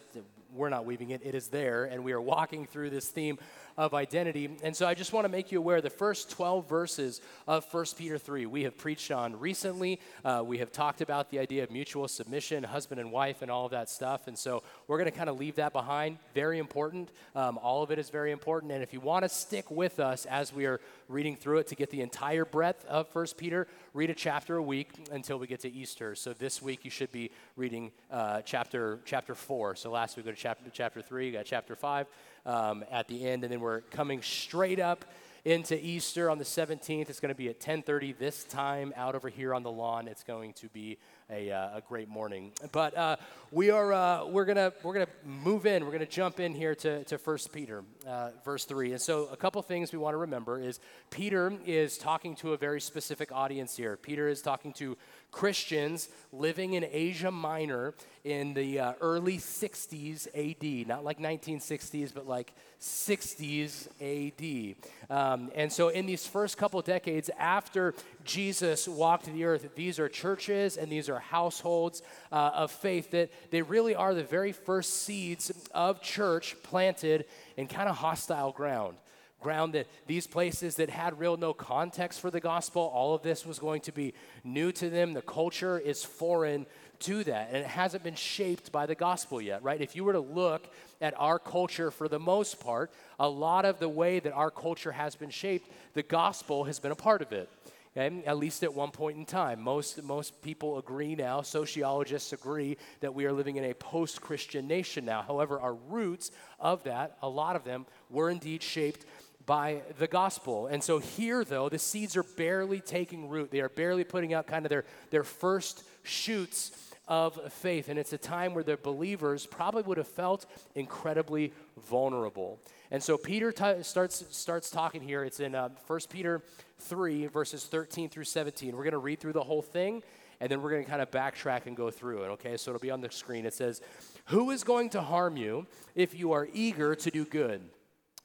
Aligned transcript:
we're 0.54 0.70
not 0.70 0.86
weaving 0.86 1.10
it; 1.10 1.20
it 1.26 1.36
is 1.36 1.50
there, 1.50 1.84
and 1.84 2.06
we 2.06 2.14
are 2.14 2.22
walking 2.22 2.66
through 2.66 2.90
this 2.90 3.10
theme 3.10 3.38
of 3.78 3.94
identity. 3.94 4.50
And 4.64 4.76
so 4.76 4.88
I 4.88 4.94
just 4.94 5.14
want 5.14 5.26
to 5.26 5.30
make 5.30 5.52
you 5.52 5.60
aware 5.60 5.82
the 5.82 5.90
first 5.90 6.30
12 6.30 6.70
verses 6.70 7.22
of 7.48 7.66
1 7.74 7.86
Peter 7.98 8.18
3 8.18 8.46
we 8.46 8.64
have 8.64 8.78
preached 8.78 9.12
on 9.12 9.40
recently. 9.40 10.00
Uh, 10.24 10.44
we 10.46 10.60
have 10.60 10.72
talked 10.72 11.02
about 11.02 11.30
the 11.30 11.40
idea 11.40 11.64
of 11.64 11.72
mutual 11.72 12.08
submission, 12.08 12.64
husband 12.64 13.00
and 13.00 13.12
wife, 13.12 13.42
and 13.42 13.50
all 13.50 13.66
of 13.66 13.72
that 13.72 13.90
stuff. 13.90 14.28
And 14.28 14.38
so 14.38 14.64
we're 14.88 14.98
going 14.98 15.10
to 15.12 15.18
kind 15.18 15.30
of 15.30 15.40
leave 15.40 15.56
that 15.56 15.74
behind. 15.74 16.18
Very 16.34 16.60
important. 16.60 17.10
Um, 17.36 17.58
all 17.58 17.84
of 17.84 17.92
it 17.92 18.00
is 18.00 18.10
very 18.10 18.32
important. 18.32 18.72
And 18.72 18.84
if 18.84 18.94
you 18.94 19.00
want 19.00 19.24
to 19.24 19.30
stick 19.30 19.72
with 19.72 20.00
us 20.00 20.26
as 20.26 20.54
we 20.54 20.66
are 20.66 20.80
reading 21.08 21.36
through 21.36 21.60
it 21.60 21.68
to 21.68 21.76
get 21.76 21.90
the 21.90 22.02
entire 22.02 22.46
breadth 22.46 22.86
of 22.86 23.14
1 23.14 23.28
Peter, 23.38 23.68
read 23.94 24.10
a 24.10 24.16
chapter 24.16 24.58
a 24.58 24.64
week 24.64 24.90
until 25.12 25.38
we 25.38 25.48
get 25.48 25.62
to 25.62 25.72
Easter. 25.72 26.16
So 26.16 26.34
this 26.34 26.62
week 26.62 26.86
you 26.86 26.92
should 26.92 27.12
be 27.12 27.32
reading 27.56 27.92
uh, 28.12 28.42
chapter 28.42 29.00
chapter 29.06 29.36
4. 29.36 29.76
So 29.76 29.92
last 29.92 30.16
week 30.16 30.26
we 30.26 30.32
go 30.32 30.36
to 30.36 30.42
chapter, 30.42 30.70
chapter 30.72 31.02
3, 31.02 31.28
you 31.28 31.32
got 31.34 31.46
chapter 31.46 31.76
5 31.76 32.08
um, 32.46 32.84
at 32.92 33.08
the 33.08 33.28
end, 33.28 33.44
and 33.44 33.52
then 33.52 33.60
we're 33.60 33.82
coming 33.82 34.22
straight 34.22 34.80
up 34.80 35.06
into 35.46 35.78
Easter 35.86 36.30
on 36.30 36.38
the 36.38 36.44
17th. 36.44 37.10
It's 37.10 37.20
going 37.20 37.34
to 37.34 37.38
be 37.38 37.50
at 37.50 37.60
10:30 37.60 38.18
this 38.18 38.44
time 38.46 38.94
out 38.96 39.16
over 39.16 39.30
here 39.30 39.54
on 39.54 39.64
the 39.64 39.72
lawn. 39.72 40.08
It's 40.08 40.24
going 40.24 40.54
to 40.54 40.70
be 40.70 40.98
a, 41.30 41.52
uh, 41.52 41.78
a 41.78 41.82
great 41.82 42.08
morning. 42.08 42.52
But 42.72 42.98
uh, 42.98 43.16
we 43.52 43.70
are 43.70 43.92
uh, 43.92 44.26
we're 44.26 44.46
gonna 44.46 44.72
we're 44.84 44.94
gonna 44.94 45.08
move 45.26 45.66
in. 45.66 45.86
We're 45.86 45.92
gonna 45.92 46.06
jump 46.06 46.40
in 46.40 46.54
here 46.54 46.76
to 46.76 47.04
to 47.06 47.18
First 47.18 47.52
Peter, 47.52 47.84
uh, 48.08 48.32
verse 48.46 48.66
three. 48.66 48.92
And 48.92 49.02
so 49.02 49.28
a 49.32 49.38
couple 49.38 49.62
things 49.62 49.92
we 49.92 50.00
want 50.00 50.14
to 50.14 50.20
remember 50.20 50.60
is 50.60 50.80
Peter 51.10 51.54
is 51.66 51.98
talking 51.98 52.36
to 52.38 52.54
a 52.54 52.58
very 52.58 52.80
specific 52.80 53.32
audience 53.32 53.76
here. 53.76 53.98
Peter 53.98 54.28
is 54.30 54.42
talking 54.42 54.72
to 54.74 54.98
Christians 55.34 56.10
living 56.32 56.76
in 56.76 56.86
Asia 56.90 57.32
Minor 57.32 57.96
in 58.24 58.54
the 58.54 58.80
uh, 58.80 58.94
early 59.02 59.38
60s 59.38 60.28
AD, 60.34 60.88
not 60.88 61.04
like 61.04 61.20
1960s, 61.20 62.14
but 62.14 62.26
like 62.26 62.54
60s 62.80 63.88
AD. 64.00 64.76
Um, 65.10 65.52
and 65.56 65.74
so, 65.74 65.90
in 65.90 66.06
these 66.06 66.26
first 66.26 66.58
couple 66.58 66.82
decades 66.82 67.30
after 67.38 67.96
Jesus 68.24 68.88
walked 68.88 69.26
the 69.26 69.44
earth, 69.44 69.68
these 69.76 70.00
are 70.00 70.08
churches 70.08 70.78
and 70.78 70.92
these 70.92 71.10
are 71.10 71.20
households 71.20 72.04
uh, 72.32 72.52
of 72.54 72.72
faith 72.72 73.12
that 73.12 73.32
they 73.52 73.62
really 73.62 73.96
are 73.96 74.14
the 74.14 74.24
very 74.24 74.52
first 74.52 75.04
seeds 75.04 75.52
of 75.74 76.02
church 76.02 76.56
planted 76.64 77.26
in 77.58 77.68
kind 77.68 77.90
of 77.90 77.98
hostile 77.98 78.52
ground 78.52 78.96
ground 79.44 79.74
that 79.74 79.88
these 80.08 80.26
places 80.26 80.76
that 80.76 80.90
had 80.90 81.20
real 81.20 81.38
no 81.38 81.54
context 81.54 82.20
for 82.20 82.32
the 82.32 82.40
gospel, 82.40 82.82
all 82.94 83.14
of 83.14 83.22
this 83.22 83.46
was 83.46 83.60
going 83.60 83.82
to 83.82 83.92
be 83.92 84.14
new 84.44 84.72
to 84.72 84.90
them. 84.90 85.14
The 85.14 85.22
culture 85.22 85.78
is 85.78 86.04
foreign 86.04 86.66
to 87.00 87.24
that, 87.26 87.50
and 87.50 87.58
it 87.58 87.68
hasn't 87.68 88.04
been 88.04 88.16
shaped 88.16 88.72
by 88.72 88.86
the 88.86 88.96
gospel 88.96 89.42
yet, 89.42 89.62
right? 89.62 89.82
If 89.82 89.96
you 89.96 90.06
were 90.06 90.14
to 90.14 90.20
look 90.20 90.68
at 91.02 91.14
our 91.18 91.38
culture 91.38 91.92
for 91.92 92.08
the 92.08 92.20
most 92.20 92.62
part, 92.62 92.92
a 93.20 93.28
lot 93.28 93.66
of 93.66 93.80
the 93.80 93.90
way 93.90 94.20
that 94.20 94.32
our 94.32 94.50
culture 94.50 94.94
has 94.94 95.16
been 95.16 95.30
shaped, 95.30 95.70
the 95.94 96.04
gospel 96.04 96.64
has 96.64 96.80
been 96.80 96.92
a 96.92 96.96
part 96.96 97.22
of 97.22 97.34
it. 97.34 97.50
Okay? 97.96 98.24
At 98.26 98.38
least 98.38 98.64
at 98.64 98.74
one 98.74 98.92
point 98.92 99.18
in 99.18 99.26
time. 99.26 99.62
Most, 99.62 100.02
most 100.02 100.42
people 100.42 100.78
agree 100.80 101.16
now, 101.16 101.42
sociologists 101.42 102.34
agree, 102.34 102.78
that 103.02 103.14
we 103.14 103.26
are 103.26 103.34
living 103.34 103.58
in 103.58 103.66
a 103.66 103.74
post 103.74 104.22
Christian 104.22 104.68
nation 104.68 105.06
now. 105.06 105.22
However, 105.22 105.60
our 105.60 105.76
roots 105.76 106.32
of 106.60 106.84
that, 106.84 107.18
a 107.22 107.30
lot 107.30 107.56
of 107.56 107.64
them, 107.64 107.86
were 108.10 108.30
indeed 108.30 108.64
shaped 108.64 109.06
by 109.46 109.82
the 109.98 110.08
gospel. 110.08 110.68
And 110.68 110.84
so 110.84 111.00
here, 111.00 111.44
though, 111.44 111.70
the 111.70 111.80
seeds 111.80 112.16
are 112.16 112.24
barely 112.24 112.80
taking 112.80 113.30
root. 113.30 113.52
They 113.52 113.62
are 113.62 113.70
barely 113.70 114.04
putting 114.04 114.34
out 114.34 114.48
kind 114.48 114.66
of 114.66 114.70
their, 114.70 114.86
their 115.10 115.24
first 115.24 115.84
shoots 116.04 116.72
of 117.08 117.52
faith. 117.52 117.90
And 117.90 118.00
it's 118.00 118.14
a 118.14 118.18
time 118.18 118.54
where 118.54 118.64
the 118.64 118.78
believers 118.78 119.46
probably 119.46 119.84
would 119.84 119.98
have 119.98 120.08
felt 120.08 120.46
incredibly 120.76 121.54
vulnerable. 121.90 122.60
And 122.92 123.02
so 123.02 123.18
Peter 123.18 123.52
t- 123.52 123.84
starts, 123.84 124.24
starts 124.30 124.70
talking 124.70 125.02
here. 125.02 125.24
It's 125.24 125.40
in 125.40 125.56
uh, 125.56 125.70
1 125.88 126.00
Peter 126.10 126.42
3, 126.80 127.28
verses 127.28 127.66
13 127.66 128.10
through 128.10 128.26
17. 128.26 128.76
We're 128.76 128.84
going 128.84 128.92
to 128.92 128.98
read 129.00 129.20
through 129.20 129.34
the 129.34 129.44
whole 129.44 129.62
thing, 129.62 130.04
and 130.40 130.50
then 130.50 130.62
we're 130.62 130.70
going 130.70 130.84
to 130.84 130.90
kind 130.90 131.02
of 131.02 131.12
backtrack 131.12 131.66
and 131.66 131.76
go 131.76 131.90
through 131.90 132.24
it, 132.24 132.28
okay? 132.28 132.56
So 132.56 132.72
it'll 132.72 132.82
be 132.82 132.92
on 132.92 133.02
the 133.02 133.12
screen. 133.12 133.46
It 133.46 133.54
says, 133.54 133.82
Who 134.26 134.52
is 134.52 134.64
going 134.64 134.92
to 134.92 135.02
harm 135.02 135.38
you 135.38 135.66
if 135.96 136.18
you 136.18 136.32
are 136.34 136.48
eager 136.54 136.96
to 136.96 137.12
do 137.12 137.26
good? 137.26 137.62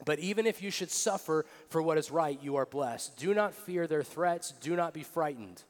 But 0.05 0.19
even 0.21 0.47
if 0.47 0.63
you 0.63 0.71
should 0.71 0.91
suffer 0.91 1.45
for 1.69 1.83
what 1.83 1.99
is 1.99 2.11
right, 2.11 2.39
you 2.43 2.57
are 2.57 2.67
blessed. 2.67 3.17
Do 3.17 3.35
not 3.35 3.55
fear 3.55 3.87
their 3.87 4.03
threats, 4.03 4.53
do 4.61 4.77
not 4.77 4.95
be 4.95 5.03
frightened. 5.03 5.63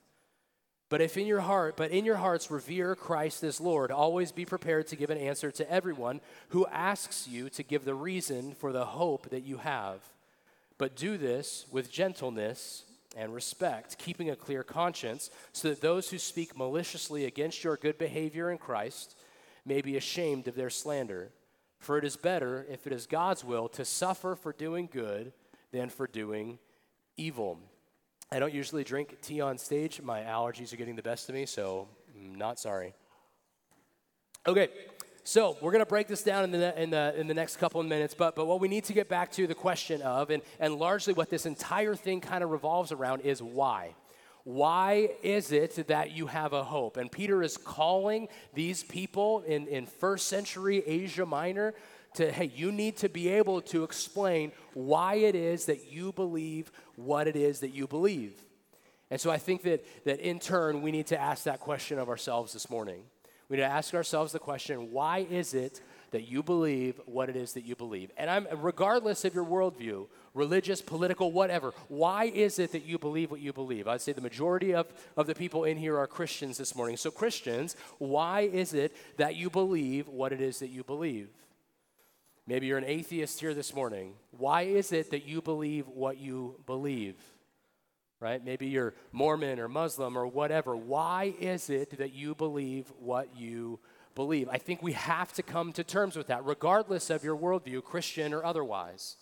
But 0.90 1.02
if 1.02 1.16
in 1.18 1.26
your 1.26 1.40
heart, 1.40 1.76
but 1.76 1.90
in 1.90 2.04
your 2.04 2.16
hearts 2.16 2.50
revere 2.50 2.94
Christ 2.94 3.42
as 3.42 3.60
Lord, 3.60 3.90
always 3.90 4.32
be 4.32 4.46
prepared 4.46 4.86
to 4.88 4.96
give 4.96 5.10
an 5.10 5.18
answer 5.18 5.50
to 5.50 5.70
everyone 5.70 6.20
who 6.48 6.66
asks 6.66 7.28
you 7.28 7.50
to 7.50 7.62
give 7.62 7.84
the 7.84 7.94
reason 7.94 8.54
for 8.54 8.72
the 8.72 8.86
hope 8.86 9.28
that 9.30 9.44
you 9.44 9.58
have. 9.58 10.00
But 10.78 10.96
do 10.96 11.18
this 11.18 11.66
with 11.70 11.92
gentleness 11.92 12.84
and 13.16 13.34
respect, 13.34 13.98
keeping 13.98 14.30
a 14.30 14.36
clear 14.36 14.62
conscience, 14.62 15.30
so 15.52 15.68
that 15.68 15.80
those 15.80 16.08
who 16.10 16.18
speak 16.18 16.56
maliciously 16.56 17.24
against 17.26 17.64
your 17.64 17.76
good 17.76 17.98
behavior 17.98 18.50
in 18.50 18.58
Christ 18.58 19.14
may 19.66 19.82
be 19.82 19.96
ashamed 19.96 20.48
of 20.48 20.54
their 20.54 20.70
slander. 20.70 21.30
For 21.78 21.96
it 21.98 22.04
is 22.04 22.16
better, 22.16 22.66
if 22.68 22.86
it 22.86 22.92
is 22.92 23.06
God's 23.06 23.44
will, 23.44 23.68
to 23.70 23.84
suffer 23.84 24.34
for 24.34 24.52
doing 24.52 24.88
good 24.92 25.32
than 25.72 25.88
for 25.88 26.06
doing 26.06 26.58
evil. 27.16 27.58
I 28.30 28.38
don't 28.38 28.52
usually 28.52 28.84
drink 28.84 29.18
tea 29.22 29.40
on 29.40 29.58
stage. 29.58 30.02
My 30.02 30.20
allergies 30.20 30.72
are 30.72 30.76
getting 30.76 30.96
the 30.96 31.02
best 31.02 31.28
of 31.28 31.34
me, 31.34 31.46
so 31.46 31.88
I'm 32.14 32.34
not 32.34 32.58
sorry. 32.58 32.94
Okay, 34.46 34.68
so 35.24 35.56
we're 35.60 35.72
going 35.72 35.84
to 35.84 35.88
break 35.88 36.08
this 36.08 36.22
down 36.22 36.44
in 36.44 36.50
the, 36.52 36.82
in, 36.82 36.90
the, 36.90 37.14
in 37.18 37.26
the 37.26 37.34
next 37.34 37.58
couple 37.58 37.80
of 37.80 37.86
minutes, 37.86 38.14
but, 38.14 38.34
but 38.34 38.46
what 38.46 38.60
we 38.60 38.68
need 38.68 38.84
to 38.84 38.92
get 38.92 39.08
back 39.08 39.30
to 39.32 39.46
the 39.46 39.54
question 39.54 40.02
of, 40.02 40.30
and, 40.30 40.42
and 40.58 40.74
largely 40.74 41.12
what 41.12 41.30
this 41.30 41.46
entire 41.46 41.94
thing 41.94 42.20
kind 42.20 42.42
of 42.42 42.50
revolves 42.50 42.92
around, 42.92 43.20
is 43.20 43.42
why. 43.42 43.94
Why 44.48 45.10
is 45.22 45.52
it 45.52 45.88
that 45.88 46.12
you 46.12 46.26
have 46.26 46.54
a 46.54 46.64
hope? 46.64 46.96
And 46.96 47.12
Peter 47.12 47.42
is 47.42 47.58
calling 47.58 48.28
these 48.54 48.82
people 48.82 49.42
in, 49.42 49.66
in 49.66 49.84
first 49.84 50.26
century 50.26 50.82
Asia 50.86 51.26
Minor 51.26 51.74
to, 52.14 52.32
hey, 52.32 52.50
you 52.56 52.72
need 52.72 52.96
to 52.96 53.10
be 53.10 53.28
able 53.28 53.60
to 53.60 53.84
explain 53.84 54.52
why 54.72 55.16
it 55.16 55.34
is 55.34 55.66
that 55.66 55.92
you 55.92 56.12
believe 56.12 56.72
what 56.96 57.28
it 57.28 57.36
is 57.36 57.60
that 57.60 57.74
you 57.74 57.86
believe. 57.86 58.42
And 59.10 59.20
so 59.20 59.30
I 59.30 59.36
think 59.36 59.64
that, 59.64 59.84
that 60.06 60.18
in 60.20 60.38
turn, 60.38 60.80
we 60.80 60.92
need 60.92 61.08
to 61.08 61.20
ask 61.20 61.44
that 61.44 61.60
question 61.60 61.98
of 61.98 62.08
ourselves 62.08 62.54
this 62.54 62.70
morning. 62.70 63.02
We 63.50 63.58
need 63.58 63.64
to 63.64 63.68
ask 63.68 63.92
ourselves 63.92 64.32
the 64.32 64.38
question 64.38 64.92
why 64.92 65.26
is 65.30 65.52
it 65.52 65.82
that 66.10 66.28
you 66.28 66.42
believe 66.42 67.00
what 67.06 67.28
it 67.28 67.36
is 67.36 67.52
that 67.52 67.64
you 67.64 67.76
believe? 67.76 68.10
And 68.16 68.30
I'm, 68.30 68.46
regardless 68.56 69.24
of 69.24 69.34
your 69.34 69.44
worldview, 69.44 70.06
religious, 70.34 70.80
political, 70.80 71.32
whatever. 71.32 71.72
Why 71.88 72.24
is 72.24 72.58
it 72.58 72.72
that 72.72 72.84
you 72.84 72.98
believe 72.98 73.30
what 73.30 73.40
you 73.40 73.52
believe? 73.52 73.88
I'd 73.88 74.00
say 74.00 74.12
the 74.12 74.20
majority 74.20 74.74
of, 74.74 74.86
of 75.16 75.26
the 75.26 75.34
people 75.34 75.64
in 75.64 75.76
here 75.76 75.98
are 75.98 76.06
Christians 76.06 76.56
this 76.56 76.74
morning. 76.74 76.96
So, 76.96 77.10
Christians, 77.10 77.76
why 77.98 78.42
is 78.42 78.72
it 78.72 78.96
that 79.16 79.36
you 79.36 79.50
believe 79.50 80.08
what 80.08 80.32
it 80.32 80.40
is 80.40 80.60
that 80.60 80.68
you 80.68 80.84
believe? 80.84 81.28
Maybe 82.46 82.66
you're 82.66 82.78
an 82.78 82.84
atheist 82.84 83.40
here 83.40 83.52
this 83.52 83.74
morning. 83.74 84.14
Why 84.30 84.62
is 84.62 84.92
it 84.92 85.10
that 85.10 85.26
you 85.26 85.42
believe 85.42 85.86
what 85.88 86.16
you 86.16 86.54
believe? 86.64 87.16
Right? 88.20 88.42
Maybe 88.42 88.66
you're 88.66 88.94
Mormon 89.12 89.60
or 89.60 89.68
Muslim 89.68 90.16
or 90.16 90.26
whatever. 90.26 90.74
Why 90.74 91.34
is 91.38 91.68
it 91.68 91.98
that 91.98 92.14
you 92.14 92.34
believe 92.34 92.90
what 92.98 93.36
you 93.36 93.78
believe? 94.18 94.48
I 94.50 94.58
think 94.58 94.82
we 94.82 94.92
have 94.92 95.32
to 95.34 95.42
come 95.42 95.72
to 95.74 95.84
terms 95.84 96.16
with 96.16 96.26
that, 96.26 96.44
regardless 96.44 97.08
of 97.08 97.22
your 97.22 97.36
worldview, 97.36 97.84
Christian 97.84 98.34
or 98.34 98.44
otherwise. 98.44 99.16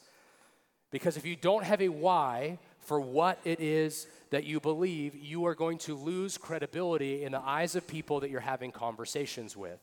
Because 0.90 1.18
if 1.18 1.26
you 1.26 1.36
don't 1.36 1.64
have 1.64 1.82
a 1.82 1.90
why 1.90 2.58
for 2.80 2.98
what 2.98 3.38
it 3.44 3.60
is 3.60 4.06
that 4.30 4.44
you 4.44 4.58
believe, 4.58 5.14
you 5.14 5.44
are 5.46 5.54
going 5.54 5.76
to 5.78 5.94
lose 5.94 6.38
credibility 6.38 7.24
in 7.24 7.32
the 7.32 7.40
eyes 7.40 7.76
of 7.76 7.86
people 7.86 8.20
that 8.20 8.30
you're 8.30 8.40
having 8.40 8.72
conversations 8.72 9.54
with. 9.54 9.78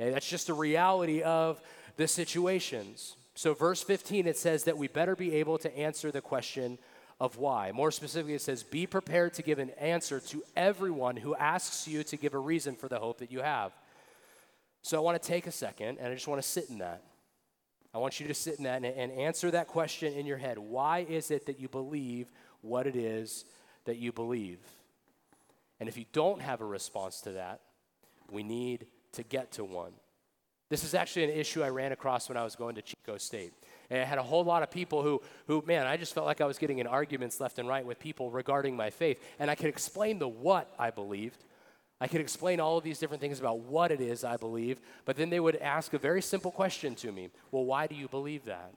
Okay, 0.00 0.10
that's 0.10 0.28
just 0.28 0.48
a 0.48 0.54
reality 0.54 1.22
of 1.22 1.60
the 1.96 2.06
situations. 2.06 3.16
So, 3.34 3.52
verse 3.52 3.82
15, 3.82 4.28
it 4.28 4.38
says 4.38 4.64
that 4.64 4.78
we 4.78 4.86
better 4.86 5.16
be 5.16 5.34
able 5.34 5.58
to 5.58 5.76
answer 5.76 6.12
the 6.12 6.20
question 6.20 6.78
of 7.18 7.36
why. 7.36 7.72
More 7.72 7.90
specifically, 7.90 8.34
it 8.34 8.42
says, 8.42 8.62
Be 8.62 8.86
prepared 8.86 9.34
to 9.34 9.42
give 9.42 9.58
an 9.58 9.70
answer 9.70 10.20
to 10.20 10.44
everyone 10.54 11.16
who 11.16 11.34
asks 11.34 11.88
you 11.88 12.04
to 12.04 12.16
give 12.16 12.34
a 12.34 12.38
reason 12.38 12.76
for 12.76 12.88
the 12.88 13.00
hope 13.00 13.18
that 13.18 13.32
you 13.32 13.40
have. 13.40 13.72
So, 14.86 14.96
I 14.96 15.00
want 15.00 15.20
to 15.20 15.28
take 15.28 15.48
a 15.48 15.50
second 15.50 15.98
and 15.98 16.12
I 16.12 16.14
just 16.14 16.28
want 16.28 16.40
to 16.40 16.48
sit 16.48 16.70
in 16.70 16.78
that. 16.78 17.02
I 17.92 17.98
want 17.98 18.20
you 18.20 18.28
to 18.28 18.34
sit 18.34 18.58
in 18.58 18.62
that 18.66 18.76
and, 18.76 18.86
and 18.86 19.10
answer 19.10 19.50
that 19.50 19.66
question 19.66 20.12
in 20.12 20.26
your 20.26 20.36
head. 20.36 20.58
Why 20.58 21.04
is 21.08 21.32
it 21.32 21.46
that 21.46 21.58
you 21.58 21.66
believe 21.66 22.30
what 22.60 22.86
it 22.86 22.94
is 22.94 23.46
that 23.86 23.96
you 23.96 24.12
believe? 24.12 24.60
And 25.80 25.88
if 25.88 25.96
you 25.96 26.04
don't 26.12 26.40
have 26.40 26.60
a 26.60 26.64
response 26.64 27.20
to 27.22 27.32
that, 27.32 27.62
we 28.30 28.44
need 28.44 28.86
to 29.14 29.24
get 29.24 29.50
to 29.54 29.64
one. 29.64 29.90
This 30.68 30.84
is 30.84 30.94
actually 30.94 31.24
an 31.24 31.30
issue 31.30 31.64
I 31.64 31.70
ran 31.70 31.90
across 31.90 32.28
when 32.28 32.38
I 32.38 32.44
was 32.44 32.54
going 32.54 32.76
to 32.76 32.82
Chico 32.82 33.18
State. 33.18 33.54
And 33.90 34.00
I 34.00 34.04
had 34.04 34.18
a 34.18 34.22
whole 34.22 34.44
lot 34.44 34.62
of 34.62 34.70
people 34.70 35.02
who, 35.02 35.20
who, 35.48 35.64
man, 35.66 35.88
I 35.88 35.96
just 35.96 36.14
felt 36.14 36.26
like 36.26 36.40
I 36.40 36.46
was 36.46 36.58
getting 36.58 36.78
in 36.78 36.86
arguments 36.86 37.40
left 37.40 37.58
and 37.58 37.68
right 37.68 37.84
with 37.84 37.98
people 37.98 38.30
regarding 38.30 38.76
my 38.76 38.90
faith. 38.90 39.20
And 39.40 39.50
I 39.50 39.56
could 39.56 39.66
explain 39.66 40.20
the 40.20 40.28
what 40.28 40.72
I 40.78 40.92
believed. 40.92 41.42
I 42.00 42.08
could 42.08 42.20
explain 42.20 42.60
all 42.60 42.76
of 42.76 42.84
these 42.84 42.98
different 42.98 43.22
things 43.22 43.40
about 43.40 43.60
what 43.60 43.90
it 43.90 44.00
is 44.00 44.24
I 44.24 44.36
believe. 44.36 44.80
But 45.04 45.16
then 45.16 45.30
they 45.30 45.40
would 45.40 45.56
ask 45.56 45.94
a 45.94 45.98
very 45.98 46.22
simple 46.22 46.50
question 46.50 46.94
to 46.96 47.12
me 47.12 47.30
Well, 47.50 47.64
why 47.64 47.86
do 47.86 47.94
you 47.94 48.08
believe 48.08 48.44
that? 48.44 48.74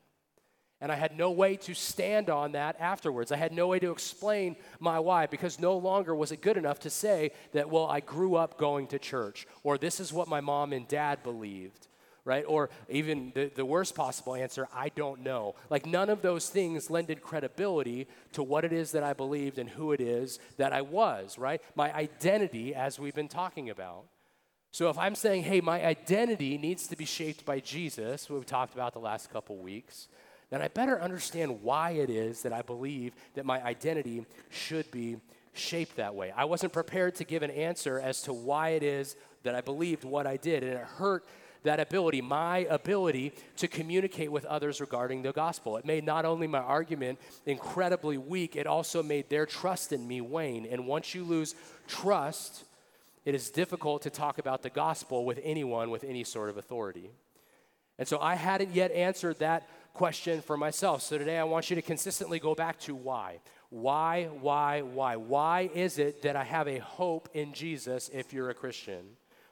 And 0.82 0.92
I 0.94 0.96
had 0.96 1.18
no 1.18 1.32
way 1.32 1.58
to 1.58 1.74
stand 1.74 2.30
on 2.30 2.54
that 2.54 2.78
afterwards. 2.80 3.34
I 3.34 3.36
had 3.36 3.52
no 3.52 3.68
way 3.68 3.80
to 3.80 3.92
explain 3.92 4.56
my 4.80 4.98
why 4.98 5.26
because 5.26 5.60
no 5.60 5.78
longer 5.78 6.16
was 6.16 6.32
it 6.32 6.42
good 6.42 6.56
enough 6.56 6.80
to 6.80 6.90
say 6.90 7.32
that, 7.52 7.70
well, 7.70 7.86
I 7.86 8.00
grew 8.00 8.36
up 8.36 8.58
going 8.58 8.88
to 8.88 9.00
church, 9.00 9.46
or 9.64 9.78
this 9.78 10.00
is 10.00 10.14
what 10.14 10.30
my 10.30 10.40
mom 10.40 10.72
and 10.72 10.88
dad 10.88 11.22
believed, 11.22 11.89
right? 12.30 12.46
Or 12.48 12.70
even 12.90 13.32
the, 13.34 13.52
the 13.56 13.66
worst 13.66 13.96
possible 13.96 14.36
answer, 14.36 14.68
I 14.74 14.90
don't 14.90 15.24
know. 15.24 15.56
Like 15.72 15.88
none 15.88 16.12
of 16.12 16.22
those 16.22 16.48
things 16.48 16.92
lended 16.92 17.24
credibility 17.24 18.08
to 18.34 18.44
what 18.44 18.64
it 18.64 18.72
is 18.72 18.92
that 18.92 19.04
I 19.04 19.14
believed 19.14 19.58
and 19.58 19.68
who 19.68 19.94
it 19.94 20.00
is 20.00 20.38
that 20.58 20.72
I 20.72 20.82
was, 20.82 21.40
right? 21.40 21.60
My 21.74 21.92
identity, 21.92 22.76
as 22.76 23.00
we've 23.00 23.16
been 23.16 23.28
talking 23.28 23.72
about. 23.72 24.04
So 24.72 24.92
if 24.92 24.98
I'm 25.00 25.16
saying, 25.16 25.42
hey, 25.42 25.60
my 25.60 25.84
identity 25.84 26.60
needs 26.60 26.86
to 26.90 26.96
be 26.96 27.06
shaped 27.06 27.46
by 27.46 27.60
Jesus, 27.62 28.30
we've 28.30 28.46
talked 28.46 28.76
about 28.76 28.94
the 28.94 29.00
last 29.00 29.34
couple 29.34 29.58
weeks, 29.58 30.08
then 30.52 30.62
I 30.62 30.68
better 30.68 31.02
understand 31.02 31.64
why 31.64 31.92
it 31.92 32.12
is 32.12 32.44
that 32.44 32.54
I 32.54 32.62
believe 32.62 33.14
that 33.34 33.44
my 33.44 33.60
identity 33.64 34.28
should 34.52 34.92
be 34.92 35.18
shaped 35.54 35.96
that 35.96 36.14
way. 36.14 36.32
I 36.36 36.46
wasn't 36.46 36.74
prepared 36.74 37.16
to 37.16 37.24
give 37.24 37.42
an 37.42 37.50
answer 37.50 38.00
as 38.00 38.22
to 38.24 38.34
why 38.34 38.70
it 38.70 38.84
is 38.84 39.16
that 39.42 39.56
I 39.56 39.62
believed 39.62 40.04
what 40.04 40.28
I 40.28 40.38
did, 40.38 40.64
and 40.64 40.74
it 40.74 40.86
hurt 40.86 41.26
that 41.64 41.80
ability, 41.80 42.22
my 42.22 42.60
ability 42.70 43.34
to 43.58 43.68
communicate 43.68 44.32
with 44.32 44.46
others 44.46 44.80
regarding 44.80 45.22
the 45.22 45.32
gospel. 45.32 45.78
It 45.78 45.86
made 45.86 46.06
not 46.06 46.26
only 46.26 46.48
my 46.48 46.60
argument 46.60 47.20
incredibly 47.46 48.18
weak, 48.18 48.56
it 48.56 48.68
also 48.68 49.04
made 49.04 49.30
their 49.30 49.46
trust 49.46 49.92
in 49.92 50.08
me 50.08 50.22
wane. 50.22 50.66
And 50.66 50.88
once 50.88 51.14
you 51.14 51.24
lose 51.24 51.56
trust, 51.88 52.64
it 53.26 53.36
is 53.36 53.50
difficult 53.50 54.04
to 54.04 54.10
talk 54.10 54.40
about 54.40 54.64
the 54.64 54.70
gospel 54.70 55.26
with 55.26 55.40
anyone 55.44 55.90
with 55.90 56.04
any 56.04 56.24
sort 56.24 56.50
of 56.50 56.58
authority. 56.58 57.12
And 57.98 58.08
so 58.08 58.20
I 58.20 58.36
hadn't 58.36 58.74
yet 58.74 58.92
answered 58.92 59.40
that 59.40 59.68
question 59.94 60.42
for 60.42 60.56
myself. 60.56 61.02
So 61.02 61.18
today 61.18 61.38
I 61.38 61.44
want 61.44 61.70
you 61.70 61.76
to 61.76 61.82
consistently 61.82 62.40
go 62.40 62.56
back 62.56 62.80
to 62.82 62.96
why. 62.96 63.40
Why, 63.70 64.30
why, 64.40 64.82
why? 64.82 65.18
Why 65.18 65.70
is 65.74 66.00
it 66.00 66.22
that 66.22 66.36
I 66.36 66.44
have 66.44 66.68
a 66.68 66.80
hope 66.80 67.30
in 67.34 67.54
Jesus 67.54 68.10
if 68.14 68.32
you're 68.32 68.50
a 68.50 68.56
Christian? 68.56 69.06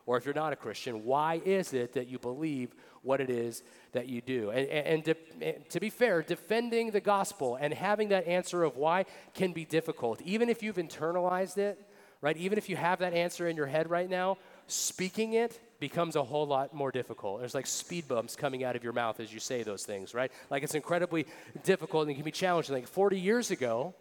Or 0.07 0.15
if 0.15 0.25
you're 0.25 0.33
not 0.33 0.53
a 0.53 0.55
Christian, 0.55 1.03
why 1.03 1.41
is 1.43 1.73
it 1.73 1.93
that 1.93 2.07
you 2.07 2.17
believe 2.17 2.73
what 3.03 3.19
it 3.19 3.29
is 3.29 3.61
that 3.91 4.07
you 4.07 4.21
do? 4.21 4.51
And, 4.51 4.67
and, 4.69 5.05
to, 5.05 5.59
to 5.69 5.79
be 5.81 5.89
fair, 5.89 6.21
defending 6.21 6.91
the 6.91 7.01
gospel 7.01 7.57
and 7.59 7.73
having 7.73 8.07
that 8.09 8.25
answer 8.25 8.63
of 8.63 8.77
why 8.77 9.05
can 9.33 9.51
be 9.51 9.65
difficult. 9.65 10.21
Even 10.21 10.49
if 10.49 10.63
you've 10.63 10.77
internalized 10.77 11.57
it, 11.57 11.77
right? 12.21 12.37
Even 12.37 12.57
if 12.57 12.69
you 12.69 12.77
have 12.77 12.99
that 12.99 13.13
answer 13.13 13.49
in 13.49 13.57
your 13.57 13.65
head 13.65 13.89
right 13.89 14.09
now, 14.09 14.37
speaking 14.67 15.33
it 15.33 15.59
becomes 15.79 16.15
a 16.15 16.23
whole 16.23 16.47
lot 16.47 16.73
more 16.73 16.89
difficult. 16.89 17.39
There's 17.41 17.53
like 17.53 17.67
speed 17.67 18.07
bumps 18.07 18.37
coming 18.37 18.63
out 18.63 18.77
of 18.77 18.85
your 18.85 18.93
mouth 18.93 19.19
as 19.19 19.33
you 19.33 19.41
say 19.41 19.61
those 19.61 19.85
things, 19.85 20.13
right? 20.13 20.31
Like 20.49 20.63
it's 20.63 20.73
incredibly 20.73 21.25
difficult 21.65 22.03
and 22.03 22.11
it 22.11 22.15
can 22.15 22.23
be 22.23 22.31
challenging. 22.31 22.73
Like 22.73 22.87
40 22.87 23.19
years 23.19 23.51
ago, 23.51 23.93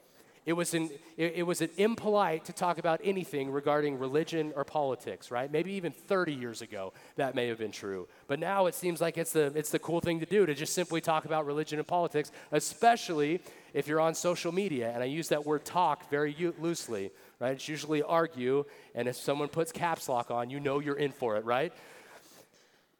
it 0.46 0.52
was, 0.52 0.74
an, 0.74 0.90
it, 1.16 1.34
it 1.36 1.42
was 1.42 1.60
an 1.60 1.70
impolite 1.76 2.44
to 2.46 2.52
talk 2.52 2.78
about 2.78 3.00
anything 3.02 3.50
regarding 3.50 3.98
religion 3.98 4.52
or 4.56 4.64
politics, 4.64 5.30
right? 5.30 5.50
Maybe 5.50 5.72
even 5.72 5.92
30 5.92 6.32
years 6.32 6.62
ago, 6.62 6.92
that 7.16 7.34
may 7.34 7.48
have 7.48 7.58
been 7.58 7.72
true. 7.72 8.08
But 8.28 8.38
now 8.38 8.66
it 8.66 8.74
seems 8.74 9.00
like 9.00 9.18
it's 9.18 9.32
the, 9.32 9.52
it's 9.56 9.70
the 9.70 9.80
cool 9.80 10.00
thing 10.00 10.20
to 10.20 10.26
do 10.26 10.46
to 10.46 10.54
just 10.54 10.72
simply 10.72 11.00
talk 11.00 11.24
about 11.24 11.46
religion 11.46 11.78
and 11.78 11.86
politics, 11.86 12.30
especially 12.52 13.40
if 13.74 13.88
you're 13.88 14.00
on 14.00 14.14
social 14.14 14.52
media. 14.52 14.92
And 14.94 15.02
I 15.02 15.06
use 15.06 15.28
that 15.28 15.44
word 15.44 15.64
talk 15.64 16.08
very 16.08 16.32
u- 16.38 16.54
loosely 16.60 17.10
right? 17.40 17.52
It's 17.52 17.68
usually 17.68 18.02
argue, 18.02 18.64
and 18.94 19.08
if 19.08 19.16
someone 19.16 19.48
puts 19.48 19.72
caps 19.72 20.08
lock 20.08 20.30
on, 20.30 20.50
you 20.50 20.60
know 20.60 20.78
you're 20.78 20.96
in 20.96 21.12
for 21.12 21.36
it, 21.36 21.44
right? 21.44 21.72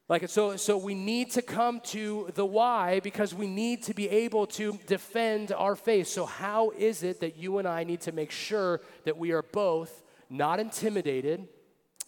Like 0.08 0.29
so, 0.29 0.56
so 0.56 0.76
we 0.76 0.94
need 0.94 1.32
to 1.32 1.43
come 1.43 1.81
to 1.87 2.31
the 2.35 2.47
why 2.47 3.00
because 3.00 3.35
we 3.35 3.49
need 3.49 3.82
to 3.85 3.94
be 3.94 4.08
able 4.08 4.47
to 4.49 4.79
defend 4.87 5.50
our 5.50 5.75
faith. 5.75 6.06
So, 6.06 6.26
how 6.26 6.70
is 6.70 7.03
it 7.03 7.20
that 7.20 7.37
you 7.37 7.58
and 7.58 7.67
I 7.67 7.82
need 7.82 8.03
to 8.03 8.12
make 8.12 8.31
sure 8.31 8.81
that 9.05 9.19
we 9.19 9.32
are 9.32 9.43
both 9.43 10.05
not 10.31 10.61
intimidated 10.61 11.49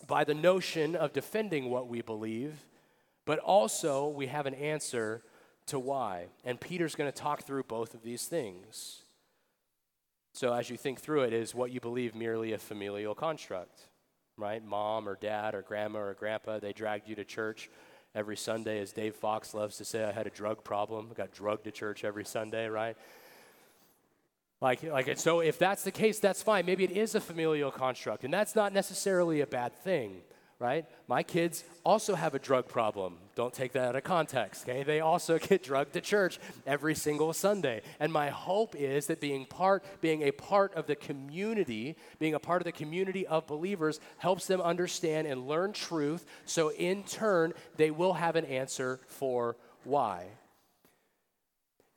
by 0.07 0.23
the 0.23 0.35
notion 0.35 0.95
of 0.95 1.13
defending 1.13 1.71
what 1.71 1.89
we 1.89 2.01
believe, 2.01 2.67
but 3.27 3.41
also 3.41 4.07
we 4.07 4.29
have 4.29 4.47
an 4.47 4.55
answer 4.55 5.25
to 5.67 5.81
why? 5.81 6.27
And 6.45 6.61
Peter's 6.61 6.95
going 6.95 7.11
to 7.11 7.17
talk 7.17 7.43
through 7.43 7.65
both 7.65 7.95
of 7.95 8.05
these 8.05 8.27
things. 8.27 9.03
So, 10.35 10.53
as 10.53 10.71
you 10.71 10.77
think 10.77 11.01
through 11.01 11.23
it, 11.23 11.33
is 11.33 11.53
what 11.53 11.73
you 11.73 11.81
believe 11.81 12.15
merely 12.15 12.53
a 12.53 12.59
familial 12.59 13.17
construct, 13.17 13.81
right? 14.37 14.65
Mom 14.65 15.09
or 15.09 15.17
dad 15.17 15.57
or 15.57 15.63
grandma 15.63 15.99
or 15.99 16.15
grandpa, 16.15 16.61
they 16.61 16.73
dragged 16.73 17.09
you 17.09 17.17
to 17.17 17.25
church 17.25 17.69
every 18.15 18.37
Sunday, 18.37 18.81
as 18.81 18.93
Dave 18.93 19.15
Fox 19.15 19.55
loves 19.55 19.77
to 19.79 19.85
say, 19.85 20.05
I 20.05 20.13
had 20.13 20.27
a 20.27 20.31
drug 20.31 20.65
problem. 20.65 21.09
I 21.11 21.15
got 21.15 21.33
drugged 21.33 21.65
to 21.65 21.71
church 21.71 22.05
every 22.05 22.25
Sunday, 22.25 22.69
right? 22.69 22.97
Like, 24.61 24.83
like, 24.83 25.19
so 25.19 25.41
if 25.41 25.59
that's 25.59 25.85
the 25.85 25.93
case, 25.93 26.19
that's 26.19 26.43
fine. 26.43 26.67
Maybe 26.67 26.85
it 26.85 26.91
is 26.91 27.15
a 27.15 27.21
familial 27.21 27.71
construct, 27.71 28.25
and 28.25 28.35
that's 28.35 28.57
not 28.57 28.73
necessarily 28.73 29.41
a 29.41 29.47
bad 29.47 29.73
thing 29.85 30.23
right? 30.59 30.87
My 31.07 31.23
kids 31.23 31.63
also 31.85 32.15
have 32.15 32.35
a 32.35 32.39
drug 32.39 32.67
problem. 32.67 33.19
Don't 33.37 33.55
take 33.55 33.73
that 33.73 33.89
out 33.89 33.97
of 33.97 34.03
context, 34.03 34.69
okay? 34.69 34.83
They 34.83 35.01
also 35.01 35.39
get 35.49 35.63
drugged 35.63 35.93
to 35.93 36.01
church 36.01 36.41
every 36.67 36.95
single 36.95 37.33
Sunday. 37.33 37.83
And 38.01 38.13
my 38.13 38.31
hope 38.31 38.75
is 38.75 39.07
that 39.07 39.21
being 39.21 39.47
part 39.47 39.85
being 40.01 40.23
a 40.23 40.33
part 40.33 40.75
of 40.75 40.87
the 40.87 40.97
community, 40.97 41.97
being 42.19 42.35
a 42.35 42.41
part 42.41 42.61
of 42.61 42.65
the 42.65 42.73
community 42.73 43.27
of 43.27 43.47
believers 43.47 44.01
helps 44.19 44.47
them 44.47 44.61
understand 44.61 45.27
and 45.27 45.47
learn 45.47 45.73
truth 45.73 46.27
so 46.45 46.71
in 46.73 47.05
turn 47.05 47.53
they 47.77 47.91
will 47.91 48.15
have 48.15 48.37
an 48.37 48.45
answer 48.45 49.01
for 49.07 49.57
why 49.85 50.27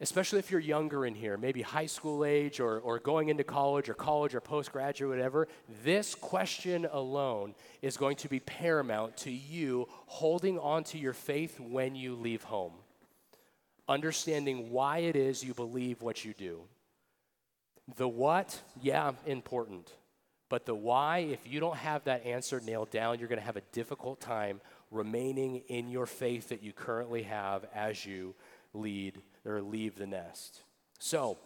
especially 0.02 0.40
if 0.40 0.50
you're 0.50 0.60
younger 0.60 1.06
in 1.06 1.14
here, 1.14 1.38
maybe 1.38 1.62
high 1.62 1.86
school 1.86 2.26
age 2.26 2.60
or, 2.60 2.80
or 2.80 2.98
going 2.98 3.30
into 3.30 3.44
college 3.44 3.88
or 3.88 3.94
college 3.94 4.34
or 4.34 4.42
postgraduate, 4.42 5.16
whatever, 5.16 5.48
this 5.84 6.16
question 6.16 6.88
alone 6.92 7.54
is 7.84 7.98
going 7.98 8.16
to 8.16 8.28
be 8.28 8.40
paramount 8.40 9.16
to 9.16 9.32
you 9.32 9.88
holding 10.08 10.58
on 10.58 10.84
to 10.84 10.98
your 10.98 11.14
faith 11.14 11.60
when 11.60 11.96
you 11.96 12.16
leave 12.16 12.44
home. 12.44 12.74
Understanding 13.88 14.72
why 14.72 15.00
it 15.00 15.16
is 15.16 15.44
you 15.44 15.54
believe 15.54 16.02
what 16.02 16.26
you 16.26 16.34
do. 16.34 16.62
The 17.98 18.08
what, 18.08 18.60
yeah, 18.82 19.12
important. 19.28 19.92
But 20.50 20.66
the 20.66 20.76
why, 20.76 21.20
if 21.20 21.40
you 21.46 21.60
don't 21.60 21.78
have 21.78 22.06
that 22.06 22.26
answer 22.26 22.60
nailed 22.60 22.90
down, 22.90 23.20
you're 23.20 23.30
going 23.30 23.40
to 23.40 23.46
have 23.46 23.58
a 23.58 23.64
difficult 23.72 24.20
time 24.20 24.62
remaining 24.90 25.62
in 25.68 25.90
your 25.90 26.06
faith 26.08 26.50
that 26.50 26.64
you 26.64 26.74
currently 26.74 27.24
have 27.24 27.66
as 27.74 28.04
you 28.06 28.34
lead 28.74 29.22
or 29.46 29.62
leave 29.62 29.96
the 29.96 30.08
nest. 30.08 30.62
So, 31.00 31.38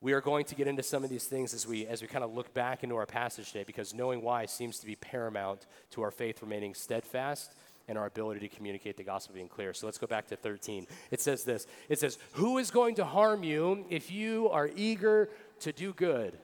we 0.00 0.12
are 0.12 0.20
going 0.20 0.44
to 0.44 0.54
get 0.54 0.66
into 0.66 0.82
some 0.82 1.04
of 1.04 1.10
these 1.10 1.24
things 1.24 1.54
as 1.54 1.66
we 1.66 1.86
as 1.86 2.02
we 2.02 2.08
kind 2.08 2.22
of 2.22 2.34
look 2.34 2.52
back 2.52 2.84
into 2.84 2.96
our 2.96 3.06
passage 3.06 3.48
today 3.48 3.64
because 3.64 3.94
knowing 3.94 4.22
why 4.22 4.46
seems 4.46 4.78
to 4.78 4.86
be 4.86 4.94
paramount 4.94 5.66
to 5.90 6.02
our 6.02 6.10
faith 6.10 6.42
remaining 6.42 6.74
steadfast 6.74 7.54
and 7.88 7.96
our 7.96 8.06
ability 8.06 8.40
to 8.40 8.48
communicate 8.54 8.96
the 8.96 9.04
gospel 9.04 9.34
being 9.34 9.48
clear. 9.48 9.72
So 9.72 9.86
let's 9.86 9.98
go 9.98 10.06
back 10.06 10.26
to 10.28 10.36
13. 10.36 10.86
It 11.10 11.20
says 11.20 11.44
this. 11.44 11.66
It 11.88 11.98
says, 11.98 12.18
"Who 12.32 12.58
is 12.58 12.70
going 12.70 12.96
to 12.96 13.04
harm 13.04 13.42
you 13.42 13.86
if 13.88 14.10
you 14.10 14.48
are 14.50 14.68
eager 14.76 15.30
to 15.60 15.72
do 15.72 15.92
good?" 15.92 16.38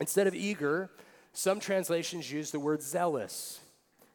Instead 0.00 0.26
of 0.26 0.34
eager, 0.34 0.90
some 1.32 1.60
translations 1.60 2.32
use 2.32 2.50
the 2.50 2.60
word 2.60 2.82
zealous. 2.82 3.60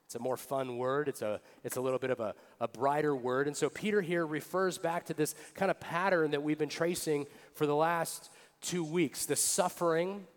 It's 0.05 0.15
a 0.15 0.19
more 0.19 0.38
fun 0.38 0.77
word. 0.77 1.07
It's 1.07 1.21
a, 1.21 1.41
it's 1.63 1.77
a 1.77 1.81
little 1.81 1.97
bit 1.97 2.12
of 2.12 2.19
a, 2.19 2.35
a 2.62 2.67
brighter 2.67 3.15
word. 3.15 3.47
And 3.47 3.57
so 3.57 3.69
Peter 3.69 4.01
here 4.01 4.25
refers 4.25 4.77
back 4.77 5.05
to 5.07 5.13
this 5.13 5.33
kind 5.55 5.71
of 5.71 5.79
pattern 5.79 6.31
that 6.31 6.43
we've 6.43 6.59
been 6.59 6.69
tracing 6.69 7.25
for 7.55 7.65
the 7.65 7.75
last 7.75 8.29
two 8.62 8.83
weeks 8.83 9.25
the 9.25 9.35
suffering, 9.35 10.27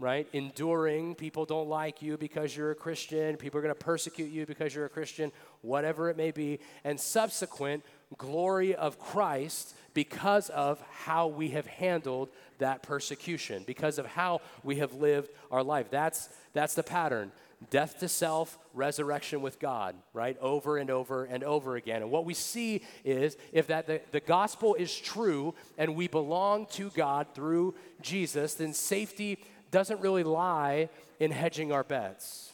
right? 0.00 0.26
Enduring. 0.32 1.14
People 1.14 1.44
don't 1.44 1.68
like 1.68 2.02
you 2.02 2.16
because 2.16 2.56
you're 2.56 2.72
a 2.72 2.74
Christian. 2.74 3.36
People 3.36 3.58
are 3.58 3.62
going 3.62 3.74
to 3.74 3.78
persecute 3.78 4.30
you 4.30 4.44
because 4.44 4.74
you're 4.74 4.86
a 4.86 4.90
Christian, 4.90 5.30
whatever 5.62 6.10
it 6.10 6.16
may 6.16 6.32
be. 6.32 6.58
And 6.82 6.98
subsequent 6.98 7.84
glory 8.18 8.74
of 8.74 8.98
Christ 8.98 9.76
because 9.94 10.50
of 10.50 10.80
how 10.90 11.28
we 11.28 11.50
have 11.50 11.66
handled 11.66 12.28
that 12.58 12.82
persecution, 12.82 13.62
because 13.66 13.98
of 13.98 14.06
how 14.06 14.40
we 14.64 14.76
have 14.76 14.94
lived 14.94 15.30
our 15.52 15.62
life. 15.62 15.90
That's, 15.90 16.28
that's 16.52 16.74
the 16.74 16.82
pattern 16.82 17.30
death 17.70 17.98
to 18.00 18.08
self, 18.08 18.58
resurrection 18.74 19.42
with 19.42 19.58
God, 19.58 19.96
right? 20.12 20.36
Over 20.40 20.78
and 20.78 20.90
over 20.90 21.24
and 21.24 21.42
over 21.42 21.76
again. 21.76 22.02
And 22.02 22.10
what 22.10 22.24
we 22.24 22.34
see 22.34 22.82
is 23.04 23.36
if 23.52 23.68
that 23.68 23.86
the, 23.86 24.00
the 24.12 24.20
gospel 24.20 24.74
is 24.74 24.96
true 24.96 25.54
and 25.78 25.96
we 25.96 26.08
belong 26.08 26.66
to 26.72 26.90
God 26.90 27.28
through 27.34 27.74
Jesus, 28.02 28.54
then 28.54 28.72
safety 28.72 29.38
doesn't 29.70 30.00
really 30.00 30.22
lie 30.22 30.88
in 31.18 31.30
hedging 31.30 31.72
our 31.72 31.84
bets. 31.84 32.52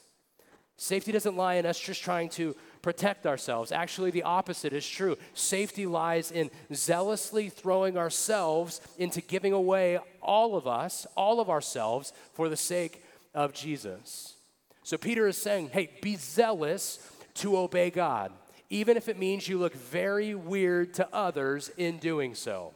Safety 0.76 1.12
doesn't 1.12 1.37
lie 1.37 1.54
in 1.54 1.66
us 1.66 1.78
just 1.78 2.02
trying 2.02 2.28
to 2.30 2.56
protect 2.80 3.26
ourselves. 3.26 3.71
Actually, 3.71 4.11
the 4.11 4.25
opposite 4.25 4.73
is 4.73 4.88
true. 4.88 5.16
Safety 5.35 5.87
lies 5.87 6.32
in 6.32 6.50
zealously 6.75 7.49
throwing 7.49 7.97
ourselves 7.97 8.80
into 8.99 9.21
giving 9.21 9.52
away 9.52 10.00
all 10.21 10.56
of 10.56 10.66
us, 10.66 11.06
all 11.16 11.38
of 11.38 11.49
ourselves, 11.49 12.12
for 12.32 12.49
the 12.49 12.56
sake 12.56 13.04
of 13.35 13.52
Jesus. 13.52 14.35
So 14.82 14.96
Peter 14.96 15.26
is 15.28 15.36
saying, 15.36 15.70
hey, 15.72 15.90
be 16.00 16.16
zealous 16.16 16.98
to 17.34 17.56
obey 17.56 17.90
God, 17.90 18.32
even 18.68 18.96
if 18.96 19.08
it 19.08 19.18
means 19.18 19.48
you 19.48 19.58
look 19.58 19.74
very 19.74 20.34
weird 20.34 20.94
to 20.94 21.08
others 21.12 21.70
in 21.76 21.98
doing 21.98 22.34
so. 22.34 22.74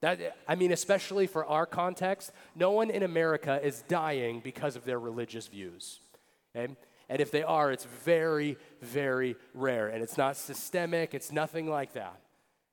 That, 0.00 0.36
I 0.48 0.54
mean, 0.54 0.72
especially 0.72 1.26
for 1.26 1.44
our 1.44 1.66
context, 1.66 2.32
no 2.54 2.70
one 2.70 2.90
in 2.90 3.02
America 3.02 3.60
is 3.62 3.82
dying 3.86 4.40
because 4.40 4.76
of 4.76 4.84
their 4.84 4.98
religious 4.98 5.46
views. 5.46 6.00
Okay? 6.56 6.74
And 7.10 7.20
if 7.20 7.30
they 7.30 7.42
are, 7.42 7.70
it's 7.70 7.84
very, 7.84 8.56
very 8.80 9.36
rare. 9.52 9.88
And 9.88 10.02
it's 10.02 10.16
not 10.16 10.36
systemic, 10.36 11.12
it's 11.12 11.30
nothing 11.30 11.68
like 11.68 11.92
that. 11.94 12.18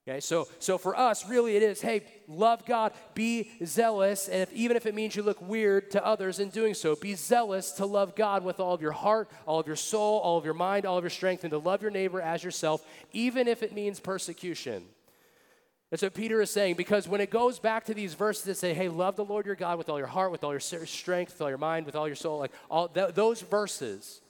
Okay, 0.08 0.22
so, 0.22 0.48
so 0.60 0.78
for 0.78 0.98
us, 0.98 1.28
really 1.28 1.58
it 1.58 1.64
is 1.64 1.82
hey, 1.82 2.04
love 2.30 2.66
God, 2.66 2.94
be 3.14 3.52
zealous, 3.66 4.30
and 4.30 4.42
if, 4.42 4.54
even 4.54 4.78
if 4.78 4.86
it 4.86 4.96
means 4.96 5.18
you 5.18 5.24
look 5.24 5.42
weird 5.42 5.92
to 5.92 6.06
others 6.06 6.40
in 6.40 6.48
doing 6.48 6.74
so, 6.74 6.96
be 6.96 7.14
zealous 7.14 7.72
to 7.74 7.86
love 7.86 8.16
God 8.16 8.46
with 8.46 8.62
all 8.62 8.74
of 8.74 8.82
your 8.82 8.94
heart, 8.94 9.30
all 9.46 9.60
of 9.60 9.68
your 9.68 9.76
soul, 9.76 10.20
all 10.20 10.38
of 10.38 10.46
your 10.46 10.54
mind, 10.54 10.86
all 10.86 10.98
of 10.98 11.04
your 11.04 11.10
strength, 11.10 11.44
and 11.44 11.52
to 11.52 11.58
love 11.58 11.82
your 11.82 11.92
neighbor 11.92 12.22
as 12.22 12.42
yourself, 12.42 12.86
even 13.12 13.50
if 13.50 13.62
it 13.62 13.74
means 13.74 14.00
persecution. 14.00 14.86
That's 15.90 16.04
what 16.04 16.14
Peter 16.14 16.42
is 16.42 16.52
saying 16.52 16.76
because 16.76 17.06
when 17.06 17.20
it 17.20 17.30
goes 17.30 17.60
back 17.60 17.84
to 17.86 17.94
these 17.94 18.14
verses 18.14 18.46
that 18.46 18.56
say, 18.56 18.74
hey, 18.74 18.88
love 18.88 19.18
the 19.18 19.26
Lord 19.26 19.46
your 19.46 19.56
God 19.56 19.78
with 19.78 19.90
all 19.90 19.98
your 19.98 20.08
heart, 20.08 20.32
with 20.32 20.46
all 20.46 20.52
your 20.52 20.60
strength, 20.62 21.34
with 21.34 21.42
all 21.42 21.50
your 21.50 21.58
mind, 21.58 21.86
with 21.86 21.98
all 21.98 22.08
your 22.08 22.16
soul, 22.16 22.40
like 22.40 22.52
all 22.72 22.88
th- 22.88 23.14
those 23.14 23.42
verses, 23.42 24.22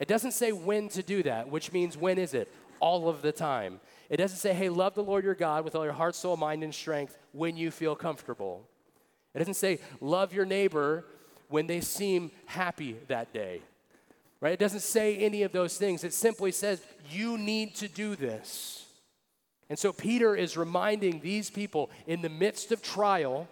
it 0.00 0.08
doesn't 0.08 0.32
say 0.32 0.50
when 0.50 0.88
to 0.88 1.04
do 1.04 1.22
that, 1.22 1.48
which 1.48 1.72
means 1.72 1.96
when 1.96 2.18
is 2.18 2.34
it? 2.34 2.52
All 2.80 3.08
of 3.08 3.22
the 3.22 3.30
time. 3.30 3.78
It 4.10 4.18
doesn't 4.18 4.38
say, 4.38 4.52
hey, 4.52 4.68
love 4.68 4.94
the 4.94 5.02
Lord 5.02 5.24
your 5.24 5.34
God 5.34 5.64
with 5.64 5.74
all 5.74 5.84
your 5.84 5.92
heart, 5.92 6.14
soul, 6.14 6.36
mind, 6.36 6.62
and 6.62 6.74
strength 6.74 7.16
when 7.32 7.56
you 7.56 7.70
feel 7.70 7.96
comfortable. 7.96 8.68
It 9.34 9.38
doesn't 9.38 9.54
say, 9.54 9.80
love 10.00 10.32
your 10.32 10.44
neighbor 10.44 11.04
when 11.48 11.66
they 11.66 11.80
seem 11.80 12.30
happy 12.46 12.96
that 13.08 13.32
day. 13.32 13.60
Right? 14.40 14.52
It 14.52 14.58
doesn't 14.58 14.80
say 14.80 15.16
any 15.16 15.42
of 15.42 15.52
those 15.52 15.78
things. 15.78 16.04
It 16.04 16.12
simply 16.12 16.52
says, 16.52 16.82
you 17.10 17.38
need 17.38 17.74
to 17.76 17.88
do 17.88 18.14
this. 18.14 18.84
And 19.70 19.78
so 19.78 19.92
Peter 19.92 20.36
is 20.36 20.56
reminding 20.56 21.20
these 21.20 21.50
people 21.50 21.90
in 22.06 22.20
the 22.20 22.28
midst 22.28 22.70
of 22.70 22.82
trial, 22.82 23.48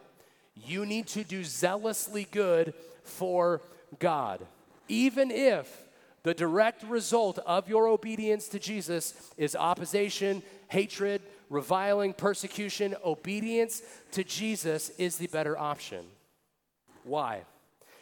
you 0.55 0.85
need 0.85 1.07
to 1.09 1.25
do 1.25 1.43
zealously 1.45 2.29
good 2.31 2.75
for 3.03 3.63
God. 3.99 4.41
Even 4.89 5.31
if 5.31 5.82
the 6.23 6.35
direct 6.35 6.85
result 6.85 7.39
of 7.39 7.69
your 7.69 7.89
obedience 7.89 8.49
to 8.49 8.59
Jesus 8.59 9.15
is 9.37 9.57
opposition, 9.57 10.43
hatred, 10.69 11.21
reviling, 11.51 12.13
persecution. 12.13 12.95
Obedience 13.05 13.83
to 14.13 14.23
Jesus 14.23 14.91
is 14.99 15.17
the 15.17 15.27
better 15.27 15.59
option. 15.59 16.05
Why? 17.05 17.43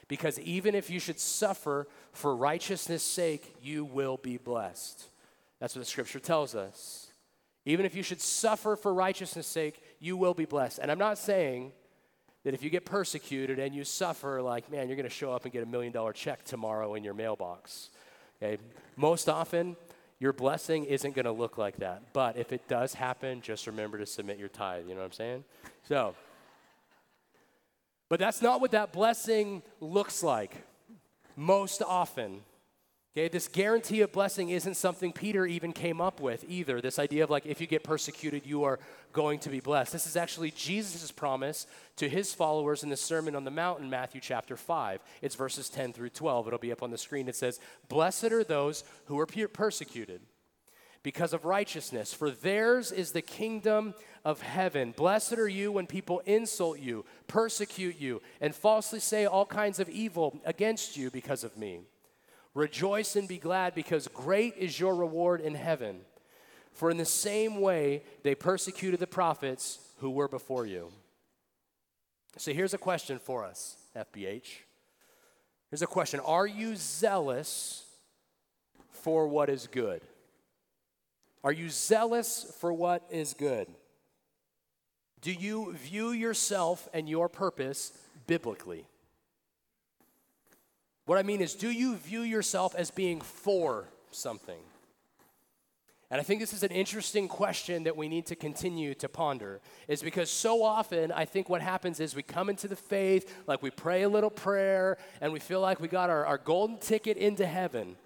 Because 0.06 0.38
even 0.40 0.74
if 0.74 0.90
you 0.90 1.00
should 1.00 1.18
suffer 1.18 1.86
for 2.12 2.36
righteousness' 2.36 3.02
sake, 3.02 3.54
you 3.62 3.84
will 3.84 4.18
be 4.18 4.36
blessed. 4.36 5.04
That's 5.58 5.74
what 5.74 5.80
the 5.80 5.90
scripture 5.90 6.20
tells 6.20 6.54
us. 6.54 7.06
Even 7.64 7.86
if 7.86 7.94
you 7.94 8.02
should 8.02 8.20
suffer 8.20 8.76
for 8.76 8.92
righteousness' 8.92 9.46
sake, 9.46 9.82
you 9.98 10.16
will 10.16 10.34
be 10.34 10.46
blessed. 10.46 10.78
And 10.78 10.90
I'm 10.90 10.98
not 10.98 11.16
saying 11.16 11.72
that 12.44 12.54
if 12.54 12.62
you 12.62 12.70
get 12.70 12.84
persecuted 12.84 13.58
and 13.58 13.74
you 13.74 13.84
suffer, 13.84 14.40
like, 14.42 14.70
man, 14.70 14.88
you're 14.88 14.96
going 14.96 15.08
to 15.08 15.14
show 15.14 15.32
up 15.32 15.44
and 15.44 15.52
get 15.52 15.62
a 15.62 15.66
million 15.66 15.92
dollar 15.92 16.12
check 16.12 16.44
tomorrow 16.44 16.94
in 16.94 17.04
your 17.04 17.14
mailbox. 17.14 17.90
Okay? 18.42 18.60
Most 18.96 19.28
often, 19.28 19.76
your 20.18 20.32
blessing 20.32 20.84
isn't 20.84 21.14
going 21.14 21.24
to 21.24 21.32
look 21.32 21.58
like 21.58 21.78
that. 21.78 22.12
But 22.12 22.36
if 22.36 22.52
it 22.52 22.68
does 22.68 22.94
happen, 22.94 23.40
just 23.40 23.66
remember 23.66 23.98
to 23.98 24.06
submit 24.06 24.38
your 24.38 24.48
tithe. 24.48 24.84
You 24.86 24.94
know 24.94 25.00
what 25.00 25.06
I'm 25.06 25.12
saying? 25.12 25.44
So, 25.88 26.14
but 28.08 28.20
that's 28.20 28.42
not 28.42 28.60
what 28.60 28.72
that 28.72 28.92
blessing 28.92 29.62
looks 29.80 30.22
like 30.22 30.54
most 31.36 31.82
often. 31.82 32.42
Okay, 33.12 33.26
this 33.26 33.48
guarantee 33.48 34.02
of 34.02 34.12
blessing 34.12 34.50
isn't 34.50 34.76
something 34.76 35.12
Peter 35.12 35.44
even 35.44 35.72
came 35.72 36.00
up 36.00 36.20
with 36.20 36.44
either. 36.46 36.80
This 36.80 37.00
idea 37.00 37.24
of 37.24 37.30
like, 37.30 37.44
if 37.44 37.60
you 37.60 37.66
get 37.66 37.82
persecuted, 37.82 38.46
you 38.46 38.62
are 38.62 38.78
going 39.12 39.40
to 39.40 39.48
be 39.48 39.58
blessed. 39.58 39.92
This 39.92 40.06
is 40.06 40.16
actually 40.16 40.52
Jesus' 40.52 41.10
promise 41.10 41.66
to 41.96 42.08
his 42.08 42.32
followers 42.32 42.84
in 42.84 42.88
the 42.88 42.96
Sermon 42.96 43.34
on 43.34 43.42
the 43.42 43.50
Mount 43.50 43.80
in 43.80 43.90
Matthew 43.90 44.20
chapter 44.20 44.56
5. 44.56 45.00
It's 45.22 45.34
verses 45.34 45.68
10 45.68 45.92
through 45.92 46.10
12. 46.10 46.46
It'll 46.46 46.58
be 46.60 46.70
up 46.70 46.84
on 46.84 46.92
the 46.92 46.98
screen. 46.98 47.28
It 47.28 47.34
says, 47.34 47.58
Blessed 47.88 48.30
are 48.30 48.44
those 48.44 48.84
who 49.06 49.18
are 49.18 49.26
persecuted 49.26 50.20
because 51.02 51.32
of 51.32 51.44
righteousness, 51.44 52.12
for 52.12 52.30
theirs 52.30 52.92
is 52.92 53.10
the 53.10 53.22
kingdom 53.22 53.94
of 54.24 54.42
heaven. 54.42 54.92
Blessed 54.96 55.32
are 55.32 55.48
you 55.48 55.72
when 55.72 55.86
people 55.86 56.20
insult 56.26 56.78
you, 56.78 57.04
persecute 57.26 57.98
you, 57.98 58.20
and 58.40 58.54
falsely 58.54 59.00
say 59.00 59.24
all 59.24 59.46
kinds 59.46 59.80
of 59.80 59.88
evil 59.88 60.40
against 60.44 60.96
you 60.96 61.10
because 61.10 61.42
of 61.42 61.56
me. 61.56 61.80
Rejoice 62.54 63.16
and 63.16 63.28
be 63.28 63.38
glad, 63.38 63.74
because 63.74 64.08
great 64.08 64.56
is 64.56 64.78
your 64.78 64.94
reward 64.94 65.40
in 65.40 65.54
heaven. 65.54 66.00
For 66.72 66.90
in 66.90 66.96
the 66.96 67.04
same 67.04 67.60
way 67.60 68.02
they 68.22 68.34
persecuted 68.34 69.00
the 69.00 69.06
prophets 69.06 69.78
who 69.98 70.10
were 70.10 70.28
before 70.28 70.66
you. 70.66 70.90
So 72.36 72.52
here's 72.52 72.74
a 72.74 72.78
question 72.78 73.18
for 73.18 73.44
us, 73.44 73.76
FBH. 73.96 74.60
Here's 75.70 75.82
a 75.82 75.86
question 75.86 76.20
Are 76.20 76.46
you 76.46 76.76
zealous 76.76 77.84
for 78.90 79.28
what 79.28 79.48
is 79.48 79.66
good? 79.66 80.02
Are 81.42 81.52
you 81.52 81.70
zealous 81.70 82.52
for 82.58 82.72
what 82.72 83.06
is 83.10 83.34
good? 83.34 83.66
Do 85.20 85.32
you 85.32 85.74
view 85.74 86.10
yourself 86.10 86.88
and 86.92 87.08
your 87.08 87.28
purpose 87.28 87.92
biblically? 88.26 88.86
What 91.10 91.18
I 91.18 91.24
mean 91.24 91.40
is, 91.40 91.56
do 91.56 91.72
you 91.72 91.96
view 91.96 92.20
yourself 92.20 92.76
as 92.76 92.92
being 92.92 93.20
for 93.20 93.88
something? 94.12 94.60
And 96.08 96.20
I 96.20 96.22
think 96.22 96.38
this 96.38 96.52
is 96.52 96.62
an 96.62 96.70
interesting 96.70 97.26
question 97.26 97.82
that 97.82 97.96
we 97.96 98.06
need 98.06 98.26
to 98.26 98.36
continue 98.36 98.94
to 98.94 99.08
ponder, 99.08 99.60
is 99.88 100.04
because 100.04 100.30
so 100.30 100.62
often 100.62 101.10
I 101.10 101.24
think 101.24 101.48
what 101.48 101.62
happens 101.62 101.98
is 101.98 102.14
we 102.14 102.22
come 102.22 102.48
into 102.48 102.68
the 102.68 102.76
faith, 102.76 103.42
like 103.48 103.60
we 103.60 103.72
pray 103.72 104.02
a 104.02 104.08
little 104.08 104.30
prayer, 104.30 104.98
and 105.20 105.32
we 105.32 105.40
feel 105.40 105.60
like 105.60 105.80
we 105.80 105.88
got 105.88 106.10
our, 106.10 106.24
our 106.26 106.38
golden 106.38 106.78
ticket 106.78 107.16
into 107.16 107.44
heaven, 107.44 107.96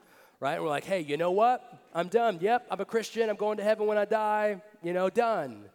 right? 0.40 0.58
We're 0.58 0.70
like, 0.70 0.84
hey, 0.84 1.00
you 1.00 1.18
know 1.18 1.32
what? 1.32 1.62
I'm 1.94 2.08
done. 2.08 2.38
Yep, 2.40 2.68
I'm 2.70 2.80
a 2.80 2.86
Christian. 2.86 3.28
I'm 3.28 3.36
going 3.36 3.58
to 3.58 3.64
heaven 3.64 3.86
when 3.86 3.98
I 3.98 4.06
die. 4.06 4.62
You 4.82 4.94
know, 4.94 5.10
done. 5.10 5.66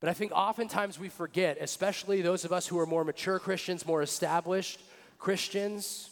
But 0.00 0.10
I 0.10 0.12
think 0.12 0.32
oftentimes 0.32 0.98
we 0.98 1.08
forget, 1.08 1.56
especially 1.62 2.20
those 2.20 2.44
of 2.44 2.52
us 2.52 2.66
who 2.66 2.78
are 2.78 2.84
more 2.84 3.04
mature 3.04 3.38
Christians, 3.38 3.86
more 3.86 4.02
established 4.02 4.82
Christians, 5.18 6.10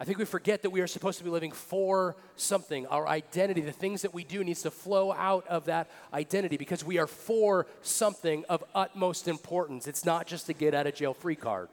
I 0.00 0.04
think 0.04 0.18
we 0.18 0.24
forget 0.24 0.62
that 0.62 0.70
we 0.70 0.80
are 0.80 0.86
supposed 0.86 1.18
to 1.18 1.24
be 1.24 1.30
living 1.30 1.50
for 1.50 2.14
something. 2.36 2.86
Our 2.86 3.08
identity, 3.08 3.62
the 3.62 3.72
things 3.72 4.02
that 4.02 4.14
we 4.14 4.22
do, 4.22 4.44
needs 4.44 4.62
to 4.62 4.70
flow 4.70 5.12
out 5.12 5.46
of 5.48 5.64
that 5.64 5.90
identity 6.14 6.56
because 6.56 6.84
we 6.84 6.98
are 6.98 7.08
for 7.08 7.66
something 7.82 8.44
of 8.48 8.62
utmost 8.76 9.26
importance. 9.26 9.88
It's 9.88 10.04
not 10.04 10.28
just 10.28 10.48
a 10.48 10.52
get 10.52 10.72
out 10.72 10.86
of 10.86 10.94
jail 10.94 11.14
free 11.14 11.34
card. 11.34 11.68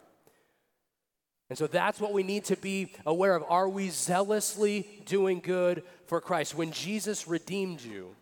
And 1.49 1.57
so 1.57 1.67
that's 1.67 1.99
what 1.99 2.13
we 2.13 2.23
need 2.23 2.45
to 2.45 2.57
be 2.57 2.93
aware 3.05 3.35
of. 3.35 3.43
Are 3.47 3.69
we 3.69 3.89
zealously 3.89 4.87
doing 5.05 5.39
good 5.39 5.83
for 6.07 6.19
Christ? 6.19 6.55
When 6.55 6.71
Jesus 6.71 7.27
redeemed 7.27 7.81
you, 7.81 8.15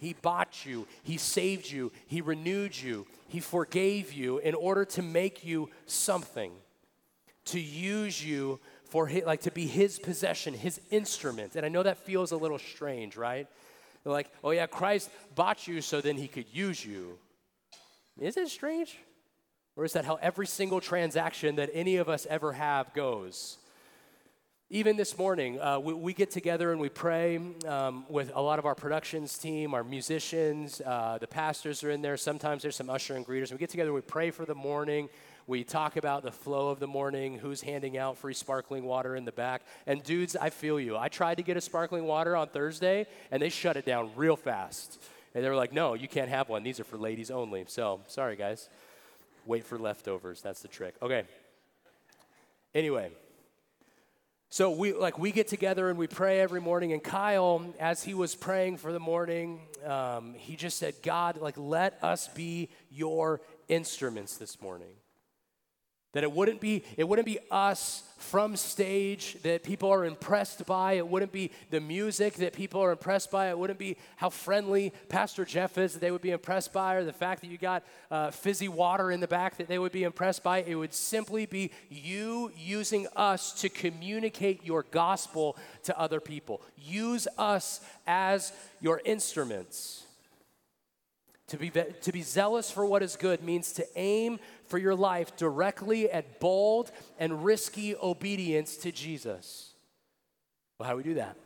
He 0.00 0.14
bought 0.14 0.66
you, 0.66 0.88
He 1.04 1.18
saved 1.18 1.70
you, 1.70 1.92
He 2.08 2.20
renewed 2.20 2.76
you, 2.76 3.06
He 3.28 3.38
forgave 3.38 4.12
you 4.12 4.38
in 4.38 4.56
order 4.56 4.84
to 4.86 5.02
make 5.02 5.44
you 5.44 5.70
something, 5.86 6.50
to 7.44 7.60
use 7.60 8.24
you 8.24 8.58
for 8.88 9.06
his, 9.06 9.24
like 9.24 9.42
to 9.42 9.50
be 9.50 9.66
his 9.66 9.98
possession, 9.98 10.54
his 10.54 10.80
instrument. 10.90 11.56
And 11.56 11.66
I 11.66 11.68
know 11.68 11.82
that 11.82 11.98
feels 11.98 12.32
a 12.32 12.36
little 12.36 12.58
strange, 12.58 13.16
right? 13.16 13.46
Like, 14.04 14.30
oh 14.44 14.52
yeah, 14.52 14.66
Christ 14.66 15.10
bought 15.34 15.66
you 15.66 15.80
so 15.80 16.00
then 16.00 16.16
he 16.16 16.28
could 16.28 16.46
use 16.52 16.84
you. 16.84 17.18
Is 18.18 18.36
it 18.36 18.48
strange? 18.48 18.98
Or 19.76 19.84
is 19.84 19.92
that 19.92 20.04
how 20.04 20.14
every 20.22 20.46
single 20.46 20.80
transaction 20.80 21.56
that 21.56 21.70
any 21.74 21.96
of 21.96 22.08
us 22.08 22.26
ever 22.30 22.52
have 22.52 22.94
goes? 22.94 23.58
Even 24.70 24.96
this 24.96 25.16
morning, 25.16 25.60
uh, 25.60 25.78
we, 25.78 25.92
we, 25.92 26.12
get 26.12 26.30
together 26.30 26.72
and 26.72 26.80
we 26.80 26.88
pray 26.88 27.38
um, 27.68 28.04
with 28.08 28.32
a 28.34 28.42
lot 28.42 28.58
of 28.58 28.66
our 28.66 28.74
productions 28.74 29.38
team, 29.38 29.74
our 29.74 29.84
musicians, 29.84 30.80
uh, 30.80 31.18
the 31.20 31.26
pastors 31.26 31.84
are 31.84 31.90
in 31.90 32.02
there. 32.02 32.16
Sometimes 32.16 32.62
there's 32.62 32.74
some 32.74 32.90
usher 32.90 33.14
and 33.14 33.24
greeters. 33.24 33.52
We 33.52 33.58
get 33.58 33.70
together, 33.70 33.92
we 33.92 34.00
pray 34.00 34.32
for 34.32 34.44
the 34.44 34.56
morning. 34.56 35.08
We 35.48 35.62
talk 35.62 35.96
about 35.96 36.24
the 36.24 36.32
flow 36.32 36.70
of 36.70 36.80
the 36.80 36.88
morning, 36.88 37.38
who's 37.38 37.60
handing 37.60 37.96
out 37.96 38.18
free 38.18 38.34
sparkling 38.34 38.84
water 38.84 39.14
in 39.14 39.24
the 39.24 39.32
back. 39.32 39.62
And 39.86 40.02
dudes, 40.02 40.34
I 40.34 40.50
feel 40.50 40.80
you. 40.80 40.96
I 40.96 41.08
tried 41.08 41.36
to 41.36 41.44
get 41.44 41.56
a 41.56 41.60
sparkling 41.60 42.04
water 42.04 42.34
on 42.34 42.48
Thursday, 42.48 43.06
and 43.30 43.40
they 43.40 43.48
shut 43.48 43.76
it 43.76 43.86
down 43.86 44.10
real 44.16 44.34
fast. 44.34 45.00
And 45.34 45.44
they 45.44 45.48
were 45.48 45.54
like, 45.54 45.72
no, 45.72 45.94
you 45.94 46.08
can't 46.08 46.30
have 46.30 46.48
one. 46.48 46.64
These 46.64 46.80
are 46.80 46.84
for 46.84 46.96
ladies 46.96 47.30
only. 47.30 47.64
So, 47.68 48.00
sorry, 48.08 48.34
guys. 48.34 48.68
Wait 49.44 49.64
for 49.64 49.78
leftovers. 49.78 50.42
That's 50.42 50.62
the 50.62 50.68
trick. 50.68 50.96
Okay. 51.00 51.22
Anyway. 52.74 53.10
So 54.48 54.70
we 54.70 54.92
like 54.92 55.18
we 55.18 55.32
get 55.32 55.48
together 55.48 55.90
and 55.90 55.98
we 55.98 56.06
pray 56.06 56.40
every 56.40 56.60
morning. 56.60 56.92
And 56.92 57.02
Kyle, 57.02 57.74
as 57.78 58.02
he 58.04 58.14
was 58.14 58.34
praying 58.34 58.78
for 58.78 58.92
the 58.92 59.00
morning, 59.00 59.60
um, 59.84 60.34
he 60.34 60.54
just 60.54 60.78
said, 60.78 60.94
"God, 61.02 61.38
like 61.38 61.56
let 61.58 62.02
us 62.02 62.28
be 62.28 62.70
your 62.88 63.40
instruments 63.68 64.36
this 64.36 64.62
morning." 64.62 64.94
That 66.16 66.24
it 66.24 66.32
wouldn't 66.32 66.62
be 66.62 66.82
it 66.96 67.06
wouldn't 67.06 67.26
be 67.26 67.40
us 67.50 68.02
from 68.16 68.56
stage 68.56 69.36
that 69.42 69.62
people 69.62 69.92
are 69.92 70.06
impressed 70.06 70.64
by. 70.64 70.94
It 70.94 71.06
wouldn't 71.06 71.30
be 71.30 71.50
the 71.68 71.78
music 71.78 72.36
that 72.36 72.54
people 72.54 72.80
are 72.80 72.90
impressed 72.90 73.30
by. 73.30 73.50
It 73.50 73.58
wouldn't 73.58 73.78
be 73.78 73.98
how 74.16 74.30
friendly 74.30 74.94
Pastor 75.10 75.44
Jeff 75.44 75.76
is 75.76 75.92
that 75.92 75.98
they 76.00 76.10
would 76.10 76.22
be 76.22 76.30
impressed 76.30 76.72
by, 76.72 76.94
or 76.94 77.04
the 77.04 77.12
fact 77.12 77.42
that 77.42 77.48
you 77.48 77.58
got 77.58 77.84
uh, 78.10 78.30
fizzy 78.30 78.66
water 78.66 79.10
in 79.10 79.20
the 79.20 79.28
back 79.28 79.58
that 79.58 79.68
they 79.68 79.78
would 79.78 79.92
be 79.92 80.04
impressed 80.04 80.42
by. 80.42 80.62
It 80.62 80.76
would 80.76 80.94
simply 80.94 81.44
be 81.44 81.70
you 81.90 82.50
using 82.56 83.06
us 83.14 83.52
to 83.60 83.68
communicate 83.68 84.64
your 84.64 84.84
gospel 84.84 85.54
to 85.82 86.00
other 86.00 86.20
people. 86.20 86.62
Use 86.78 87.28
us 87.36 87.82
as 88.06 88.54
your 88.80 89.02
instruments. 89.04 90.06
To 91.50 91.58
be, 91.58 91.70
to 91.70 92.10
be 92.10 92.22
zealous 92.22 92.72
for 92.72 92.84
what 92.84 93.04
is 93.04 93.14
good 93.14 93.40
means 93.40 93.72
to 93.74 93.86
aim 93.94 94.40
for 94.66 94.78
your 94.78 94.94
life 94.94 95.36
directly 95.36 96.10
at 96.10 96.40
bold 96.40 96.90
and 97.18 97.44
risky 97.44 97.94
obedience 97.96 98.76
to 98.78 98.92
Jesus. 98.92 99.72
Well, 100.78 100.86
how 100.86 100.92
do 100.92 100.98
we 100.98 101.02
do 101.02 101.14
that? 101.14 101.36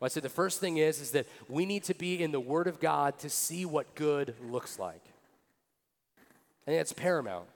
Well, 0.00 0.06
I 0.06 0.08
said 0.08 0.22
the 0.22 0.28
first 0.28 0.60
thing 0.60 0.76
is, 0.76 1.00
is 1.00 1.10
that 1.12 1.26
we 1.48 1.66
need 1.66 1.84
to 1.84 1.94
be 1.94 2.22
in 2.22 2.30
the 2.30 2.40
Word 2.40 2.66
of 2.68 2.78
God 2.78 3.18
to 3.20 3.30
see 3.30 3.64
what 3.64 3.94
good 3.94 4.34
looks 4.48 4.78
like. 4.78 5.02
And 6.66 6.76
that's 6.76 6.92
paramount. 6.92 7.48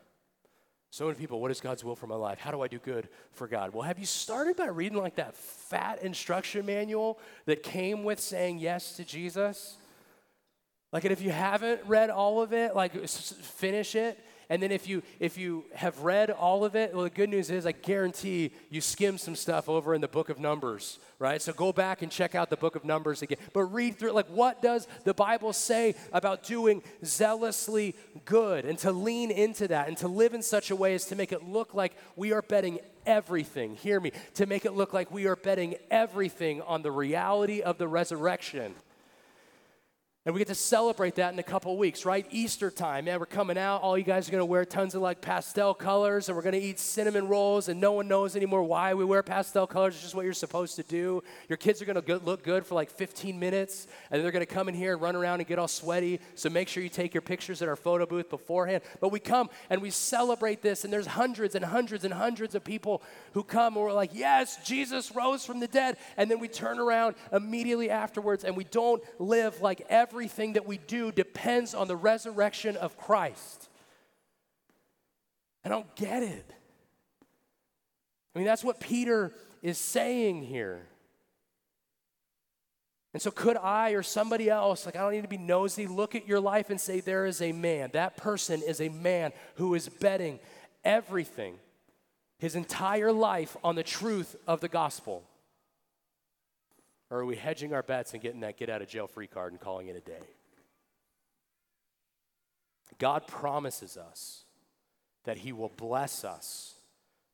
So 0.90 1.06
many 1.06 1.16
people, 1.16 1.40
what 1.40 1.50
is 1.50 1.60
God's 1.60 1.84
will 1.84 1.96
for 1.96 2.06
my 2.06 2.16
life? 2.16 2.38
How 2.38 2.50
do 2.50 2.60
I 2.60 2.68
do 2.68 2.78
good 2.78 3.08
for 3.32 3.46
God? 3.46 3.72
Well, 3.72 3.82
have 3.82 3.98
you 3.98 4.04
started 4.04 4.56
by 4.56 4.66
reading 4.66 4.98
like 4.98 5.16
that 5.16 5.34
fat 5.34 6.02
instruction 6.02 6.66
manual 6.66 7.18
that 7.46 7.62
came 7.62 8.04
with 8.04 8.20
saying 8.20 8.58
yes 8.58 8.96
to 8.96 9.04
Jesus? 9.04 9.76
Like, 10.92 11.04
and 11.04 11.12
if 11.12 11.22
you 11.22 11.30
haven't 11.30 11.80
read 11.86 12.10
all 12.10 12.42
of 12.42 12.52
it, 12.52 12.76
like, 12.76 13.08
finish 13.08 13.94
it. 13.94 14.18
And 14.52 14.62
then 14.62 14.70
if 14.70 14.86
you 14.86 15.02
if 15.18 15.38
you 15.38 15.64
have 15.74 16.00
read 16.00 16.28
all 16.28 16.62
of 16.62 16.76
it, 16.76 16.92
well, 16.92 17.04
the 17.04 17.10
good 17.10 17.30
news 17.30 17.48
is 17.48 17.64
I 17.64 17.72
guarantee 17.72 18.50
you 18.68 18.82
skim 18.82 19.16
some 19.16 19.34
stuff 19.34 19.66
over 19.66 19.94
in 19.94 20.02
the 20.02 20.08
book 20.08 20.28
of 20.28 20.38
Numbers, 20.38 20.98
right? 21.18 21.40
So 21.40 21.54
go 21.54 21.72
back 21.72 22.02
and 22.02 22.12
check 22.12 22.34
out 22.34 22.50
the 22.50 22.58
book 22.58 22.76
of 22.76 22.84
Numbers 22.84 23.22
again. 23.22 23.38
But 23.54 23.62
read 23.62 23.98
through 23.98 24.12
like 24.12 24.26
what 24.26 24.60
does 24.60 24.86
the 25.04 25.14
Bible 25.14 25.54
say 25.54 25.94
about 26.12 26.42
doing 26.42 26.82
zealously 27.02 27.94
good 28.26 28.66
and 28.66 28.76
to 28.80 28.92
lean 28.92 29.30
into 29.30 29.68
that 29.68 29.88
and 29.88 29.96
to 29.98 30.08
live 30.08 30.34
in 30.34 30.42
such 30.42 30.70
a 30.70 30.76
way 30.76 30.94
as 30.94 31.06
to 31.06 31.16
make 31.16 31.32
it 31.32 31.48
look 31.48 31.72
like 31.72 31.96
we 32.14 32.34
are 32.34 32.42
betting 32.42 32.78
everything. 33.06 33.76
Hear 33.76 34.00
me, 34.00 34.12
to 34.34 34.44
make 34.44 34.66
it 34.66 34.72
look 34.72 34.92
like 34.92 35.10
we 35.10 35.26
are 35.26 35.36
betting 35.36 35.76
everything 35.90 36.60
on 36.60 36.82
the 36.82 36.90
reality 36.90 37.62
of 37.62 37.78
the 37.78 37.88
resurrection. 37.88 38.74
And 40.24 40.32
we 40.36 40.38
get 40.38 40.46
to 40.48 40.54
celebrate 40.54 41.16
that 41.16 41.32
in 41.32 41.38
a 41.40 41.42
couple 41.42 41.76
weeks, 41.76 42.06
right? 42.06 42.24
Easter 42.30 42.70
time, 42.70 43.06
man, 43.06 43.18
we're 43.18 43.26
coming 43.26 43.58
out. 43.58 43.82
All 43.82 43.98
you 43.98 44.04
guys 44.04 44.28
are 44.28 44.30
gonna 44.30 44.44
wear 44.44 44.64
tons 44.64 44.94
of 44.94 45.02
like 45.02 45.20
pastel 45.20 45.74
colors, 45.74 46.28
and 46.28 46.36
we're 46.36 46.44
gonna 46.44 46.58
eat 46.58 46.78
cinnamon 46.78 47.26
rolls, 47.26 47.68
and 47.68 47.80
no 47.80 47.90
one 47.90 48.06
knows 48.06 48.36
anymore 48.36 48.62
why 48.62 48.94
we 48.94 49.04
wear 49.04 49.24
pastel 49.24 49.66
colors. 49.66 49.94
It's 49.94 50.02
just 50.04 50.14
what 50.14 50.24
you're 50.24 50.32
supposed 50.32 50.76
to 50.76 50.84
do. 50.84 51.24
Your 51.48 51.56
kids 51.56 51.82
are 51.82 51.86
gonna 51.86 52.04
look 52.18 52.44
good 52.44 52.64
for 52.64 52.76
like 52.76 52.88
15 52.88 53.36
minutes, 53.36 53.88
and 54.12 54.18
then 54.18 54.22
they're 54.22 54.30
gonna 54.30 54.46
come 54.46 54.68
in 54.68 54.76
here 54.76 54.92
and 54.92 55.02
run 55.02 55.16
around 55.16 55.40
and 55.40 55.48
get 55.48 55.58
all 55.58 55.66
sweaty. 55.66 56.20
So 56.36 56.48
make 56.48 56.68
sure 56.68 56.84
you 56.84 56.88
take 56.88 57.14
your 57.14 57.22
pictures 57.22 57.60
at 57.60 57.66
our 57.66 57.74
photo 57.74 58.06
booth 58.06 58.30
beforehand. 58.30 58.84
But 59.00 59.08
we 59.08 59.18
come 59.18 59.50
and 59.70 59.82
we 59.82 59.90
celebrate 59.90 60.62
this, 60.62 60.84
and 60.84 60.92
there's 60.92 61.06
hundreds 61.06 61.56
and 61.56 61.64
hundreds 61.64 62.04
and 62.04 62.14
hundreds 62.14 62.54
of 62.54 62.62
people 62.62 63.02
who 63.32 63.42
come, 63.42 63.74
and 63.74 63.84
we're 63.84 63.92
like, 63.92 64.14
yes, 64.14 64.64
Jesus 64.64 65.16
rose 65.16 65.44
from 65.44 65.58
the 65.58 65.66
dead. 65.66 65.96
And 66.16 66.30
then 66.30 66.38
we 66.38 66.46
turn 66.46 66.78
around 66.78 67.16
immediately 67.32 67.90
afterwards, 67.90 68.44
and 68.44 68.56
we 68.56 68.62
don't 68.62 69.02
live 69.18 69.60
like 69.60 69.84
every 69.88 70.11
everything 70.12 70.52
that 70.52 70.66
we 70.66 70.76
do 70.76 71.10
depends 71.10 71.72
on 71.72 71.88
the 71.88 71.96
resurrection 71.96 72.76
of 72.76 72.98
Christ. 72.98 73.70
I 75.64 75.70
don't 75.70 75.94
get 75.96 76.22
it. 76.22 76.52
I 78.34 78.38
mean, 78.38 78.46
that's 78.46 78.62
what 78.62 78.78
Peter 78.78 79.32
is 79.62 79.78
saying 79.78 80.42
here. 80.42 80.82
And 83.14 83.22
so, 83.22 83.30
could 83.30 83.56
I 83.56 83.92
or 83.92 84.02
somebody 84.02 84.50
else, 84.50 84.84
like 84.84 84.96
I 84.96 85.00
don't 85.00 85.12
need 85.12 85.22
to 85.22 85.28
be 85.28 85.38
nosy, 85.38 85.86
look 85.86 86.14
at 86.14 86.28
your 86.28 86.40
life 86.40 86.68
and 86.68 86.78
say, 86.78 87.00
there 87.00 87.24
is 87.24 87.40
a 87.40 87.52
man. 87.52 87.88
That 87.94 88.18
person 88.18 88.60
is 88.66 88.82
a 88.82 88.90
man 88.90 89.32
who 89.54 89.74
is 89.74 89.88
betting 89.88 90.40
everything, 90.84 91.54
his 92.38 92.54
entire 92.54 93.12
life, 93.12 93.56
on 93.64 93.76
the 93.76 93.82
truth 93.82 94.36
of 94.46 94.60
the 94.60 94.68
gospel. 94.68 95.24
Or 97.12 97.18
are 97.18 97.26
we 97.26 97.36
hedging 97.36 97.74
our 97.74 97.82
bets 97.82 98.14
and 98.14 98.22
getting 98.22 98.40
that 98.40 98.56
get 98.56 98.70
out 98.70 98.80
of 98.80 98.88
jail 98.88 99.06
free 99.06 99.26
card 99.26 99.52
and 99.52 99.60
calling 99.60 99.88
it 99.88 99.96
a 99.96 100.00
day? 100.00 100.24
God 102.98 103.26
promises 103.26 103.98
us 103.98 104.44
that 105.24 105.36
He 105.36 105.52
will 105.52 105.72
bless 105.76 106.24
us 106.24 106.74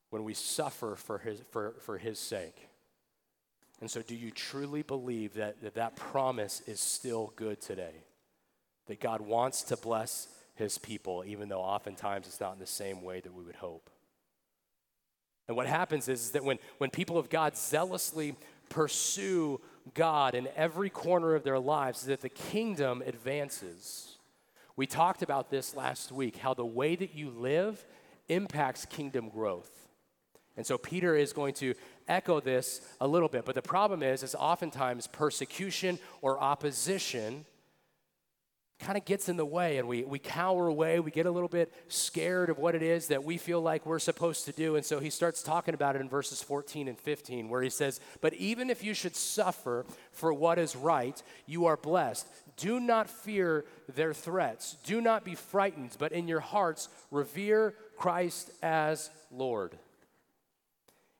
when 0.09 0.25
we 0.25 0.33
suffer 0.33 0.95
for 0.97 1.19
His, 1.19 1.41
for, 1.51 1.75
for 1.79 1.97
his 1.97 2.19
sake. 2.19 2.67
And 3.79 3.89
so, 3.89 4.01
do 4.01 4.15
you 4.15 4.31
truly 4.31 4.81
believe 4.81 5.35
that, 5.35 5.61
that 5.61 5.75
that 5.75 5.95
promise 5.95 6.61
is 6.67 6.81
still 6.81 7.31
good 7.37 7.61
today? 7.61 8.03
That 8.87 8.99
God 8.99 9.21
wants 9.21 9.63
to 9.63 9.77
bless 9.77 10.27
His 10.55 10.77
people, 10.77 11.23
even 11.25 11.47
though 11.47 11.61
oftentimes 11.61 12.27
it's 12.27 12.41
not 12.41 12.51
in 12.51 12.59
the 12.59 12.67
same 12.67 13.01
way 13.01 13.21
that 13.21 13.33
we 13.33 13.45
would 13.45 13.55
hope? 13.55 13.89
And 15.47 15.55
what 15.55 15.67
happens 15.67 16.09
is, 16.09 16.25
is 16.25 16.31
that 16.31 16.43
when, 16.43 16.59
when 16.79 16.89
people 16.89 17.17
of 17.17 17.29
God 17.29 17.55
zealously 17.55 18.35
pursue 18.69 19.59
God 19.93 20.35
in 20.35 20.47
every 20.55 20.89
corner 20.89 21.35
of 21.35 21.43
their 21.43 21.59
lives, 21.59 22.03
that 22.05 22.21
the 22.21 22.29
kingdom 22.29 23.03
advances. 23.05 24.17
We 24.75 24.87
talked 24.87 25.21
about 25.21 25.49
this 25.49 25.75
last 25.75 26.11
week 26.11 26.37
how 26.37 26.53
the 26.53 26.65
way 26.65 26.95
that 26.95 27.13
you 27.13 27.29
live 27.29 27.85
impacts 28.27 28.85
kingdom 28.85 29.29
growth. 29.29 29.87
And 30.55 30.65
so 30.65 30.77
Peter 30.77 31.15
is 31.15 31.33
going 31.33 31.53
to 31.55 31.73
echo 32.07 32.39
this 32.39 32.81
a 32.99 33.07
little 33.07 33.29
bit, 33.29 33.45
but 33.45 33.55
the 33.55 33.61
problem 33.61 34.03
is 34.03 34.23
is 34.23 34.35
oftentimes 34.35 35.07
persecution 35.07 35.99
or 36.21 36.39
opposition 36.39 37.45
kind 38.79 38.97
of 38.97 39.03
gets 39.03 39.27
in 39.27 39.35
the 39.35 39.45
way 39.45 39.77
and 39.77 39.87
we, 39.87 40.03
we 40.03 40.19
cower 40.19 40.67
away. 40.67 40.99
We 40.99 41.11
get 41.11 41.25
a 41.25 41.31
little 41.31 41.49
bit 41.49 41.73
scared 41.89 42.49
of 42.49 42.57
what 42.57 42.75
it 42.75 42.81
is 42.81 43.07
that 43.07 43.23
we 43.23 43.37
feel 43.37 43.61
like 43.61 43.85
we're 43.85 43.99
supposed 43.99 44.45
to 44.45 44.51
do. 44.51 44.75
And 44.75 44.85
so 44.85 44.99
he 44.99 45.09
starts 45.09 45.43
talking 45.43 45.73
about 45.73 45.95
it 45.95 46.01
in 46.01 46.09
verses 46.09 46.41
14 46.41 46.87
and 46.87 46.97
15, 46.97 47.49
where 47.49 47.61
he 47.61 47.69
says, 47.69 47.99
But 48.21 48.33
even 48.35 48.69
if 48.69 48.83
you 48.83 48.93
should 48.93 49.15
suffer 49.15 49.85
for 50.11 50.33
what 50.33 50.57
is 50.57 50.75
right, 50.75 51.21
you 51.45 51.65
are 51.65 51.77
blessed. 51.77 52.27
Do 52.55 52.79
not 52.79 53.09
fear 53.09 53.65
their 53.93 54.13
threats. 54.13 54.77
Do 54.85 55.01
not 55.01 55.25
be 55.25 55.35
frightened, 55.35 55.95
but 55.99 56.11
in 56.11 56.27
your 56.27 56.39
hearts, 56.39 56.89
revere 57.11 57.73
Christ 57.97 58.51
as 58.63 59.09
Lord. 59.31 59.77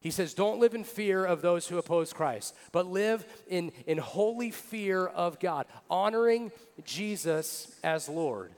He 0.02 0.12
says, 0.12 0.34
Don't 0.34 0.60
live 0.60 0.74
in 0.74 0.84
fear 0.84 1.26
of 1.26 1.42
those 1.42 1.68
who 1.68 1.78
oppose 1.78 2.14
Christ, 2.14 2.56
but 2.72 2.88
live 2.88 3.26
in, 3.48 3.72
in 3.86 3.98
holy 3.98 4.52
fear 4.52 5.06
of 5.06 5.40
God, 5.40 5.66
honoring 5.90 6.52
Jesus 6.86 7.76
as 7.84 8.08
Lord. 8.08 8.52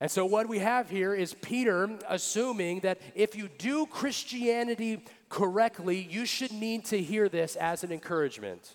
And 0.00 0.10
so, 0.10 0.26
what 0.26 0.48
we 0.48 0.58
have 0.58 0.90
here 0.90 1.14
is 1.14 1.34
Peter 1.34 1.88
assuming 2.08 2.80
that 2.80 3.00
if 3.14 3.34
you 3.34 3.48
do 3.58 3.86
Christianity 3.86 5.04
correctly, 5.28 6.06
you 6.10 6.26
should 6.26 6.52
need 6.52 6.84
to 6.86 7.00
hear 7.00 7.28
this 7.28 7.56
as 7.56 7.84
an 7.84 7.90
encouragement. 7.90 8.74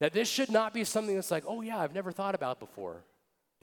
That 0.00 0.12
this 0.12 0.28
should 0.28 0.50
not 0.50 0.72
be 0.72 0.84
something 0.84 1.14
that's 1.14 1.30
like, 1.30 1.44
oh, 1.46 1.60
yeah, 1.60 1.78
I've 1.78 1.94
never 1.94 2.12
thought 2.12 2.34
about 2.34 2.60
before. 2.60 3.02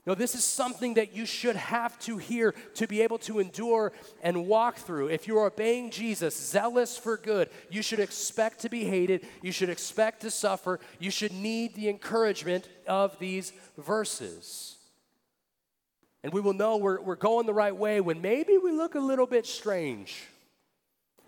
No, 0.06 0.14
this 0.14 0.36
is 0.36 0.44
something 0.44 0.94
that 0.94 1.16
you 1.16 1.26
should 1.26 1.56
have 1.56 1.98
to 2.00 2.16
hear 2.16 2.54
to 2.74 2.86
be 2.86 3.02
able 3.02 3.18
to 3.18 3.40
endure 3.40 3.92
and 4.22 4.46
walk 4.46 4.76
through. 4.76 5.08
If 5.08 5.26
you're 5.26 5.46
obeying 5.46 5.90
Jesus, 5.90 6.36
zealous 6.36 6.96
for 6.96 7.16
good, 7.16 7.50
you 7.70 7.82
should 7.82 7.98
expect 7.98 8.60
to 8.60 8.68
be 8.68 8.84
hated. 8.84 9.26
You 9.42 9.50
should 9.50 9.68
expect 9.68 10.20
to 10.20 10.30
suffer. 10.30 10.78
You 11.00 11.10
should 11.10 11.32
need 11.32 11.74
the 11.74 11.88
encouragement 11.88 12.68
of 12.86 13.18
these 13.18 13.52
verses. 13.76 14.76
And 16.22 16.32
we 16.32 16.40
will 16.40 16.54
know 16.54 16.76
we're, 16.76 17.00
we're 17.00 17.16
going 17.16 17.46
the 17.46 17.54
right 17.54 17.74
way 17.74 18.00
when 18.00 18.20
maybe 18.20 18.58
we 18.58 18.70
look 18.70 18.94
a 18.94 19.00
little 19.00 19.26
bit 19.26 19.44
strange. 19.44 20.22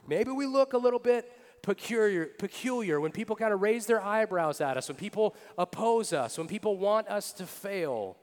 Maybe 0.06 0.30
we 0.30 0.46
look 0.46 0.72
a 0.72 0.78
little 0.78 1.00
bit 1.00 1.32
peculiar, 1.62 2.26
peculiar 2.26 3.00
when 3.00 3.10
people 3.10 3.34
kind 3.34 3.52
of 3.52 3.60
raise 3.60 3.86
their 3.86 4.00
eyebrows 4.00 4.60
at 4.60 4.76
us, 4.76 4.86
when 4.88 4.96
people 4.96 5.34
oppose 5.56 6.12
us, 6.12 6.38
when 6.38 6.46
people 6.46 6.78
want 6.78 7.08
us 7.08 7.32
to 7.32 7.46
fail, 7.46 8.16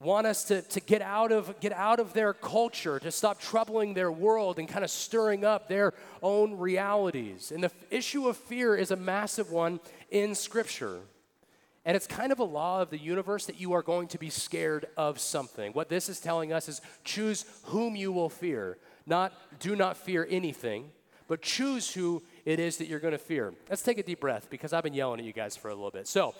want 0.00 0.26
us 0.26 0.44
to, 0.44 0.62
to 0.62 0.80
get, 0.80 1.02
out 1.02 1.32
of, 1.32 1.58
get 1.60 1.72
out 1.72 1.98
of 1.98 2.12
their 2.12 2.32
culture, 2.32 3.00
to 3.00 3.10
stop 3.10 3.40
troubling 3.40 3.94
their 3.94 4.12
world 4.12 4.58
and 4.58 4.68
kind 4.68 4.84
of 4.84 4.90
stirring 4.90 5.44
up 5.44 5.68
their 5.68 5.92
own 6.22 6.56
realities. 6.56 7.50
And 7.50 7.64
the 7.64 7.72
issue 7.90 8.28
of 8.28 8.36
fear 8.36 8.76
is 8.76 8.90
a 8.90 8.96
massive 8.96 9.50
one 9.50 9.80
in 10.10 10.34
Scripture. 10.34 11.00
And 11.84 11.96
it's 11.96 12.06
kind 12.06 12.30
of 12.30 12.38
a 12.38 12.44
law 12.44 12.82
of 12.82 12.90
the 12.90 12.98
universe 12.98 13.46
that 13.46 13.58
you 13.58 13.72
are 13.72 13.82
going 13.82 14.08
to 14.08 14.18
be 14.18 14.30
scared 14.30 14.86
of 14.96 15.18
something. 15.18 15.72
What 15.72 15.88
this 15.88 16.08
is 16.08 16.20
telling 16.20 16.52
us 16.52 16.68
is 16.68 16.80
choose 17.02 17.44
whom 17.64 17.96
you 17.96 18.12
will 18.12 18.28
fear, 18.28 18.78
not 19.06 19.32
do 19.58 19.74
not 19.74 19.96
fear 19.96 20.26
anything 20.30 20.90
but 21.28 21.42
choose 21.42 21.92
who 21.92 22.22
it 22.44 22.58
is 22.58 22.78
that 22.78 22.88
you're 22.88 22.98
going 22.98 23.12
to 23.12 23.18
fear. 23.18 23.52
Let's 23.68 23.82
take 23.82 23.98
a 23.98 24.02
deep 24.02 24.20
breath 24.20 24.48
because 24.50 24.72
I've 24.72 24.82
been 24.82 24.94
yelling 24.94 25.20
at 25.20 25.26
you 25.26 25.32
guys 25.32 25.56
for 25.56 25.68
a 25.68 25.74
little 25.74 25.90
bit. 25.90 26.08
So, 26.08 26.34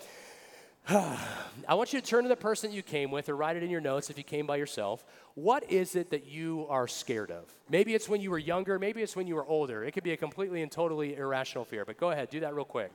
I 0.89 1.75
want 1.75 1.93
you 1.93 2.01
to 2.01 2.05
turn 2.05 2.23
to 2.23 2.29
the 2.29 2.35
person 2.35 2.71
you 2.71 2.81
came 2.81 3.11
with 3.11 3.29
or 3.29 3.35
write 3.35 3.55
it 3.57 3.63
in 3.63 3.69
your 3.69 3.81
notes 3.81 4.09
if 4.09 4.17
you 4.17 4.23
came 4.23 4.47
by 4.47 4.55
yourself. 4.55 5.05
What 5.35 5.69
is 5.71 5.95
it 5.95 6.09
that 6.11 6.25
you 6.25 6.65
are 6.69 6.87
scared 6.87 7.31
of? 7.31 7.45
Maybe 7.69 7.93
it's 7.93 8.09
when 8.09 8.21
you 8.21 8.31
were 8.31 8.39
younger, 8.39 8.79
maybe 8.79 9.01
it's 9.01 9.15
when 9.15 9.27
you 9.27 9.35
were 9.35 9.45
older. 9.45 9.83
It 9.83 9.91
could 9.91 10.03
be 10.03 10.13
a 10.13 10.17
completely 10.17 10.61
and 10.61 10.71
totally 10.71 11.15
irrational 11.15 11.65
fear, 11.65 11.85
but 11.85 11.97
go 11.97 12.11
ahead, 12.11 12.29
do 12.29 12.39
that 12.41 12.55
real 12.55 12.65
quick. 12.65 12.91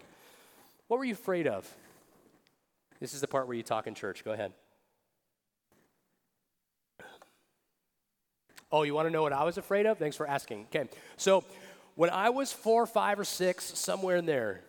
What 0.88 0.98
were 0.98 1.04
you 1.04 1.14
afraid 1.14 1.46
of? 1.46 1.72
This 3.00 3.14
is 3.14 3.20
the 3.20 3.28
part 3.28 3.46
where 3.46 3.56
you 3.56 3.62
talk 3.62 3.86
in 3.86 3.94
church. 3.94 4.24
Go 4.24 4.32
ahead. 4.32 4.52
Oh, 8.72 8.82
you 8.82 8.92
want 8.92 9.06
to 9.06 9.12
know 9.12 9.22
what 9.22 9.32
I 9.32 9.44
was 9.44 9.56
afraid 9.56 9.86
of? 9.86 9.98
Thanks 9.98 10.16
for 10.16 10.26
asking. 10.26 10.66
Okay. 10.74 10.88
So, 11.16 11.44
when 11.94 12.10
I 12.10 12.30
was 12.30 12.52
four, 12.52 12.86
five, 12.86 13.20
or 13.20 13.24
six, 13.24 13.64
somewhere 13.78 14.16
in 14.16 14.26
there, 14.26 14.62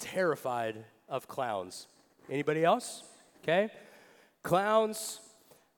terrified 0.00 0.84
of 1.08 1.28
clowns. 1.28 1.86
Anybody 2.30 2.64
else? 2.64 3.02
Okay? 3.42 3.68
Clowns, 4.42 5.20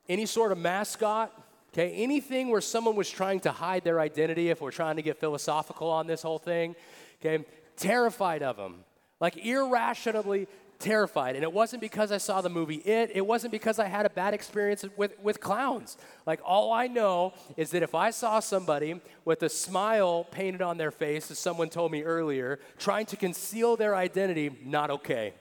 any 0.08 0.26
sort 0.26 0.52
of 0.52 0.58
mascot, 0.58 1.32
okay? 1.72 1.92
Anything 1.94 2.48
where 2.50 2.60
someone 2.60 2.94
was 2.94 3.08
trying 3.10 3.40
to 3.40 3.50
hide 3.50 3.84
their 3.84 4.00
identity, 4.00 4.50
if 4.50 4.60
we're 4.60 4.70
trying 4.70 4.96
to 4.96 5.02
get 5.02 5.18
philosophical 5.18 5.88
on 5.88 6.06
this 6.06 6.22
whole 6.22 6.38
thing, 6.38 6.76
okay? 7.20 7.44
Terrified 7.76 8.42
of 8.42 8.56
them. 8.56 8.84
Like 9.20 9.38
irrationally 9.38 10.46
terrified. 10.78 11.36
And 11.36 11.44
it 11.44 11.52
wasn't 11.52 11.80
because 11.80 12.10
I 12.12 12.18
saw 12.18 12.40
the 12.40 12.50
movie 12.50 12.76
It, 12.76 13.12
it 13.14 13.24
wasn't 13.24 13.52
because 13.52 13.78
I 13.78 13.86
had 13.86 14.04
a 14.04 14.10
bad 14.10 14.34
experience 14.34 14.84
with, 14.96 15.18
with 15.20 15.40
clowns. 15.40 15.96
Like, 16.26 16.40
all 16.44 16.72
I 16.72 16.88
know 16.88 17.32
is 17.56 17.70
that 17.70 17.82
if 17.82 17.94
I 17.94 18.10
saw 18.10 18.40
somebody 18.40 19.00
with 19.24 19.42
a 19.44 19.48
smile 19.48 20.24
painted 20.24 20.60
on 20.60 20.76
their 20.76 20.90
face, 20.90 21.30
as 21.30 21.38
someone 21.38 21.70
told 21.70 21.92
me 21.92 22.02
earlier, 22.02 22.58
trying 22.78 23.06
to 23.06 23.16
conceal 23.16 23.76
their 23.76 23.94
identity, 23.94 24.50
not 24.64 24.90
okay. 24.90 25.34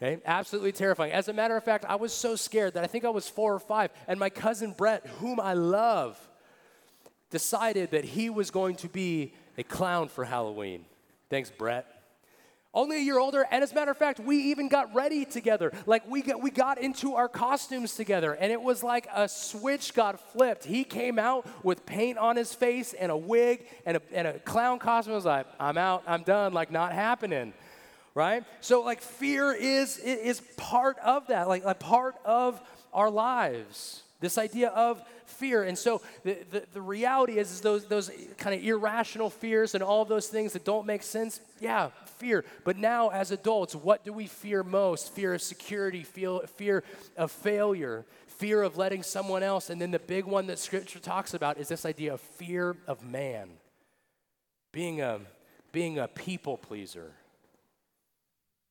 Okay, 0.00 0.20
absolutely 0.24 0.70
terrifying. 0.70 1.12
As 1.12 1.26
a 1.26 1.32
matter 1.32 1.56
of 1.56 1.64
fact, 1.64 1.84
I 1.88 1.96
was 1.96 2.12
so 2.12 2.36
scared 2.36 2.74
that 2.74 2.84
I 2.84 2.86
think 2.86 3.04
I 3.04 3.10
was 3.10 3.28
four 3.28 3.52
or 3.52 3.58
five, 3.58 3.90
and 4.06 4.18
my 4.18 4.30
cousin 4.30 4.72
Brett, 4.76 5.04
whom 5.18 5.40
I 5.40 5.54
love, 5.54 6.16
decided 7.30 7.90
that 7.90 8.04
he 8.04 8.30
was 8.30 8.52
going 8.52 8.76
to 8.76 8.88
be 8.88 9.34
a 9.56 9.64
clown 9.64 10.08
for 10.08 10.24
Halloween. 10.24 10.84
Thanks, 11.30 11.50
Brett. 11.50 11.86
Only 12.72 12.98
a 12.98 13.00
year 13.00 13.18
older 13.18 13.46
and 13.50 13.64
as 13.64 13.72
a 13.72 13.74
matter 13.74 13.90
of 13.90 13.96
fact 13.96 14.20
we 14.20 14.36
even 14.50 14.68
got 14.68 14.94
ready 14.94 15.24
together. 15.24 15.72
Like 15.86 16.08
we 16.08 16.20
got, 16.20 16.42
we 16.42 16.50
got 16.50 16.78
into 16.78 17.14
our 17.14 17.26
costumes 17.26 17.94
together 17.94 18.34
and 18.34 18.52
it 18.52 18.60
was 18.60 18.82
like 18.82 19.08
a 19.12 19.26
switch 19.26 19.94
got 19.94 20.20
flipped. 20.32 20.66
He 20.66 20.84
came 20.84 21.18
out 21.18 21.46
with 21.64 21.86
paint 21.86 22.18
on 22.18 22.36
his 22.36 22.52
face 22.52 22.92
and 22.92 23.10
a 23.10 23.16
wig 23.16 23.66
and 23.86 23.96
a, 23.96 24.02
and 24.12 24.28
a 24.28 24.38
clown 24.40 24.78
costume. 24.78 25.14
I 25.14 25.16
was 25.16 25.24
like 25.24 25.46
i'm 25.58 25.78
out. 25.78 26.04
I'm 26.06 26.22
done. 26.22 26.52
Like 26.52 26.70
not 26.70 26.92
happening 26.92 27.54
right 28.18 28.42
so 28.60 28.82
like 28.82 29.00
fear 29.00 29.52
is 29.52 29.98
is 29.98 30.40
part 30.56 30.98
of 30.98 31.26
that 31.28 31.46
like 31.46 31.62
a 31.64 31.74
part 31.74 32.16
of 32.24 32.60
our 32.92 33.10
lives 33.10 34.02
this 34.20 34.36
idea 34.36 34.70
of 34.70 35.00
fear. 35.26 35.62
And 35.62 35.78
so 35.78 36.02
the, 36.24 36.38
the, 36.50 36.64
the, 36.72 36.80
reality 36.80 37.38
is, 37.38 37.52
is 37.52 37.60
those, 37.60 37.86
those 37.86 38.10
kind 38.36 38.54
of 38.54 38.64
irrational 38.64 39.30
fears 39.30 39.74
and 39.74 39.82
all 39.82 40.04
those 40.04 40.26
things 40.26 40.52
that 40.54 40.64
don't 40.64 40.86
make 40.86 41.02
sense, 41.02 41.40
yeah, 41.60 41.90
fear. 42.18 42.44
But 42.64 42.76
now 42.76 43.10
as 43.10 43.30
adults, 43.30 43.74
what 43.74 44.04
do 44.04 44.12
we 44.12 44.26
fear 44.26 44.64
most? 44.64 45.12
Fear 45.12 45.34
of 45.34 45.42
security, 45.42 46.02
fear, 46.02 46.40
fear 46.56 46.82
of 47.16 47.30
failure, 47.30 48.04
fear 48.26 48.62
of 48.62 48.76
letting 48.76 49.02
someone 49.02 49.42
else. 49.42 49.70
And 49.70 49.80
then 49.80 49.92
the 49.92 50.00
big 50.00 50.24
one 50.24 50.48
that 50.48 50.58
scripture 50.58 50.98
talks 50.98 51.34
about 51.34 51.58
is 51.58 51.68
this 51.68 51.84
idea 51.84 52.14
of 52.14 52.20
fear 52.20 52.76
of 52.86 53.04
man, 53.04 53.50
being 54.72 55.00
a, 55.00 55.20
being 55.70 55.98
a 55.98 56.08
people 56.08 56.56
pleaser 56.56 57.12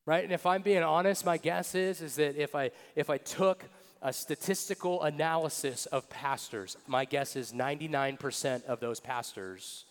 right 0.07 0.23
and 0.23 0.33
if 0.33 0.47
i'm 0.47 0.63
being 0.63 0.81
honest 0.81 1.23
my 1.23 1.37
guess 1.37 1.75
is 1.75 2.01
is 2.01 2.15
that 2.15 2.35
if 2.35 2.55
i 2.55 2.71
if 2.95 3.11
i 3.11 3.17
took 3.19 3.63
a 4.01 4.13
statistical 4.13 5.03
analysis 5.03 5.85
of 5.87 6.09
pastors, 6.09 6.77
my 6.87 7.05
guess 7.05 7.35
is 7.35 7.51
99% 7.51 8.65
of 8.65 8.79
those 8.79 8.99
pastors 8.99 9.85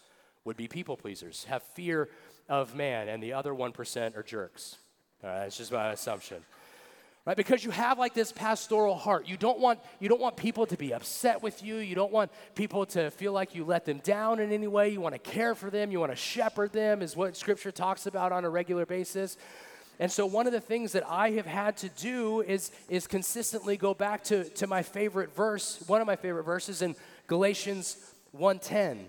would 0.45 0.57
be 0.57 0.69
people 0.69 0.97
pleasers, 0.97 1.45
have 1.45 1.63
fear 1.63 2.09
of 2.49 2.75
man, 2.75 3.09
and 3.09 3.23
the 3.23 3.33
other 3.33 3.53
1% 3.53 4.17
are 4.17 4.23
jerks. 4.23 4.77
Uh, 5.23 5.41
that's 5.41 5.57
just 5.57 5.73
my 5.73 5.91
assumption. 5.91 6.39
Right? 7.25 7.37
Because 7.37 7.65
you 7.65 7.73
have 7.73 7.99
like 7.99 8.15
this 8.15 8.31
pastoral 8.31 8.95
heart. 8.95 9.27
You 9.27 9.37
don't 9.37 9.59
want 9.59 9.81
you 9.99 10.09
don't 10.09 10.21
want 10.21 10.37
people 10.37 10.65
to 10.67 10.77
be 10.77 10.95
upset 10.95 11.43
with 11.43 11.61
you. 11.61 11.79
You 11.79 11.97
don't 11.97 12.13
want 12.13 12.31
people 12.55 12.87
to 12.87 13.11
feel 13.11 13.33
like 13.33 13.57
you 13.57 13.65
let 13.65 13.85
them 13.85 13.99
down 14.05 14.39
in 14.39 14.53
any 14.53 14.69
way. 14.69 14.91
You 14.91 15.01
want 15.01 15.17
to 15.17 15.19
care 15.19 15.57
for 15.57 15.69
them. 15.69 15.91
You 15.91 15.99
want 15.99 16.13
to 16.13 16.17
shepherd 16.17 16.73
them 16.73 17.03
is 17.03 17.17
what 17.17 17.37
scripture 17.37 17.73
talks 17.73 18.07
about 18.07 18.31
on 18.31 18.45
a 18.45 18.49
regular 18.49 18.87
basis. 18.87 19.37
And 19.99 20.13
so 20.13 20.27
one 20.27 20.47
of 20.47 20.53
the 20.53 20.61
things 20.61 20.93
that 20.93 21.09
I 21.09 21.31
have 21.33 21.47
had 21.47 21.77
to 21.79 21.89
do 21.89 22.43
is, 22.43 22.71
is 22.89 23.07
consistently 23.07 23.77
go 23.77 23.95
back 23.95 24.25
to, 24.25 24.45
to 24.51 24.67
my 24.67 24.83
favorite 24.83 25.35
verse, 25.35 25.83
one 25.87 26.01
of 26.01 26.07
my 26.07 26.17
favorite 26.17 26.45
verses 26.45 26.83
in 26.83 26.95
Galatians 27.27 27.97
1:10. 28.37 29.07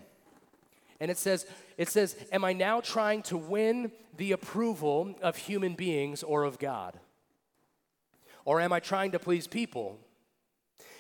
And 1.00 1.12
it 1.12 1.18
says, 1.18 1.46
it 1.78 1.90
says, 1.90 2.16
Am 2.32 2.46
I 2.46 2.54
now 2.54 2.80
trying 2.80 3.22
to 3.24 3.38
win 3.38 3.92
the 4.16 4.32
approval 4.32 5.14
of 5.22 5.36
human 5.36 5.76
beings 5.76 6.24
or 6.24 6.44
of 6.44 6.58
God? 6.58 6.98
Or 8.46 8.62
am 8.62 8.72
I 8.72 8.80
trying 8.80 9.12
to 9.12 9.20
please 9.20 9.46
people? 9.46 10.00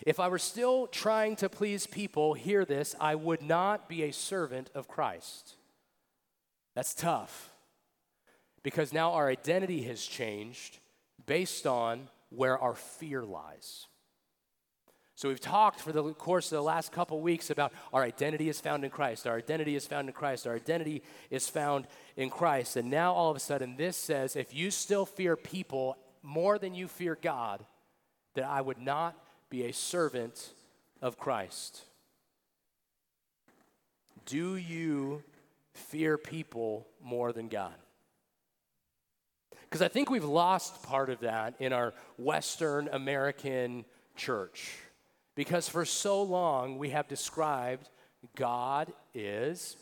If 0.06 0.20
I 0.20 0.28
were 0.28 0.38
still 0.38 0.88
trying 0.88 1.38
to 1.38 1.50
please 1.50 1.88
people, 1.88 2.34
hear 2.34 2.66
this, 2.66 2.94
I 3.00 3.16
would 3.16 3.42
not 3.42 3.90
be 3.90 4.04
a 4.04 4.12
servant 4.12 4.70
of 4.76 4.88
Christ. 4.88 5.56
That's 6.76 6.94
tough 6.94 7.52
because 8.68 8.92
now 8.92 9.14
our 9.14 9.30
identity 9.30 9.84
has 9.84 10.04
changed 10.04 10.80
based 11.26 11.66
on 11.66 12.10
where 12.32 12.58
our 12.60 12.76
fear 12.76 13.24
lies. 13.24 13.86
So 15.16 15.30
we've 15.30 15.40
talked 15.40 15.80
for 15.80 15.94
the 15.94 16.04
course 16.12 16.52
of 16.52 16.58
the 16.58 16.64
last 16.64 16.92
couple 16.92 17.22
weeks 17.22 17.50
about 17.50 17.72
our 17.94 18.04
identity 18.04 18.50
is 18.50 18.60
found 18.60 18.84
in 18.84 18.90
Christ. 18.90 19.26
Our 19.26 19.38
identity 19.38 19.78
is 19.78 19.88
found 19.88 20.10
in 20.10 20.14
Christ. 20.14 20.46
Our 20.46 20.56
identity 20.56 21.02
is 21.30 21.48
found 21.48 21.88
in 22.18 22.30
Christ. 22.30 22.76
And 22.76 22.92
now 22.92 23.14
all 23.14 23.32
of 23.32 23.38
a 23.38 23.40
sudden 23.40 23.78
this 23.78 23.96
says 23.96 24.36
if 24.36 24.54
you 24.54 24.70
still 24.70 25.06
fear 25.06 25.38
people 25.38 25.96
more 26.22 26.60
than 26.60 26.76
you 26.76 26.90
fear 26.90 27.18
God, 27.22 27.66
that 28.34 28.44
I 28.44 28.60
would 28.60 28.80
not 28.80 29.16
be 29.50 29.64
a 29.64 29.72
servant 29.72 30.50
of 31.02 31.18
Christ. 31.18 31.84
Do 34.26 34.58
you 34.58 35.24
fear 35.72 36.18
people 36.18 36.86
more 37.02 37.32
than 37.32 37.48
God? 37.48 37.72
Because 39.70 39.82
I 39.82 39.90
think 39.90 40.10
we've 40.10 40.24
lost 40.24 40.82
part 40.84 41.10
of 41.10 41.20
that 41.22 41.56
in 41.60 41.74
our 41.74 41.94
Western 42.18 42.88
American 42.92 43.86
church. 44.16 44.78
Because 45.36 45.68
for 45.68 45.86
so 45.86 46.24
long 46.24 46.78
we 46.78 46.90
have 46.92 47.08
described 47.08 47.90
God 48.36 48.92
is 49.14 49.76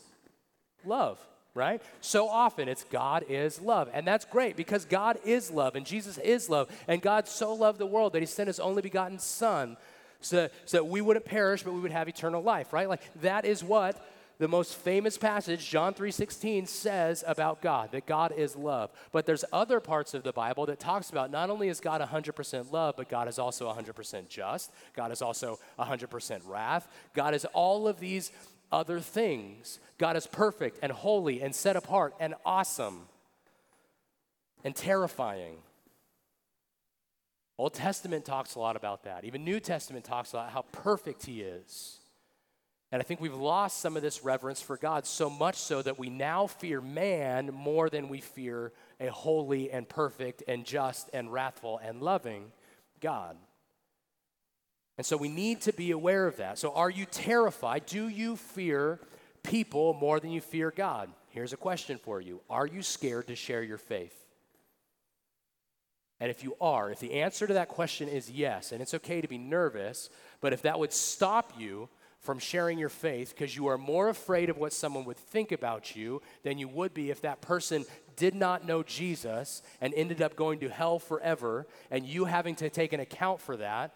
love, 0.84 1.18
right? 1.54 1.80
So 2.00 2.28
often 2.28 2.68
it's 2.68 2.84
God 2.84 3.24
is 3.28 3.60
love. 3.60 3.88
And 3.94 4.06
that's 4.06 4.24
great 4.24 4.56
because 4.56 4.84
God 4.84 5.18
is 5.24 5.50
love 5.50 5.76
and 5.76 5.86
Jesus 5.86 6.18
is 6.18 6.50
love. 6.50 6.68
And 6.88 7.00
God 7.00 7.28
so 7.28 7.54
loved 7.54 7.78
the 7.78 7.86
world 7.86 8.12
that 8.12 8.20
he 8.20 8.26
sent 8.26 8.48
his 8.48 8.60
only 8.60 8.82
begotten 8.82 9.18
Son 9.18 9.76
so, 10.20 10.48
so 10.64 10.78
that 10.78 10.84
we 10.84 11.00
wouldn't 11.00 11.24
perish, 11.24 11.62
but 11.62 11.72
we 11.72 11.80
would 11.80 11.92
have 11.92 12.08
eternal 12.08 12.42
life, 12.42 12.72
right? 12.72 12.88
Like 12.88 13.02
that 13.22 13.44
is 13.44 13.62
what 13.62 14.04
the 14.38 14.48
most 14.48 14.74
famous 14.74 15.16
passage 15.16 15.68
john 15.68 15.94
3.16 15.94 16.68
says 16.68 17.24
about 17.26 17.62
god 17.62 17.92
that 17.92 18.06
god 18.06 18.32
is 18.36 18.56
love. 18.56 18.90
But 19.12 19.26
there's 19.26 19.44
other 19.52 19.80
parts 19.80 20.14
of 20.14 20.22
the 20.22 20.32
bible 20.32 20.66
that 20.66 20.80
talks 20.80 21.10
about 21.10 21.30
not 21.30 21.50
only 21.50 21.68
is 21.68 21.80
god 21.80 22.00
100% 22.00 22.72
love 22.72 22.94
but 22.96 23.08
god 23.08 23.28
is 23.28 23.38
also 23.38 23.72
100% 23.72 24.28
just. 24.28 24.72
God 24.94 25.12
is 25.12 25.22
also 25.22 25.58
100% 25.78 26.40
wrath. 26.46 26.88
God 27.14 27.34
is 27.34 27.44
all 27.46 27.88
of 27.88 28.00
these 28.00 28.32
other 28.72 29.00
things. 29.00 29.78
God 29.98 30.16
is 30.16 30.26
perfect 30.26 30.78
and 30.82 30.92
holy 30.92 31.40
and 31.40 31.54
set 31.54 31.76
apart 31.76 32.14
and 32.20 32.34
awesome 32.44 33.02
and 34.64 34.74
terrifying. 34.74 35.58
Old 37.58 37.72
Testament 37.72 38.24
talks 38.24 38.54
a 38.54 38.58
lot 38.58 38.76
about 38.76 39.04
that. 39.04 39.24
Even 39.24 39.44
New 39.44 39.60
Testament 39.60 40.04
talks 40.04 40.30
about 40.30 40.50
how 40.50 40.62
perfect 40.72 41.24
he 41.24 41.40
is. 41.40 41.98
And 42.92 43.02
I 43.02 43.04
think 43.04 43.20
we've 43.20 43.34
lost 43.34 43.80
some 43.80 43.96
of 43.96 44.02
this 44.02 44.22
reverence 44.22 44.62
for 44.62 44.76
God 44.76 45.06
so 45.06 45.28
much 45.28 45.56
so 45.56 45.82
that 45.82 45.98
we 45.98 46.08
now 46.08 46.46
fear 46.46 46.80
man 46.80 47.50
more 47.52 47.90
than 47.90 48.08
we 48.08 48.20
fear 48.20 48.72
a 49.00 49.08
holy 49.08 49.70
and 49.72 49.88
perfect 49.88 50.44
and 50.46 50.64
just 50.64 51.10
and 51.12 51.32
wrathful 51.32 51.78
and 51.82 52.00
loving 52.00 52.52
God. 53.00 53.36
And 54.98 55.04
so 55.04 55.16
we 55.16 55.28
need 55.28 55.62
to 55.62 55.72
be 55.72 55.90
aware 55.90 56.26
of 56.26 56.36
that. 56.36 56.58
So, 56.58 56.72
are 56.72 56.88
you 56.88 57.04
terrified? 57.06 57.86
Do 57.86 58.08
you 58.08 58.36
fear 58.36 59.00
people 59.42 59.92
more 59.92 60.20
than 60.20 60.30
you 60.30 60.40
fear 60.40 60.72
God? 60.74 61.10
Here's 61.30 61.52
a 61.52 61.58
question 61.58 61.98
for 61.98 62.20
you 62.20 62.40
Are 62.48 62.66
you 62.66 62.82
scared 62.82 63.26
to 63.26 63.34
share 63.34 63.62
your 63.62 63.78
faith? 63.78 64.14
And 66.18 66.30
if 66.30 66.42
you 66.42 66.56
are, 66.62 66.90
if 66.90 66.98
the 66.98 67.20
answer 67.20 67.46
to 67.46 67.54
that 67.54 67.68
question 67.68 68.08
is 68.08 68.30
yes, 68.30 68.72
and 68.72 68.80
it's 68.80 68.94
okay 68.94 69.20
to 69.20 69.28
be 69.28 69.36
nervous, 69.36 70.08
but 70.40 70.54
if 70.54 70.62
that 70.62 70.78
would 70.78 70.94
stop 70.94 71.52
you 71.58 71.90
from 72.20 72.38
sharing 72.38 72.78
your 72.78 72.88
faith 72.88 73.30
because 73.30 73.56
you 73.56 73.66
are 73.68 73.78
more 73.78 74.08
afraid 74.08 74.50
of 74.50 74.58
what 74.58 74.72
someone 74.72 75.04
would 75.04 75.16
think 75.16 75.52
about 75.52 75.94
you 75.94 76.20
than 76.42 76.58
you 76.58 76.68
would 76.68 76.92
be 76.92 77.10
if 77.10 77.20
that 77.22 77.40
person 77.40 77.84
did 78.16 78.34
not 78.34 78.66
know 78.66 78.82
Jesus 78.82 79.62
and 79.80 79.94
ended 79.94 80.22
up 80.22 80.36
going 80.36 80.58
to 80.60 80.68
hell 80.68 80.98
forever, 80.98 81.66
and 81.90 82.04
you 82.06 82.24
having 82.24 82.54
to 82.56 82.70
take 82.70 82.92
an 82.92 83.00
account 83.00 83.40
for 83.40 83.56
that, 83.58 83.94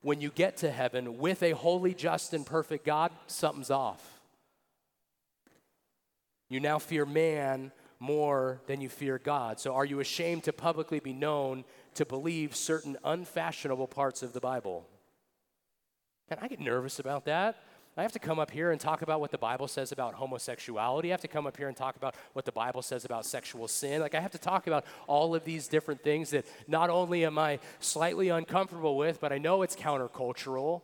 when 0.00 0.20
you 0.20 0.30
get 0.30 0.58
to 0.58 0.70
heaven 0.70 1.18
with 1.18 1.42
a 1.42 1.50
holy, 1.50 1.92
just, 1.92 2.32
and 2.32 2.46
perfect 2.46 2.86
God, 2.86 3.10
something's 3.26 3.70
off. 3.70 4.20
You 6.48 6.60
now 6.60 6.78
fear 6.78 7.04
man 7.04 7.72
more 8.00 8.60
than 8.66 8.80
you 8.80 8.88
fear 8.88 9.18
God. 9.18 9.58
So, 9.58 9.74
are 9.74 9.84
you 9.84 10.00
ashamed 10.00 10.44
to 10.44 10.52
publicly 10.52 11.00
be 11.00 11.12
known 11.12 11.64
to 11.94 12.06
believe 12.06 12.54
certain 12.54 12.96
unfashionable 13.04 13.88
parts 13.88 14.22
of 14.22 14.32
the 14.32 14.40
Bible? 14.40 14.86
And 16.30 16.38
I 16.40 16.48
get 16.48 16.60
nervous 16.60 16.98
about 16.98 17.24
that. 17.26 17.56
I 17.96 18.02
have 18.02 18.12
to 18.12 18.20
come 18.20 18.38
up 18.38 18.52
here 18.52 18.70
and 18.70 18.80
talk 18.80 19.02
about 19.02 19.20
what 19.20 19.32
the 19.32 19.38
Bible 19.38 19.66
says 19.66 19.90
about 19.90 20.14
homosexuality. 20.14 21.08
I 21.08 21.14
have 21.14 21.20
to 21.22 21.28
come 21.28 21.48
up 21.48 21.56
here 21.56 21.66
and 21.66 21.76
talk 21.76 21.96
about 21.96 22.14
what 22.32 22.44
the 22.44 22.52
Bible 22.52 22.80
says 22.80 23.04
about 23.04 23.26
sexual 23.26 23.66
sin. 23.66 24.00
Like, 24.00 24.14
I 24.14 24.20
have 24.20 24.30
to 24.32 24.38
talk 24.38 24.68
about 24.68 24.84
all 25.08 25.34
of 25.34 25.44
these 25.44 25.66
different 25.66 26.04
things 26.04 26.30
that 26.30 26.46
not 26.68 26.90
only 26.90 27.24
am 27.24 27.38
I 27.38 27.58
slightly 27.80 28.28
uncomfortable 28.28 28.96
with, 28.96 29.20
but 29.20 29.32
I 29.32 29.38
know 29.38 29.62
it's 29.62 29.74
countercultural. 29.74 30.82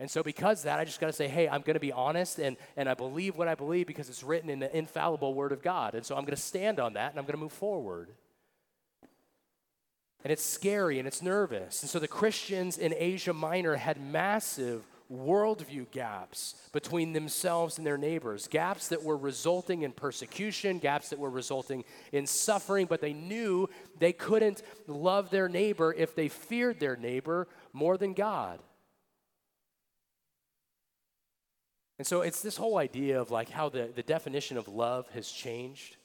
And 0.00 0.10
so, 0.10 0.24
because 0.24 0.64
that, 0.64 0.80
I 0.80 0.84
just 0.84 0.98
got 0.98 1.06
to 1.06 1.12
say, 1.12 1.28
hey, 1.28 1.48
I'm 1.48 1.60
going 1.60 1.74
to 1.74 1.80
be 1.80 1.92
honest 1.92 2.40
and, 2.40 2.56
and 2.76 2.88
I 2.88 2.94
believe 2.94 3.36
what 3.36 3.46
I 3.46 3.54
believe 3.54 3.86
because 3.86 4.08
it's 4.08 4.24
written 4.24 4.50
in 4.50 4.58
the 4.58 4.76
infallible 4.76 5.34
Word 5.34 5.52
of 5.52 5.62
God. 5.62 5.94
And 5.94 6.04
so, 6.04 6.16
I'm 6.16 6.22
going 6.22 6.34
to 6.34 6.42
stand 6.42 6.80
on 6.80 6.94
that 6.94 7.12
and 7.12 7.18
I'm 7.20 7.26
going 7.26 7.36
to 7.36 7.42
move 7.42 7.52
forward. 7.52 8.10
And 10.26 10.32
it's 10.32 10.44
scary 10.44 10.98
and 10.98 11.06
it's 11.06 11.22
nervous. 11.22 11.82
And 11.82 11.88
so, 11.88 12.00
the 12.00 12.08
Christians 12.08 12.78
in 12.78 12.92
Asia 12.98 13.32
Minor 13.32 13.76
had 13.76 14.00
massive 14.00 14.84
worldview 15.08 15.88
gaps 15.92 16.56
between 16.72 17.12
themselves 17.12 17.78
and 17.78 17.86
their 17.86 17.96
neighbors, 17.96 18.48
gaps 18.48 18.88
that 18.88 19.04
were 19.04 19.16
resulting 19.16 19.82
in 19.82 19.92
persecution, 19.92 20.80
gaps 20.80 21.10
that 21.10 21.20
were 21.20 21.30
resulting 21.30 21.84
in 22.10 22.26
suffering, 22.26 22.86
but 22.86 23.00
they 23.00 23.12
knew 23.12 23.70
they 24.00 24.12
couldn't 24.12 24.62
love 24.88 25.30
their 25.30 25.48
neighbor 25.48 25.94
if 25.96 26.16
they 26.16 26.26
feared 26.26 26.80
their 26.80 26.96
neighbor 26.96 27.46
more 27.72 27.96
than 27.96 28.12
God. 28.12 28.58
And 32.00 32.06
so 32.06 32.22
it's 32.22 32.42
this 32.42 32.56
whole 32.56 32.78
idea 32.78 33.20
of 33.20 33.30
like 33.30 33.48
how 33.48 33.68
the, 33.68 33.92
the 33.94 34.02
definition 34.02 34.56
of 34.56 34.66
love 34.66 35.08
has 35.10 35.30
changed 35.30 35.98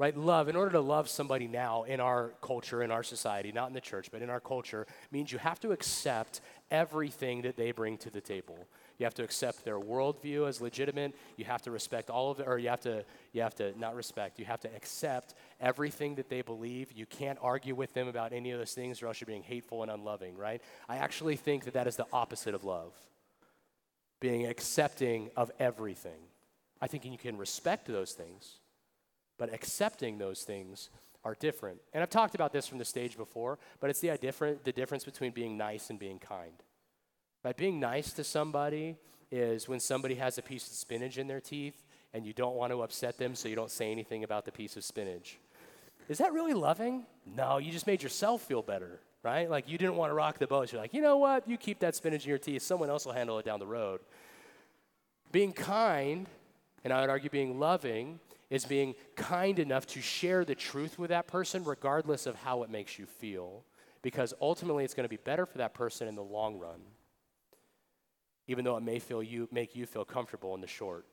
right? 0.00 0.16
Love, 0.16 0.48
in 0.48 0.56
order 0.56 0.70
to 0.72 0.80
love 0.80 1.10
somebody 1.10 1.46
now 1.46 1.82
in 1.82 2.00
our 2.00 2.32
culture, 2.40 2.82
in 2.82 2.90
our 2.90 3.02
society, 3.02 3.52
not 3.52 3.68
in 3.68 3.74
the 3.74 3.82
church, 3.82 4.10
but 4.10 4.22
in 4.22 4.30
our 4.30 4.40
culture, 4.40 4.86
means 5.12 5.30
you 5.30 5.36
have 5.36 5.60
to 5.60 5.72
accept 5.72 6.40
everything 6.70 7.42
that 7.42 7.54
they 7.54 7.70
bring 7.70 7.98
to 7.98 8.08
the 8.08 8.20
table. 8.20 8.66
You 8.96 9.04
have 9.04 9.12
to 9.14 9.22
accept 9.22 9.62
their 9.62 9.78
worldview 9.78 10.48
as 10.48 10.62
legitimate. 10.62 11.14
You 11.36 11.44
have 11.44 11.60
to 11.62 11.70
respect 11.70 12.08
all 12.08 12.30
of 12.30 12.40
it, 12.40 12.48
or 12.48 12.58
you 12.58 12.70
have 12.70 12.80
to, 12.80 13.04
you 13.34 13.42
have 13.42 13.54
to 13.56 13.78
not 13.78 13.94
respect, 13.94 14.38
you 14.38 14.46
have 14.46 14.60
to 14.60 14.74
accept 14.74 15.34
everything 15.60 16.14
that 16.14 16.30
they 16.30 16.40
believe. 16.40 16.92
You 16.92 17.04
can't 17.04 17.38
argue 17.42 17.74
with 17.74 17.92
them 17.92 18.08
about 18.08 18.32
any 18.32 18.52
of 18.52 18.58
those 18.58 18.72
things, 18.72 19.02
or 19.02 19.06
else 19.06 19.20
you're 19.20 19.26
being 19.26 19.42
hateful 19.42 19.82
and 19.82 19.90
unloving, 19.90 20.34
right? 20.34 20.62
I 20.88 20.96
actually 20.96 21.36
think 21.36 21.64
that 21.64 21.74
that 21.74 21.86
is 21.86 21.96
the 21.96 22.06
opposite 22.10 22.54
of 22.54 22.64
love 22.64 22.94
being 24.18 24.46
accepting 24.46 25.28
of 25.36 25.50
everything. 25.58 26.20
I 26.80 26.86
think 26.86 27.04
you 27.04 27.18
can 27.18 27.36
respect 27.36 27.86
those 27.86 28.12
things 28.12 28.60
but 29.40 29.54
accepting 29.54 30.18
those 30.18 30.42
things 30.42 30.90
are 31.24 31.34
different. 31.34 31.80
And 31.94 32.02
I've 32.02 32.10
talked 32.10 32.34
about 32.34 32.52
this 32.52 32.66
from 32.66 32.76
the 32.76 32.84
stage 32.84 33.16
before, 33.16 33.58
but 33.80 33.88
it's 33.88 34.00
the, 34.00 34.14
different, 34.20 34.64
the 34.64 34.72
difference 34.72 35.02
between 35.02 35.32
being 35.32 35.56
nice 35.56 35.88
and 35.88 35.98
being 35.98 36.18
kind. 36.18 36.52
By 37.42 37.54
being 37.54 37.80
nice 37.80 38.12
to 38.12 38.22
somebody 38.22 38.98
is 39.30 39.66
when 39.66 39.80
somebody 39.80 40.16
has 40.16 40.36
a 40.36 40.42
piece 40.42 40.66
of 40.66 40.74
spinach 40.74 41.16
in 41.16 41.26
their 41.26 41.40
teeth 41.40 41.82
and 42.12 42.26
you 42.26 42.34
don't 42.34 42.54
want 42.54 42.70
to 42.70 42.82
upset 42.82 43.16
them, 43.16 43.34
so 43.34 43.48
you 43.48 43.56
don't 43.56 43.70
say 43.70 43.90
anything 43.90 44.24
about 44.24 44.44
the 44.44 44.52
piece 44.52 44.76
of 44.76 44.84
spinach. 44.84 45.38
Is 46.10 46.18
that 46.18 46.34
really 46.34 46.54
loving? 46.54 47.06
No, 47.24 47.56
you 47.56 47.72
just 47.72 47.86
made 47.86 48.02
yourself 48.02 48.42
feel 48.42 48.60
better, 48.60 49.00
right? 49.22 49.48
Like 49.48 49.70
you 49.70 49.78
didn't 49.78 49.96
want 49.96 50.10
to 50.10 50.14
rock 50.14 50.38
the 50.38 50.46
boat. 50.46 50.70
You're 50.70 50.82
like, 50.82 50.92
you 50.92 51.00
know 51.00 51.16
what? 51.16 51.48
You 51.48 51.56
keep 51.56 51.78
that 51.78 51.94
spinach 51.94 52.24
in 52.24 52.28
your 52.28 52.38
teeth. 52.38 52.60
Someone 52.60 52.90
else 52.90 53.06
will 53.06 53.14
handle 53.14 53.38
it 53.38 53.46
down 53.46 53.58
the 53.58 53.66
road. 53.66 54.00
Being 55.32 55.54
kind, 55.54 56.26
and 56.84 56.92
I 56.92 57.00
would 57.00 57.08
argue 57.08 57.30
being 57.30 57.58
loving, 57.58 58.20
is 58.50 58.64
being 58.64 58.94
kind 59.14 59.58
enough 59.58 59.86
to 59.86 60.00
share 60.00 60.44
the 60.44 60.54
truth 60.54 60.98
with 60.98 61.10
that 61.10 61.28
person, 61.28 61.64
regardless 61.64 62.26
of 62.26 62.34
how 62.34 62.62
it 62.64 62.70
makes 62.70 62.98
you 62.98 63.06
feel, 63.06 63.64
because 64.02 64.34
ultimately 64.40 64.84
it's 64.84 64.94
going 64.94 65.04
to 65.04 65.08
be 65.08 65.16
better 65.16 65.46
for 65.46 65.58
that 65.58 65.72
person 65.72 66.08
in 66.08 66.16
the 66.16 66.22
long 66.22 66.58
run, 66.58 66.80
even 68.48 68.64
though 68.64 68.76
it 68.76 68.82
may 68.82 68.98
feel 68.98 69.22
you, 69.22 69.48
make 69.52 69.76
you 69.76 69.86
feel 69.86 70.04
comfortable 70.04 70.54
in 70.54 70.60
the 70.60 70.66
short. 70.66 71.06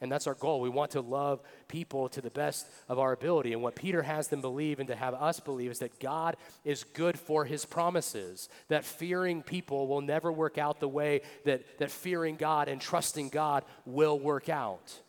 And 0.00 0.12
that's 0.12 0.28
our 0.28 0.34
goal. 0.34 0.60
We 0.60 0.68
want 0.68 0.92
to 0.92 1.00
love 1.00 1.40
people 1.66 2.08
to 2.10 2.20
the 2.20 2.30
best 2.30 2.68
of 2.88 3.00
our 3.00 3.12
ability. 3.12 3.52
And 3.52 3.62
what 3.62 3.74
Peter 3.74 4.02
has 4.02 4.28
them 4.28 4.40
believe 4.40 4.78
and 4.78 4.86
to 4.88 4.94
have 4.94 5.12
us 5.12 5.40
believe 5.40 5.72
is 5.72 5.80
that 5.80 5.98
God 5.98 6.36
is 6.64 6.84
good 6.84 7.18
for 7.18 7.44
his 7.44 7.64
promises, 7.64 8.48
that 8.68 8.84
fearing 8.84 9.42
people 9.42 9.88
will 9.88 10.00
never 10.00 10.30
work 10.30 10.56
out 10.56 10.78
the 10.78 10.86
way 10.88 11.22
that, 11.44 11.78
that 11.78 11.90
fearing 11.90 12.36
God 12.36 12.68
and 12.68 12.80
trusting 12.80 13.30
God 13.30 13.64
will 13.84 14.20
work 14.20 14.48
out. 14.48 15.00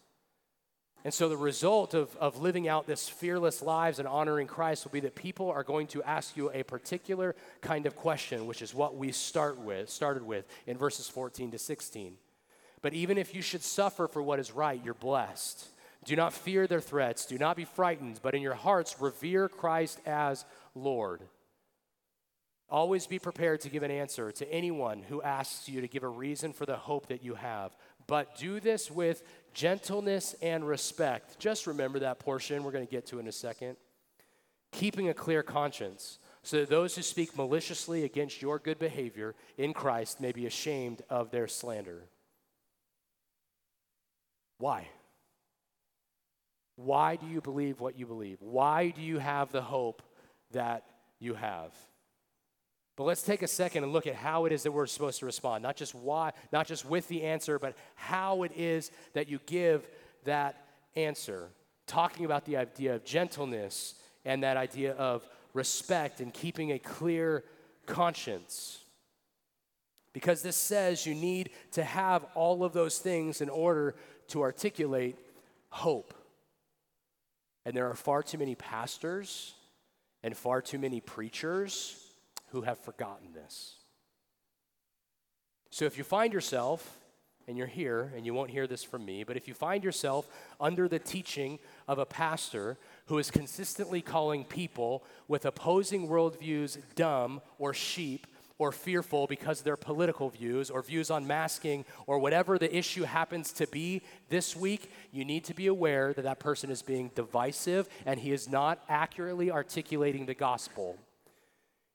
And 1.05 1.13
so, 1.13 1.29
the 1.29 1.37
result 1.37 1.93
of, 1.93 2.13
of 2.17 2.41
living 2.41 2.67
out 2.67 2.85
this 2.85 3.07
fearless 3.07 3.61
lives 3.61 3.99
and 3.99 4.07
honoring 4.07 4.47
Christ 4.47 4.83
will 4.83 4.91
be 4.91 4.99
that 5.01 5.15
people 5.15 5.49
are 5.49 5.63
going 5.63 5.87
to 5.87 6.03
ask 6.03 6.35
you 6.35 6.51
a 6.51 6.63
particular 6.63 7.35
kind 7.61 7.85
of 7.85 7.95
question, 7.95 8.47
which 8.47 8.61
is 8.61 8.73
what 8.73 8.97
we 8.97 9.13
start 9.13 9.57
with, 9.59 9.89
started 9.89 10.23
with 10.23 10.45
in 10.67 10.77
verses 10.77 11.07
14 11.07 11.51
to 11.51 11.57
16. 11.57 12.15
But 12.81 12.93
even 12.93 13.17
if 13.17 13.33
you 13.33 13.41
should 13.41 13.61
suffer 13.61 14.07
for 14.07 14.21
what 14.21 14.39
is 14.39 14.51
right, 14.51 14.81
you're 14.83 14.93
blessed. 14.93 15.67
Do 16.05 16.15
not 16.15 16.33
fear 16.33 16.67
their 16.67 16.81
threats, 16.81 17.25
do 17.25 17.37
not 17.37 17.55
be 17.55 17.65
frightened, 17.65 18.19
but 18.21 18.35
in 18.35 18.41
your 18.41 18.53
hearts 18.53 18.99
revere 18.99 19.49
Christ 19.49 19.99
as 20.05 20.45
Lord. 20.75 21.21
Always 22.69 23.07
be 23.07 23.19
prepared 23.19 23.61
to 23.61 23.69
give 23.69 23.83
an 23.83 23.91
answer 23.91 24.31
to 24.31 24.51
anyone 24.51 25.01
who 25.01 25.21
asks 25.23 25.67
you 25.67 25.81
to 25.81 25.87
give 25.87 26.03
a 26.03 26.07
reason 26.07 26.53
for 26.53 26.67
the 26.67 26.77
hope 26.77 27.07
that 27.07 27.23
you 27.23 27.33
have. 27.33 27.75
But 28.09 28.35
do 28.35 28.59
this 28.59 28.89
with 28.89 29.21
gentleness 29.53 30.35
and 30.41 30.67
respect. 30.67 31.37
Just 31.37 31.67
remember 31.67 31.99
that 31.99 32.17
portion 32.17 32.63
we're 32.63 32.71
going 32.71 32.85
to 32.85 32.91
get 32.91 33.05
to 33.07 33.19
in 33.19 33.27
a 33.27 33.31
second. 33.31 33.77
Keeping 34.71 35.09
a 35.09 35.13
clear 35.13 35.43
conscience, 35.43 36.17
so 36.41 36.57
that 36.57 36.69
those 36.69 36.95
who 36.95 37.03
speak 37.03 37.37
maliciously 37.37 38.03
against 38.03 38.41
your 38.41 38.57
good 38.57 38.79
behavior 38.79 39.35
in 39.57 39.73
Christ 39.73 40.19
may 40.19 40.31
be 40.31 40.47
ashamed 40.47 41.03
of 41.09 41.29
their 41.29 41.47
slander. 41.47 42.03
Why? 44.57 44.87
Why 46.75 47.15
do 47.15 47.27
you 47.27 47.41
believe 47.41 47.79
what 47.79 47.97
you 47.97 48.07
believe? 48.07 48.37
Why 48.41 48.89
do 48.89 49.01
you 49.01 49.19
have 49.19 49.51
the 49.51 49.61
hope 49.61 50.01
that 50.51 50.83
you 51.19 51.35
have? 51.35 51.73
But 52.99 53.05
let's 53.05 53.21
take 53.21 53.43
a 53.43 53.47
second 53.47 53.85
and 53.85 53.93
look 53.93 54.07
at 54.07 54.15
how 54.15 54.43
it 54.43 54.51
is 54.51 54.63
that 54.63 54.73
we're 54.73 54.85
supposed 54.85 55.19
to 55.19 55.25
respond. 55.25 55.63
Not 55.63 55.77
just 55.77 55.95
why, 55.95 56.33
not 56.51 56.67
just 56.67 56.83
with 56.83 57.07
the 57.07 57.23
answer, 57.23 57.57
but 57.57 57.77
how 57.95 58.43
it 58.43 58.51
is 58.57 58.91
that 59.13 59.29
you 59.29 59.39
give 59.45 59.87
that 60.25 60.65
answer. 60.97 61.47
Talking 61.87 62.25
about 62.25 62.43
the 62.43 62.57
idea 62.57 62.95
of 62.95 63.05
gentleness 63.05 63.95
and 64.25 64.43
that 64.43 64.57
idea 64.57 64.95
of 64.95 65.25
respect 65.53 66.19
and 66.19 66.33
keeping 66.33 66.73
a 66.73 66.77
clear 66.77 67.45
conscience. 67.85 68.79
Because 70.11 70.41
this 70.41 70.57
says 70.57 71.05
you 71.05 71.15
need 71.15 71.51
to 71.71 71.85
have 71.85 72.25
all 72.35 72.65
of 72.65 72.73
those 72.73 72.99
things 72.99 73.39
in 73.39 73.47
order 73.47 73.95
to 74.27 74.41
articulate 74.41 75.15
hope. 75.69 76.13
And 77.65 77.73
there 77.73 77.89
are 77.89 77.95
far 77.95 78.23
too 78.23 78.39
many 78.39 78.55
pastors 78.55 79.53
and 80.21 80.35
far 80.35 80.61
too 80.61 80.79
many 80.79 80.99
preachers 80.99 82.07
who 82.51 82.61
have 82.61 82.79
forgotten 82.79 83.33
this. 83.33 83.75
So 85.69 85.85
if 85.85 85.97
you 85.97 86.03
find 86.03 86.33
yourself 86.33 86.97
and 87.47 87.57
you're 87.57 87.67
here, 87.67 88.11
and 88.15 88.27
you 88.27 88.33
won't 88.33 88.51
hear 88.51 88.67
this 88.67 88.83
from 88.83 89.03
me, 89.03 89.23
but 89.23 89.35
if 89.35 89.47
you 89.47 89.55
find 89.55 89.83
yourself 89.83 90.27
under 90.59 90.87
the 90.87 90.99
teaching 90.99 91.57
of 91.87 91.97
a 91.97 92.05
pastor 92.05 92.77
who 93.07 93.17
is 93.17 93.31
consistently 93.31 94.01
calling 94.01 94.43
people 94.43 95.03
with 95.27 95.45
opposing 95.45 96.07
worldviews 96.07 96.77
dumb 96.93 97.41
or 97.57 97.73
sheep 97.73 98.27
or 98.59 98.71
fearful 98.71 99.25
because 99.25 99.59
of 99.59 99.63
their 99.63 99.77
political 99.77 100.29
views 100.29 100.69
or 100.69 100.83
views 100.83 101.09
on 101.09 101.25
masking 101.25 101.85
or 102.05 102.19
whatever 102.19 102.59
the 102.59 102.75
issue 102.75 103.03
happens 103.03 103.51
to 103.53 103.65
be 103.67 104.03
this 104.29 104.55
week, 104.55 104.91
you 105.11 105.25
need 105.25 105.45
to 105.45 105.55
be 105.55 105.65
aware 105.65 106.13
that 106.13 106.23
that 106.23 106.39
person 106.39 106.69
is 106.69 106.83
being 106.83 107.09
divisive 107.15 107.89
and 108.05 108.19
he 108.19 108.31
is 108.31 108.47
not 108.47 108.83
accurately 108.89 109.49
articulating 109.49 110.27
the 110.27 110.35
gospel. 110.35 110.97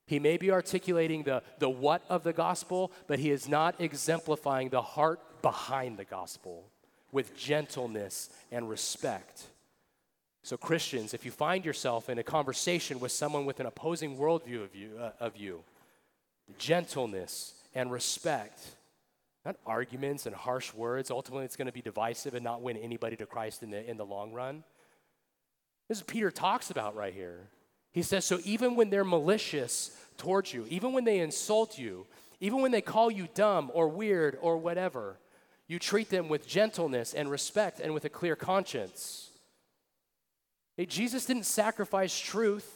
He 0.07 0.19
may 0.19 0.37
be 0.37 0.51
articulating 0.51 1.23
the, 1.23 1.43
the 1.59 1.71
what 1.71 2.03
of 2.09 2.25
the 2.25 2.33
gospel, 2.33 2.93
but 3.07 3.19
he 3.19 3.31
is 3.31 3.49
not 3.49 3.81
exemplifying 3.81 4.69
the 4.69 4.83
heart 4.83 5.21
behind 5.41 5.97
the 5.97 6.05
gospel 6.05 6.71
with 7.11 7.37
gentleness 7.37 8.29
and 8.51 8.69
respect. 8.69 9.45
So, 10.43 10.59
Christians, 10.59 11.15
if 11.15 11.25
you 11.25 11.31
find 11.31 11.65
yourself 11.65 12.11
in 12.11 12.19
a 12.19 12.23
conversation 12.23 13.01
with 13.01 13.13
someone 13.13 13.47
with 13.47 13.61
an 13.61 13.67
opposing 13.67 14.19
worldview 14.19 14.63
of 14.63 14.75
you, 14.75 14.91
uh, 15.01 15.13
of 15.21 15.39
you 15.39 15.63
gentleness 16.59 17.55
and 17.75 17.91
respect, 17.91 18.61
not 19.47 19.57
arguments 19.65 20.27
and 20.27 20.35
harsh 20.35 20.75
words, 20.75 21.11
ultimately 21.11 21.47
it's 21.47 21.57
going 21.57 21.67
to 21.67 21.73
be 21.73 21.81
divisive 21.81 22.35
and 22.35 22.45
not 22.45 22.61
win 22.61 22.77
anybody 22.77 23.17
to 23.17 23.25
Christ 23.25 23.63
in 23.63 23.71
the, 23.71 23.89
in 23.89 23.97
the 23.97 24.05
long 24.05 24.33
run. 24.33 24.65
This 25.89 25.99
is 25.99 26.05
Peter 26.05 26.31
talks 26.31 26.71
about 26.71 26.95
right 26.95 27.15
here. 27.15 27.49
He 27.95 28.03
says, 28.03 28.25
So 28.25 28.41
even 28.45 28.75
when 28.75 28.91
they're 28.91 29.05
malicious 29.05 29.97
towards 30.19 30.53
you, 30.53 30.67
even 30.69 30.93
when 30.93 31.05
they 31.05 31.21
insult 31.21 31.79
you, 31.79 32.07
even 32.41 32.61
when 32.61 32.73
they 32.73 32.83
call 32.83 33.09
you 33.09 33.29
dumb 33.35 33.71
or 33.73 33.89
weird 33.89 34.37
or 34.43 34.59
whatever, 34.59 35.17
you 35.69 35.79
treat 35.79 36.11
them 36.11 36.29
with 36.29 36.47
gentleness 36.47 37.15
and 37.15 37.31
respect 37.31 37.79
and 37.79 37.95
with 37.95 38.05
a 38.05 38.09
clear 38.09 38.35
conscience. 38.35 39.31
Hey, 40.77 40.87
Jesus 40.87 41.25
didn't 41.25 41.47
sacrifice 41.47 42.19
truth, 42.19 42.69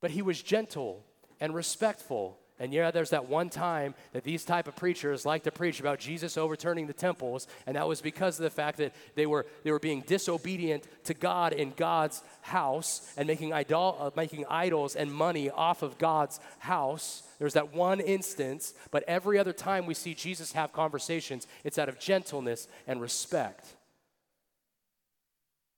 but 0.00 0.12
he 0.12 0.22
was 0.22 0.40
gentle 0.40 1.04
and 1.40 1.52
respectful 1.52 2.38
and 2.60 2.72
yeah, 2.72 2.90
there's 2.90 3.10
that 3.10 3.28
one 3.28 3.50
time 3.50 3.94
that 4.12 4.24
these 4.24 4.44
type 4.44 4.66
of 4.66 4.74
preachers 4.74 5.24
like 5.24 5.44
to 5.44 5.52
preach 5.52 5.78
about 5.78 5.98
Jesus 5.98 6.36
overturning 6.36 6.86
the 6.86 6.92
temples, 6.92 7.46
and 7.66 7.76
that 7.76 7.86
was 7.86 8.00
because 8.00 8.38
of 8.38 8.42
the 8.42 8.50
fact 8.50 8.78
that 8.78 8.92
they 9.14 9.26
were 9.26 9.46
they 9.62 9.70
were 9.70 9.78
being 9.78 10.02
disobedient 10.02 10.84
to 11.04 11.14
God 11.14 11.52
in 11.52 11.72
God's 11.76 12.22
house 12.40 13.12
and 13.16 13.26
making 13.26 13.52
idol 13.52 13.96
uh, 14.00 14.10
making 14.16 14.44
idols 14.48 14.96
and 14.96 15.12
money 15.12 15.50
off 15.50 15.82
of 15.82 15.98
God's 15.98 16.40
house. 16.58 17.22
There's 17.38 17.54
that 17.54 17.72
one 17.72 18.00
instance, 18.00 18.74
but 18.90 19.04
every 19.06 19.38
other 19.38 19.52
time 19.52 19.86
we 19.86 19.94
see 19.94 20.14
Jesus 20.14 20.52
have 20.52 20.72
conversations, 20.72 21.46
it's 21.62 21.78
out 21.78 21.88
of 21.88 22.00
gentleness 22.00 22.66
and 22.88 23.00
respect. 23.00 23.74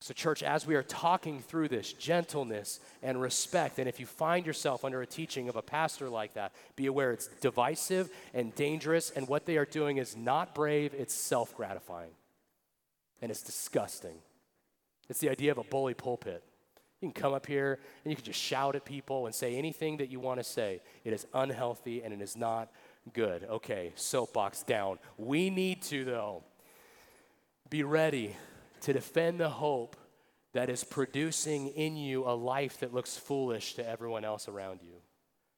So, 0.03 0.15
church, 0.15 0.43
as 0.43 0.67
we 0.67 0.77
are 0.77 0.83
talking 0.83 1.41
through 1.41 1.69
this, 1.69 1.93
gentleness 1.93 2.81
and 3.03 3.21
respect, 3.21 3.79
and 3.79 3.87
if 3.87 4.01
you 4.01 4.07
find 4.07 4.47
yourself 4.47 4.83
under 4.83 5.03
a 5.03 5.07
teaching 5.07 5.51
of 5.51 5.57
a 5.57 5.63
pastor 5.63 6.09
like 6.09 6.35
that, 6.35 6.53
be 6.75 6.87
aware 6.87 7.13
it's 7.13 7.27
divisive 7.43 8.09
and 8.33 8.55
dangerous, 8.55 9.11
and 9.11 9.29
what 9.29 9.45
they 9.45 9.59
are 9.59 9.67
doing 9.67 9.99
is 9.99 10.17
not 10.17 10.55
brave, 10.55 10.95
it's 10.95 11.13
self 11.13 11.55
gratifying. 11.55 12.13
And 13.21 13.31
it's 13.31 13.43
disgusting. 13.43 14.17
It's 15.11 15.21
the 15.21 15.29
idea 15.29 15.51
of 15.53 15.59
a 15.59 15.65
bully 15.65 15.93
pulpit. 15.93 16.43
You 17.03 17.09
can 17.11 17.23
come 17.23 17.35
up 17.35 17.45
here 17.45 17.79
and 18.05 18.11
you 18.11 18.17
can 18.17 18.25
just 18.25 18.41
shout 18.41 18.77
at 18.77 18.87
people 18.87 19.27
and 19.27 19.35
say 19.35 19.57
anything 19.57 19.99
that 19.99 20.11
you 20.11 20.21
want 20.21 20.41
to 20.41 20.45
say. 20.45 20.81
It 21.05 21.13
is 21.13 21.27
unhealthy 21.35 22.03
and 22.03 22.15
it 22.15 22.23
is 22.23 22.37
not 22.37 22.71
good. 23.13 23.45
Okay, 23.45 23.93
soapbox 23.97 24.63
down. 24.63 24.99
We 25.19 25.51
need 25.51 25.83
to, 25.85 26.05
though, 26.05 26.45
be 27.69 27.83
ready 27.83 28.37
to 28.81 28.93
defend 28.93 29.41
the 29.41 29.49
hope 29.49 29.97
that 30.53 30.69
is 30.69 30.85
producing 30.85 31.69
in 31.69 31.97
you 31.97 32.25
a 32.25 32.35
life 32.35 32.81
that 32.81 32.93
looks 32.93 33.17
foolish 33.17 33.75
to 33.75 33.89
everyone 33.89 34.25
else 34.25 34.49
around 34.49 34.81
you. 34.83 34.95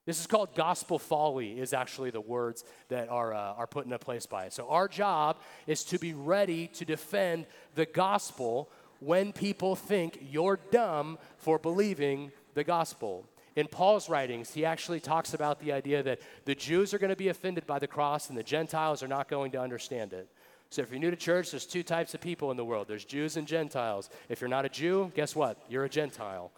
This 0.04 0.18
is 0.18 0.26
called 0.26 0.54
gospel 0.56 0.98
folly, 0.98 1.60
is 1.60 1.72
actually 1.72 2.10
the 2.10 2.20
words 2.20 2.64
that 2.88 3.08
are, 3.08 3.32
uh, 3.32 3.54
are 3.54 3.68
put 3.68 3.84
into 3.84 3.98
place 3.98 4.26
by 4.26 4.46
it. 4.46 4.52
So, 4.52 4.68
our 4.68 4.88
job 4.88 5.38
is 5.66 5.84
to 5.84 5.98
be 5.98 6.12
ready 6.12 6.66
to 6.68 6.84
defend 6.84 7.46
the 7.76 7.86
gospel 7.86 8.68
when 8.98 9.32
people 9.32 9.76
think 9.76 10.18
you're 10.30 10.58
dumb 10.70 11.18
for 11.36 11.58
believing 11.58 12.32
the 12.54 12.64
gospel. 12.64 13.28
In 13.54 13.66
Paul's 13.68 14.08
writings, 14.08 14.52
he 14.52 14.64
actually 14.64 14.98
talks 14.98 15.34
about 15.34 15.60
the 15.60 15.72
idea 15.72 16.02
that 16.02 16.20
the 16.46 16.54
Jews 16.54 16.94
are 16.94 16.98
going 16.98 17.10
to 17.10 17.16
be 17.16 17.28
offended 17.28 17.66
by 17.66 17.78
the 17.78 17.86
cross 17.86 18.28
and 18.28 18.38
the 18.38 18.42
Gentiles 18.42 19.02
are 19.02 19.08
not 19.08 19.28
going 19.28 19.52
to 19.52 19.60
understand 19.60 20.12
it. 20.12 20.28
So 20.72 20.80
if 20.80 20.90
you're 20.90 20.98
new 20.98 21.10
to 21.10 21.16
church, 21.16 21.50
there's 21.50 21.66
two 21.66 21.82
types 21.82 22.14
of 22.14 22.22
people 22.22 22.50
in 22.50 22.56
the 22.56 22.64
world 22.64 22.88
there's 22.88 23.04
Jews 23.04 23.36
and 23.36 23.46
Gentiles. 23.46 24.08
If 24.30 24.40
you're 24.40 24.48
not 24.48 24.64
a 24.64 24.70
Jew, 24.70 25.12
guess 25.14 25.36
what? 25.36 25.58
You're 25.68 25.84
a 25.84 25.88
Gentile. 25.88 26.50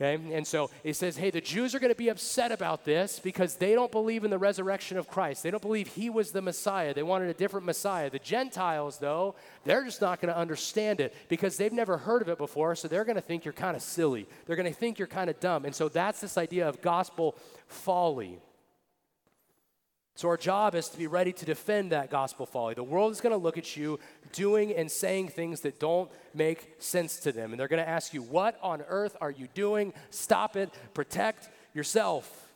Okay? 0.00 0.20
And 0.34 0.44
so 0.46 0.70
he 0.82 0.92
says, 0.92 1.16
hey, 1.16 1.30
the 1.30 1.40
Jews 1.40 1.74
are 1.74 1.78
going 1.78 1.92
to 1.92 1.98
be 1.98 2.08
upset 2.08 2.50
about 2.50 2.84
this 2.84 3.20
because 3.20 3.54
they 3.56 3.74
don't 3.74 3.92
believe 3.92 4.24
in 4.24 4.30
the 4.30 4.38
resurrection 4.38 4.96
of 4.96 5.06
Christ. 5.06 5.42
They 5.44 5.50
don't 5.50 5.62
believe 5.62 5.88
he 5.88 6.10
was 6.10 6.32
the 6.32 6.42
Messiah. 6.42 6.92
They 6.92 7.02
wanted 7.02 7.28
a 7.28 7.34
different 7.34 7.66
Messiah. 7.66 8.10
The 8.10 8.18
Gentiles, 8.18 8.98
though, 8.98 9.36
they're 9.64 9.84
just 9.84 10.00
not 10.00 10.20
going 10.20 10.32
to 10.32 10.38
understand 10.38 11.00
it 11.00 11.14
because 11.28 11.56
they've 11.56 11.72
never 11.72 11.98
heard 11.98 12.22
of 12.22 12.30
it 12.30 12.38
before, 12.38 12.74
so 12.74 12.88
they're 12.88 13.04
going 13.04 13.16
to 13.16 13.22
think 13.22 13.44
you're 13.44 13.52
kind 13.52 13.76
of 13.76 13.82
silly. 13.82 14.26
They're 14.46 14.56
going 14.56 14.72
to 14.72 14.78
think 14.78 14.98
you're 14.98 15.06
kind 15.06 15.30
of 15.30 15.38
dumb. 15.38 15.66
And 15.66 15.74
so 15.74 15.88
that's 15.88 16.20
this 16.20 16.36
idea 16.36 16.68
of 16.68 16.80
gospel 16.80 17.36
folly. 17.68 18.40
So, 20.16 20.28
our 20.28 20.36
job 20.36 20.74
is 20.74 20.88
to 20.88 20.98
be 20.98 21.06
ready 21.06 21.32
to 21.32 21.44
defend 21.46 21.92
that 21.92 22.10
gospel 22.10 22.44
folly. 22.44 22.74
The 22.74 22.82
world 22.82 23.12
is 23.12 23.20
going 23.20 23.32
to 23.32 23.38
look 23.38 23.56
at 23.56 23.76
you 23.76 23.98
doing 24.32 24.72
and 24.72 24.90
saying 24.90 25.28
things 25.28 25.60
that 25.60 25.80
don't 25.80 26.10
make 26.34 26.74
sense 26.78 27.20
to 27.20 27.32
them. 27.32 27.52
And 27.52 27.60
they're 27.60 27.68
going 27.68 27.82
to 27.82 27.88
ask 27.88 28.12
you, 28.12 28.22
What 28.22 28.58
on 28.62 28.82
earth 28.88 29.16
are 29.20 29.30
you 29.30 29.48
doing? 29.54 29.92
Stop 30.10 30.56
it. 30.56 30.70
Protect 30.94 31.48
yourself. 31.74 32.48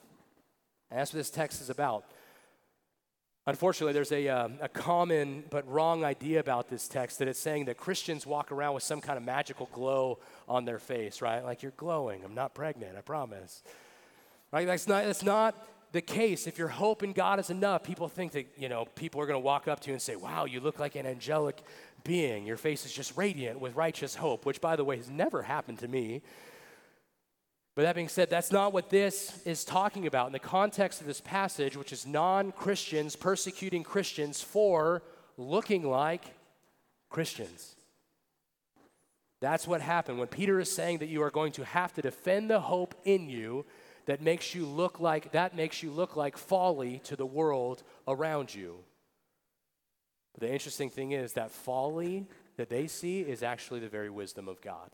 And 0.90 1.00
that's 1.00 1.12
what 1.12 1.18
this 1.18 1.30
text 1.30 1.60
is 1.60 1.70
about. 1.70 2.04
Unfortunately, 3.46 3.92
there's 3.92 4.12
a, 4.12 4.26
uh, 4.26 4.48
a 4.62 4.68
common 4.68 5.44
but 5.50 5.68
wrong 5.70 6.02
idea 6.02 6.40
about 6.40 6.68
this 6.68 6.88
text 6.88 7.18
that 7.18 7.28
it's 7.28 7.38
saying 7.38 7.66
that 7.66 7.76
Christians 7.76 8.26
walk 8.26 8.50
around 8.50 8.72
with 8.72 8.82
some 8.82 9.02
kind 9.02 9.18
of 9.18 9.24
magical 9.24 9.68
glow 9.72 10.18
on 10.48 10.64
their 10.64 10.78
face, 10.78 11.20
right? 11.20 11.44
Like 11.44 11.62
you're 11.62 11.72
glowing. 11.76 12.24
I'm 12.24 12.34
not 12.34 12.54
pregnant, 12.54 12.96
I 12.96 13.02
promise. 13.02 13.62
Right? 14.50 14.66
That's 14.66 14.88
not, 14.88 15.04
that's 15.04 15.22
not 15.22 15.54
the 15.94 16.02
case, 16.02 16.48
if 16.48 16.58
your 16.58 16.66
hope 16.66 17.04
in 17.04 17.12
God 17.12 17.38
is 17.38 17.50
enough, 17.50 17.84
people 17.84 18.08
think 18.08 18.32
that, 18.32 18.48
you 18.58 18.68
know, 18.68 18.84
people 18.96 19.20
are 19.20 19.26
going 19.26 19.40
to 19.40 19.44
walk 19.44 19.68
up 19.68 19.78
to 19.78 19.90
you 19.90 19.94
and 19.94 20.02
say, 20.02 20.16
wow, 20.16 20.44
you 20.44 20.58
look 20.58 20.80
like 20.80 20.96
an 20.96 21.06
angelic 21.06 21.62
being. 22.02 22.44
Your 22.44 22.56
face 22.56 22.84
is 22.84 22.92
just 22.92 23.16
radiant 23.16 23.60
with 23.60 23.76
righteous 23.76 24.16
hope, 24.16 24.44
which, 24.44 24.60
by 24.60 24.74
the 24.74 24.82
way, 24.82 24.96
has 24.96 25.08
never 25.08 25.42
happened 25.42 25.78
to 25.78 25.88
me. 25.88 26.20
But 27.76 27.82
that 27.82 27.94
being 27.94 28.08
said, 28.08 28.28
that's 28.28 28.50
not 28.50 28.72
what 28.72 28.90
this 28.90 29.40
is 29.46 29.64
talking 29.64 30.08
about. 30.08 30.26
In 30.26 30.32
the 30.32 30.40
context 30.40 31.00
of 31.00 31.06
this 31.06 31.20
passage, 31.20 31.76
which 31.76 31.92
is 31.92 32.04
non 32.04 32.50
Christians 32.50 33.14
persecuting 33.14 33.84
Christians 33.84 34.42
for 34.42 35.00
looking 35.36 35.88
like 35.88 36.24
Christians. 37.08 37.76
That's 39.40 39.68
what 39.68 39.80
happened. 39.80 40.18
When 40.18 40.26
Peter 40.26 40.58
is 40.58 40.72
saying 40.72 40.98
that 40.98 41.08
you 41.08 41.22
are 41.22 41.30
going 41.30 41.52
to 41.52 41.64
have 41.64 41.92
to 41.92 42.02
defend 42.02 42.50
the 42.50 42.58
hope 42.58 42.96
in 43.04 43.28
you, 43.28 43.64
that 44.06 44.20
makes 44.20 44.54
you 44.54 44.66
look 44.66 45.00
like 45.00 45.32
that 45.32 45.56
makes 45.56 45.82
you 45.82 45.90
look 45.90 46.16
like 46.16 46.36
folly 46.36 47.00
to 47.04 47.16
the 47.16 47.26
world 47.26 47.82
around 48.06 48.54
you. 48.54 48.76
But 50.34 50.42
the 50.42 50.52
interesting 50.52 50.90
thing 50.90 51.12
is 51.12 51.34
that 51.34 51.50
folly 51.50 52.26
that 52.56 52.68
they 52.68 52.86
see 52.86 53.20
is 53.20 53.42
actually 53.42 53.80
the 53.80 53.88
very 53.88 54.10
wisdom 54.10 54.48
of 54.48 54.60
God. 54.60 54.90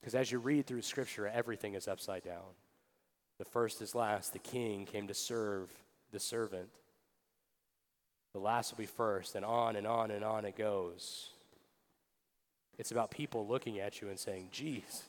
Because 0.00 0.14
as 0.14 0.32
you 0.32 0.38
read 0.38 0.66
through 0.66 0.82
Scripture, 0.82 1.26
everything 1.26 1.74
is 1.74 1.88
upside 1.88 2.24
down. 2.24 2.54
The 3.38 3.44
first 3.44 3.80
is 3.82 3.94
last. 3.94 4.32
The 4.32 4.38
king 4.38 4.86
came 4.86 5.08
to 5.08 5.14
serve 5.14 5.70
the 6.10 6.20
servant. 6.20 6.68
The 8.32 8.40
last 8.40 8.72
will 8.72 8.78
be 8.78 8.86
first, 8.86 9.34
and 9.34 9.44
on 9.44 9.76
and 9.76 9.86
on 9.86 10.10
and 10.10 10.24
on 10.24 10.44
it 10.44 10.56
goes. 10.56 11.30
It's 12.78 12.92
about 12.92 13.10
people 13.10 13.46
looking 13.46 13.78
at 13.78 14.00
you 14.00 14.08
and 14.08 14.18
saying, 14.18 14.48
geez, 14.52 15.02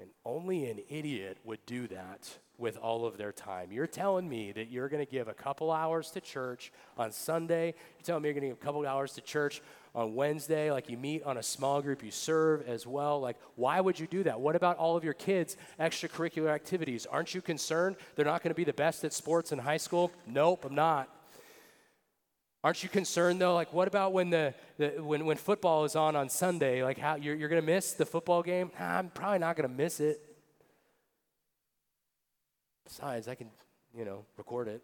and 0.00 0.10
only 0.24 0.68
an 0.68 0.80
idiot 0.88 1.38
would 1.44 1.64
do 1.66 1.86
that 1.88 2.38
with 2.58 2.76
all 2.78 3.06
of 3.06 3.16
their 3.18 3.32
time. 3.32 3.70
You're 3.70 3.86
telling 3.86 4.28
me 4.28 4.52
that 4.52 4.70
you're 4.70 4.88
going 4.88 5.04
to 5.04 5.10
give 5.10 5.28
a 5.28 5.34
couple 5.34 5.70
hours 5.70 6.10
to 6.12 6.20
church 6.20 6.72
on 6.96 7.12
Sunday. 7.12 7.66
You're 7.66 8.04
telling 8.04 8.22
me 8.22 8.28
you're 8.28 8.34
going 8.34 8.42
to 8.42 8.48
give 8.48 8.62
a 8.62 8.64
couple 8.64 8.86
hours 8.86 9.12
to 9.12 9.20
church 9.20 9.62
on 9.94 10.14
Wednesday. 10.14 10.70
Like 10.70 10.88
you 10.88 10.96
meet 10.96 11.22
on 11.24 11.36
a 11.36 11.42
small 11.42 11.82
group, 11.82 12.02
you 12.02 12.10
serve 12.10 12.66
as 12.66 12.86
well. 12.86 13.20
Like, 13.20 13.36
why 13.56 13.80
would 13.80 13.98
you 13.98 14.06
do 14.06 14.22
that? 14.24 14.40
What 14.40 14.56
about 14.56 14.78
all 14.78 14.96
of 14.96 15.04
your 15.04 15.14
kids' 15.14 15.56
extracurricular 15.80 16.48
activities? 16.48 17.06
Aren't 17.06 17.34
you 17.34 17.42
concerned 17.42 17.96
they're 18.14 18.24
not 18.24 18.42
going 18.42 18.50
to 18.50 18.56
be 18.56 18.64
the 18.64 18.72
best 18.72 19.04
at 19.04 19.12
sports 19.12 19.52
in 19.52 19.58
high 19.58 19.76
school? 19.76 20.10
Nope, 20.26 20.64
I'm 20.64 20.74
not. 20.74 21.08
Aren't 22.66 22.82
you 22.82 22.88
concerned 22.88 23.40
though? 23.40 23.54
Like, 23.54 23.72
what 23.72 23.86
about 23.86 24.12
when 24.12 24.30
the, 24.30 24.52
the 24.76 24.88
when, 24.98 25.24
when 25.24 25.36
football 25.36 25.84
is 25.84 25.94
on 25.94 26.16
on 26.16 26.28
Sunday? 26.28 26.82
Like, 26.82 26.98
how 26.98 27.14
you're, 27.14 27.36
you're 27.36 27.48
going 27.48 27.62
to 27.62 27.64
miss 27.64 27.92
the 27.92 28.04
football 28.04 28.42
game? 28.42 28.72
Nah, 28.76 28.98
I'm 28.98 29.08
probably 29.08 29.38
not 29.38 29.54
going 29.54 29.68
to 29.68 29.72
miss 29.72 30.00
it. 30.00 30.20
Besides, 32.84 33.28
I 33.28 33.36
can, 33.36 33.50
you 33.96 34.04
know, 34.04 34.24
record 34.36 34.66
it. 34.66 34.82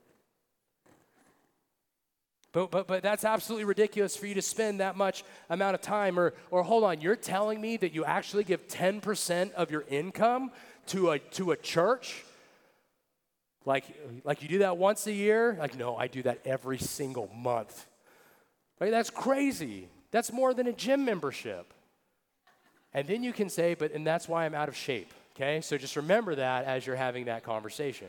But, 2.52 2.70
but, 2.70 2.86
but 2.86 3.02
that's 3.02 3.24
absolutely 3.24 3.64
ridiculous 3.64 4.16
for 4.16 4.28
you 4.28 4.34
to 4.34 4.42
spend 4.42 4.78
that 4.78 4.96
much 4.96 5.24
amount 5.50 5.74
of 5.74 5.80
time. 5.80 6.20
Or, 6.20 6.34
or 6.52 6.62
hold 6.62 6.84
on, 6.84 7.00
you're 7.00 7.16
telling 7.16 7.60
me 7.60 7.78
that 7.78 7.92
you 7.92 8.04
actually 8.04 8.44
give 8.44 8.68
10% 8.68 9.54
of 9.54 9.72
your 9.72 9.84
income 9.88 10.52
to 10.86 11.10
a, 11.10 11.18
to 11.18 11.50
a 11.50 11.56
church? 11.56 12.24
Like, 13.64 13.84
like 14.24 14.42
you 14.42 14.48
do 14.48 14.58
that 14.58 14.76
once 14.76 15.06
a 15.06 15.12
year? 15.12 15.56
Like, 15.58 15.76
no, 15.76 15.96
I 15.96 16.08
do 16.08 16.22
that 16.22 16.40
every 16.44 16.78
single 16.78 17.28
month. 17.34 17.86
Right? 18.80 18.90
That's 18.90 19.10
crazy. 19.10 19.88
That's 20.10 20.32
more 20.32 20.52
than 20.54 20.66
a 20.66 20.72
gym 20.72 21.04
membership. 21.04 21.72
And 22.92 23.06
then 23.06 23.22
you 23.22 23.32
can 23.32 23.48
say, 23.48 23.74
but, 23.74 23.92
and 23.92 24.06
that's 24.06 24.28
why 24.28 24.44
I'm 24.44 24.54
out 24.54 24.68
of 24.68 24.76
shape. 24.76 25.12
Okay? 25.34 25.60
So 25.60 25.78
just 25.78 25.96
remember 25.96 26.34
that 26.34 26.64
as 26.64 26.86
you're 26.86 26.96
having 26.96 27.26
that 27.26 27.44
conversation. 27.44 28.08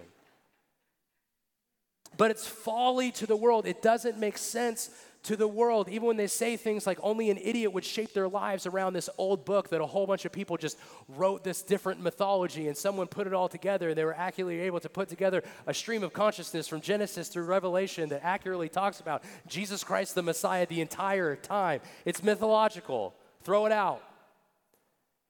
But 2.18 2.32
it's 2.32 2.45
folly 2.45 3.12
to 3.12 3.26
the 3.26 3.36
world. 3.36 3.66
It 3.66 3.82
doesn't 3.82 4.18
make 4.18 4.38
sense 4.38 4.89
to 5.24 5.38
the 5.38 5.48
world, 5.48 5.88
even 5.88 6.06
when 6.06 6.18
they 6.18 6.28
say 6.28 6.58
things 6.58 6.86
like 6.86 7.00
only 7.02 7.30
an 7.30 7.38
idiot 7.38 7.72
would 7.72 7.86
shape 7.86 8.14
their 8.14 8.28
lives 8.28 8.66
around 8.66 8.92
this 8.92 9.10
old 9.18 9.46
book 9.46 9.70
that 9.70 9.80
a 9.80 9.86
whole 9.86 10.06
bunch 10.06 10.26
of 10.26 10.34
people 10.34 10.58
just 10.58 10.78
wrote 11.08 11.46
this 11.46 11.62
different 11.62 12.02
mythology 12.02 12.68
and 12.68 12.76
someone 12.76 13.08
put 13.08 13.26
it 13.26 13.34
all 13.34 13.48
together 13.48 13.90
and 13.90 13.98
they 13.98 14.04
were 14.04 14.16
accurately 14.16 14.60
able 14.60 14.82
to 14.82 14.90
put 14.90 15.08
together 15.08 15.42
a 15.66 15.74
stream 15.74 16.04
of 16.04 16.12
consciousness 16.12 16.68
from 16.68 16.82
Genesis 16.82 17.30
through 17.30 17.46
Revelation 17.46 18.10
that 18.10 18.24
accurately 18.24 18.68
talks 18.68 19.00
about 19.00 19.24
Jesus 19.48 19.82
Christ 19.84 20.14
the 20.14 20.22
Messiah 20.22 20.66
the 20.68 20.82
entire 20.82 21.38
time. 21.38 21.80
It's 22.04 22.22
mythological. 22.22 23.16
Throw 23.44 23.66
it 23.66 23.72
out. 23.72 24.04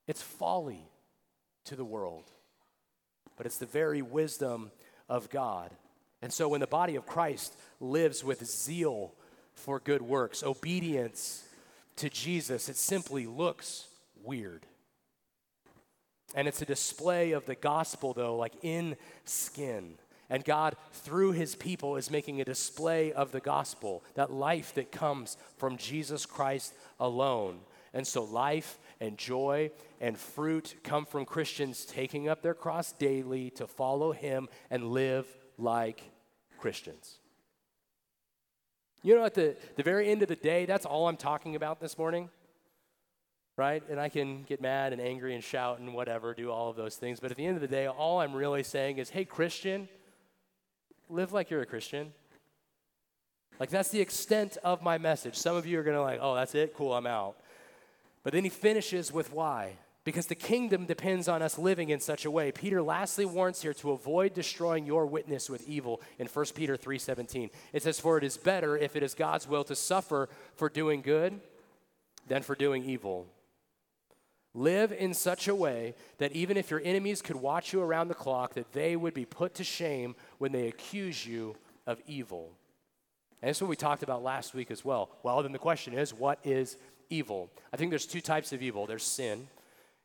It's 0.08 0.22
folly 0.22 0.88
to 1.66 1.76
the 1.76 1.84
world, 1.84 2.24
but 3.36 3.46
it's 3.46 3.58
the 3.58 3.66
very 3.66 4.02
wisdom 4.02 4.72
of 5.08 5.30
God. 5.30 5.70
And 6.20 6.32
so 6.32 6.48
when 6.48 6.60
the 6.60 6.66
body 6.66 6.96
of 6.96 7.06
Christ 7.06 7.56
lives 7.80 8.24
with 8.24 8.44
zeal 8.44 9.14
for 9.54 9.80
good 9.80 10.02
works, 10.02 10.42
obedience 10.42 11.44
to 11.96 12.10
Jesus, 12.10 12.68
it 12.68 12.76
simply 12.76 13.26
looks 13.26 13.88
weird. 14.22 14.66
And 16.34 16.48
it's 16.48 16.62
a 16.62 16.66
display 16.66 17.32
of 17.32 17.46
the 17.46 17.54
gospel, 17.54 18.12
though, 18.12 18.36
like 18.36 18.54
in 18.62 18.96
skin. 19.24 19.94
And 20.28 20.44
God, 20.44 20.76
through 20.92 21.32
his 21.32 21.54
people, 21.54 21.96
is 21.96 22.10
making 22.10 22.40
a 22.40 22.44
display 22.44 23.12
of 23.12 23.30
the 23.30 23.40
gospel, 23.40 24.02
that 24.14 24.32
life 24.32 24.74
that 24.74 24.90
comes 24.90 25.36
from 25.58 25.76
Jesus 25.76 26.26
Christ 26.26 26.74
alone. 26.98 27.60
And 27.92 28.04
so, 28.04 28.24
life 28.24 28.78
and 29.00 29.16
joy 29.16 29.70
and 30.00 30.18
fruit 30.18 30.74
come 30.82 31.06
from 31.06 31.24
Christians 31.24 31.84
taking 31.84 32.28
up 32.28 32.42
their 32.42 32.54
cross 32.54 32.90
daily 32.92 33.50
to 33.50 33.68
follow 33.68 34.10
him 34.10 34.48
and 34.70 34.88
live 34.88 35.26
like 35.58 36.02
Christians. 36.58 37.18
You 39.04 39.14
know, 39.14 39.24
at 39.26 39.34
the, 39.34 39.54
the 39.76 39.82
very 39.82 40.08
end 40.08 40.22
of 40.22 40.28
the 40.28 40.34
day, 40.34 40.64
that's 40.64 40.86
all 40.86 41.08
I'm 41.08 41.18
talking 41.18 41.56
about 41.56 41.78
this 41.78 41.98
morning, 41.98 42.30
right? 43.54 43.82
And 43.90 44.00
I 44.00 44.08
can 44.08 44.44
get 44.44 44.62
mad 44.62 44.94
and 44.94 45.00
angry 45.00 45.34
and 45.34 45.44
shout 45.44 45.78
and 45.78 45.92
whatever, 45.92 46.32
do 46.32 46.50
all 46.50 46.70
of 46.70 46.76
those 46.76 46.96
things. 46.96 47.20
But 47.20 47.30
at 47.30 47.36
the 47.36 47.44
end 47.44 47.56
of 47.56 47.60
the 47.60 47.68
day, 47.68 47.86
all 47.86 48.20
I'm 48.20 48.32
really 48.32 48.62
saying 48.62 48.96
is, 48.96 49.10
hey, 49.10 49.26
Christian, 49.26 49.90
live 51.10 51.34
like 51.34 51.50
you're 51.50 51.60
a 51.60 51.66
Christian. 51.66 52.14
Like, 53.60 53.68
that's 53.68 53.90
the 53.90 54.00
extent 54.00 54.56
of 54.64 54.80
my 54.80 54.96
message. 54.96 55.36
Some 55.36 55.54
of 55.54 55.66
you 55.66 55.78
are 55.78 55.82
going 55.82 55.96
to, 55.96 56.02
like, 56.02 56.20
oh, 56.22 56.34
that's 56.34 56.54
it? 56.54 56.74
Cool, 56.74 56.94
I'm 56.94 57.06
out. 57.06 57.36
But 58.22 58.32
then 58.32 58.42
he 58.42 58.48
finishes 58.48 59.12
with 59.12 59.34
why 59.34 59.74
because 60.04 60.26
the 60.26 60.34
kingdom 60.34 60.84
depends 60.84 61.28
on 61.28 61.40
us 61.42 61.58
living 61.58 61.88
in 61.88 61.98
such 61.98 62.26
a 62.26 62.30
way. 62.30 62.52
Peter 62.52 62.82
lastly 62.82 63.24
warns 63.24 63.62
here 63.62 63.72
to 63.74 63.90
avoid 63.90 64.34
destroying 64.34 64.84
your 64.84 65.06
witness 65.06 65.48
with 65.48 65.66
evil 65.66 66.02
in 66.18 66.26
1 66.26 66.54
Peter 66.54 66.76
3:17. 66.76 67.50
It 67.72 67.82
says 67.82 67.98
for 67.98 68.18
it 68.18 68.24
is 68.24 68.36
better 68.36 68.76
if 68.76 68.96
it 68.96 69.02
is 69.02 69.14
God's 69.14 69.48
will 69.48 69.64
to 69.64 69.74
suffer 69.74 70.28
for 70.54 70.68
doing 70.68 71.00
good 71.00 71.40
than 72.26 72.42
for 72.42 72.54
doing 72.54 72.84
evil. 72.84 73.26
Live 74.52 74.92
in 74.92 75.14
such 75.14 75.48
a 75.48 75.54
way 75.54 75.94
that 76.18 76.32
even 76.32 76.56
if 76.56 76.70
your 76.70 76.80
enemies 76.84 77.20
could 77.22 77.36
watch 77.36 77.72
you 77.72 77.80
around 77.80 78.08
the 78.08 78.14
clock 78.14 78.54
that 78.54 78.72
they 78.72 78.94
would 78.94 79.14
be 79.14 79.24
put 79.24 79.54
to 79.54 79.64
shame 79.64 80.14
when 80.38 80.52
they 80.52 80.68
accuse 80.68 81.26
you 81.26 81.56
of 81.86 82.00
evil. 82.06 82.52
And 83.42 83.48
that's 83.48 83.60
what 83.60 83.68
we 83.68 83.76
talked 83.76 84.02
about 84.02 84.22
last 84.22 84.54
week 84.54 84.70
as 84.70 84.84
well. 84.84 85.10
Well, 85.22 85.42
then 85.42 85.52
the 85.52 85.58
question 85.58 85.94
is 85.94 86.14
what 86.14 86.38
is 86.44 86.76
evil? 87.10 87.50
I 87.72 87.76
think 87.76 87.90
there's 87.90 88.06
two 88.06 88.20
types 88.20 88.52
of 88.52 88.62
evil. 88.62 88.86
There's 88.86 89.02
sin 89.02 89.48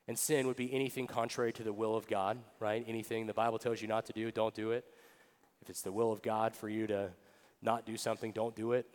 and 0.09 0.17
sin 0.17 0.47
would 0.47 0.55
be 0.55 0.73
anything 0.73 1.05
contrary 1.05 1.53
to 1.53 1.61
the 1.61 1.71
will 1.71 1.95
of 1.95 2.07
God, 2.07 2.39
right? 2.59 2.83
Anything 2.87 3.27
the 3.27 3.33
Bible 3.33 3.59
tells 3.59 3.79
you 3.79 3.87
not 3.87 4.07
to 4.07 4.11
do, 4.11 4.31
don't 4.31 4.55
do 4.55 4.71
it. 4.71 4.83
If 5.61 5.69
it's 5.69 5.83
the 5.83 5.91
will 5.91 6.11
of 6.11 6.23
God 6.23 6.55
for 6.55 6.67
you 6.67 6.87
to 6.87 7.11
not 7.61 7.85
do 7.85 7.95
something, 7.95 8.31
don't 8.31 8.55
do 8.55 8.71
it. 8.71 8.87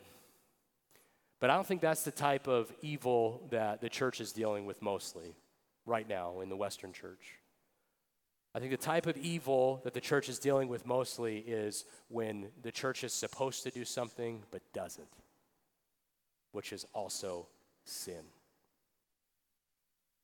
But 1.39 1.51
I 1.51 1.55
don't 1.55 1.69
think 1.69 1.83
that's 1.83 2.03
the 2.03 2.11
type 2.11 2.49
of 2.49 2.73
evil 2.83 3.47
that 3.51 3.81
the 3.81 3.89
church 3.89 4.21
is 4.21 4.33
dealing 4.33 4.67
with 4.67 4.83
mostly 4.83 5.37
right 5.87 6.09
now 6.09 6.41
in 6.41 6.49
the 6.49 6.57
Western 6.57 6.93
church. 6.93 7.39
I 8.53 8.59
think 8.59 8.73
the 8.73 8.77
type 8.77 9.07
of 9.07 9.17
evil 9.17 9.83
that 9.85 9.95
the 9.95 10.01
church 10.01 10.29
is 10.29 10.41
dealing 10.41 10.67
with 10.67 10.85
mostly 10.85 11.39
is 11.39 11.85
when 12.09 12.49
the 12.63 12.73
church 12.73 13.05
is 13.05 13.13
supposed 13.13 13.63
to 13.63 13.71
do 13.71 13.85
something 13.85 14.43
but 14.51 14.63
doesn't, 14.73 15.07
which 16.51 16.73
is 16.73 16.85
also 16.93 17.47
sin. 17.85 18.25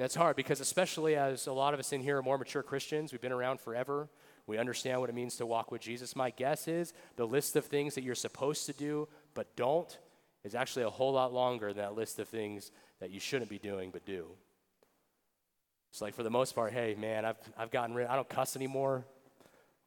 That's 0.01 0.15
hard 0.15 0.35
because, 0.35 0.61
especially 0.61 1.15
as 1.15 1.47
a 1.47 1.53
lot 1.53 1.75
of 1.75 1.81
us 1.81 1.93
in 1.93 2.01
here 2.01 2.17
are 2.17 2.23
more 2.23 2.39
mature 2.39 2.63
Christians, 2.63 3.13
we've 3.13 3.21
been 3.21 3.33
around 3.33 3.61
forever, 3.61 4.09
we 4.47 4.57
understand 4.57 4.99
what 4.99 5.11
it 5.11 5.15
means 5.15 5.37
to 5.37 5.45
walk 5.45 5.71
with 5.71 5.83
Jesus. 5.83 6.17
My 6.17 6.31
guess 6.31 6.69
is 6.69 6.95
the 7.17 7.27
list 7.27 7.55
of 7.55 7.67
things 7.67 7.97
that 7.97 8.03
you're 8.03 8.15
supposed 8.15 8.65
to 8.65 8.73
do 8.73 9.09
but 9.35 9.55
don't 9.57 9.99
is 10.43 10.55
actually 10.55 10.87
a 10.87 10.91
whole 10.91 11.13
lot 11.13 11.35
longer 11.35 11.75
than 11.75 11.83
that 11.83 11.97
list 11.97 12.19
of 12.19 12.29
things 12.29 12.73
that 13.01 13.11
you 13.11 13.21
shouldn't 13.21 13.51
be 13.51 13.59
doing 13.59 13.91
but 13.91 14.07
do. 14.07 14.25
It's 15.91 16.01
like 16.01 16.15
for 16.15 16.23
the 16.23 16.31
most 16.31 16.55
part, 16.55 16.73
hey, 16.73 16.97
man, 16.99 17.27
I've, 17.27 17.37
I've 17.59 17.71
gotten 17.71 17.95
rid, 17.95 18.07
I 18.07 18.17
don't 18.17 18.27
cuss 18.27 18.57
anymore. 18.57 19.05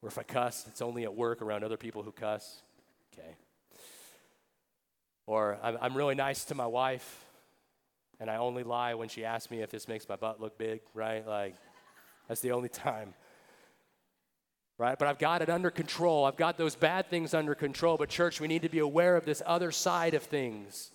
Or 0.00 0.08
if 0.08 0.16
I 0.16 0.22
cuss, 0.22 0.64
it's 0.68 0.80
only 0.80 1.02
at 1.02 1.16
work 1.16 1.42
around 1.42 1.64
other 1.64 1.76
people 1.76 2.04
who 2.04 2.12
cuss. 2.12 2.62
Okay. 3.12 3.34
Or 5.26 5.58
I'm, 5.60 5.76
I'm 5.80 5.96
really 5.96 6.14
nice 6.14 6.44
to 6.44 6.54
my 6.54 6.66
wife 6.68 7.24
and 8.24 8.30
I 8.30 8.36
only 8.36 8.62
lie 8.62 8.94
when 8.94 9.10
she 9.10 9.22
asks 9.22 9.50
me 9.50 9.60
if 9.60 9.70
this 9.70 9.86
makes 9.86 10.08
my 10.08 10.16
butt 10.16 10.40
look 10.40 10.56
big, 10.56 10.80
right? 10.94 11.26
Like, 11.28 11.54
that's 12.26 12.40
the 12.40 12.52
only 12.52 12.70
time. 12.70 13.12
Right? 14.78 14.98
But 14.98 15.08
I've 15.08 15.18
got 15.18 15.42
it 15.42 15.50
under 15.50 15.70
control. 15.70 16.24
I've 16.24 16.38
got 16.38 16.56
those 16.56 16.74
bad 16.74 17.10
things 17.10 17.34
under 17.34 17.54
control. 17.54 17.98
But, 17.98 18.08
church, 18.08 18.40
we 18.40 18.48
need 18.48 18.62
to 18.62 18.70
be 18.70 18.78
aware 18.78 19.18
of 19.18 19.26
this 19.26 19.42
other 19.44 19.70
side 19.70 20.14
of 20.14 20.22
things 20.22 20.90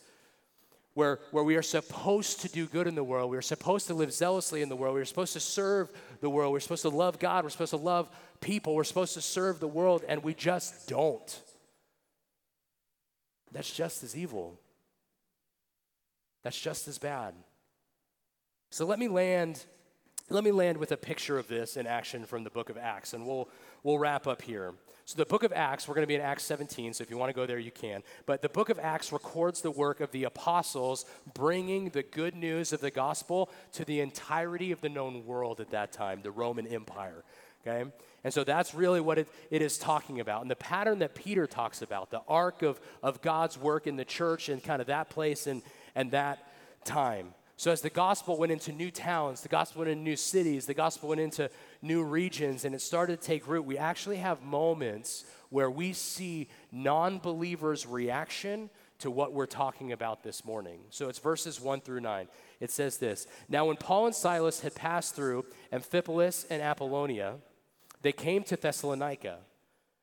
where, 0.96 1.20
where 1.30 1.44
we 1.44 1.56
are 1.56 1.62
supposed 1.62 2.42
to 2.42 2.50
do 2.50 2.66
good 2.66 2.88
in 2.88 2.96
the 2.96 3.04
world. 3.04 3.30
We 3.30 3.38
are 3.38 3.44
supposed 3.44 3.86
to 3.88 3.94
live 3.94 4.12
zealously 4.12 4.64
in 4.64 4.70
the 4.70 4.76
world. 4.76 4.96
We're 4.96 5.06
supposed 5.06 5.34
to 5.34 5.40
serve 5.40 5.92
the 6.22 6.32
world. 6.32 6.52
We're 6.52 6.62
supposed 6.62 6.82
to 6.82 6.90
love 6.90 7.20
God. 7.20 7.44
We're 7.44 7.52
supposed 7.52 7.74
to 7.74 7.78
love 7.78 8.10
people. 8.42 8.74
We're 8.74 8.84
supposed 8.86 9.14
to 9.14 9.22
serve 9.22 9.60
the 9.60 9.68
world, 9.68 10.04
and 10.08 10.24
we 10.24 10.34
just 10.34 10.90
don't. 10.90 11.42
That's 13.52 13.72
just 13.72 14.04
as 14.04 14.18
evil. 14.18 14.60
That's 16.44 16.60
just 16.60 16.88
as 16.88 16.98
bad. 16.98 17.34
So 18.70 18.86
let 18.86 19.00
me 19.00 19.08
land 19.08 19.66
let 20.32 20.44
me 20.44 20.52
land 20.52 20.78
with 20.78 20.92
a 20.92 20.98
picture 20.98 21.40
of 21.40 21.48
this 21.48 21.76
in 21.76 21.88
action 21.88 22.24
from 22.24 22.44
the 22.44 22.52
book 22.52 22.70
of 22.70 22.78
Acts 22.78 23.14
and 23.14 23.26
we'll 23.26 23.50
we'll 23.84 23.98
wrap 23.98 24.28
up 24.28 24.42
here. 24.42 24.74
So 25.06 25.18
the 25.18 25.26
book 25.26 25.42
of 25.42 25.52
Acts, 25.52 25.88
we're 25.88 25.96
going 25.96 26.04
to 26.04 26.08
be 26.08 26.14
in 26.14 26.22
Acts 26.22 26.44
17, 26.44 26.94
so 26.94 27.02
if 27.02 27.10
you 27.10 27.18
want 27.18 27.32
to 27.32 27.34
go 27.34 27.48
there 27.48 27.58
you 27.58 27.72
can. 27.72 28.04
But 28.28 28.44
the 28.44 28.50
book 28.50 28.70
of 28.70 28.78
Acts 28.78 29.12
records 29.12 29.62
the 29.62 29.72
work 29.72 30.02
of 30.02 30.12
the 30.12 30.26
apostles 30.26 31.06
bringing 31.34 31.90
the 31.90 32.04
good 32.04 32.36
news 32.36 32.74
of 32.74 32.80
the 32.80 32.92
gospel 32.92 33.50
to 33.72 33.84
the 33.84 34.02
entirety 34.02 34.72
of 34.72 34.82
the 34.82 34.90
known 34.90 35.26
world 35.26 35.62
at 35.62 35.72
that 35.72 35.92
time, 35.92 36.20
the 36.22 36.30
Roman 36.30 36.68
Empire. 36.68 37.24
Okay? 37.66 37.90
And 38.24 38.32
so 38.32 38.44
that's 38.44 38.76
really 38.76 39.02
what 39.02 39.18
it, 39.18 39.28
it 39.50 39.64
is 39.64 39.80
talking 39.80 40.20
about. 40.20 40.44
And 40.44 40.52
the 40.52 40.56
pattern 40.56 41.00
that 41.00 41.16
Peter 41.16 41.48
talks 41.48 41.82
about, 41.82 42.12
the 42.12 42.22
arc 42.28 42.62
of, 42.62 42.80
of 43.02 43.22
God's 43.24 43.58
work 43.58 43.88
in 43.88 43.96
the 43.96 44.06
church 44.06 44.48
and 44.48 44.64
kind 44.64 44.80
of 44.80 44.88
that 44.88 45.10
place 45.10 45.48
and 45.48 45.64
and 45.96 46.12
that 46.12 46.48
time. 46.86 47.34
So, 47.60 47.72
as 47.72 47.82
the 47.82 47.90
gospel 47.90 48.38
went 48.38 48.54
into 48.54 48.72
new 48.72 48.90
towns, 48.90 49.42
the 49.42 49.50
gospel 49.50 49.80
went 49.80 49.92
into 49.92 50.04
new 50.04 50.16
cities, 50.16 50.66
the 50.66 50.74
gospel 50.74 51.10
went 51.10 51.20
into 51.20 51.50
new 51.82 52.04
regions, 52.04 52.64
and 52.64 52.74
it 52.74 52.80
started 52.80 53.20
to 53.20 53.28
take 53.28 53.48
root, 53.50 53.66
we 53.66 53.78
actually 53.78 54.16
have 54.16 54.42
moments 54.42 55.26
where 55.50 55.70
we 55.70 55.92
see 55.92 56.48
non 56.72 57.20
believers' 57.20 57.86
reaction 57.86 58.70
to 59.00 59.12
what 59.12 59.34
we're 59.34 59.46
talking 59.46 59.92
about 59.92 60.24
this 60.24 60.46
morning. 60.46 60.80
So, 60.90 61.10
it's 61.10 61.20
verses 61.20 61.60
1 61.60 61.82
through 61.82 62.00
9. 62.00 62.30
It 62.62 62.72
says 62.72 62.98
this 62.98 63.28
Now, 63.50 63.66
when 63.66 63.76
Paul 63.76 64.06
and 64.06 64.16
Silas 64.16 64.62
had 64.62 64.74
passed 64.74 65.14
through 65.16 65.44
Amphipolis 65.74 66.46
and 66.50 66.62
Apollonia, 66.62 67.36
they 68.02 68.14
came 68.14 68.44
to 68.44 68.56
Thessalonica 68.56 69.40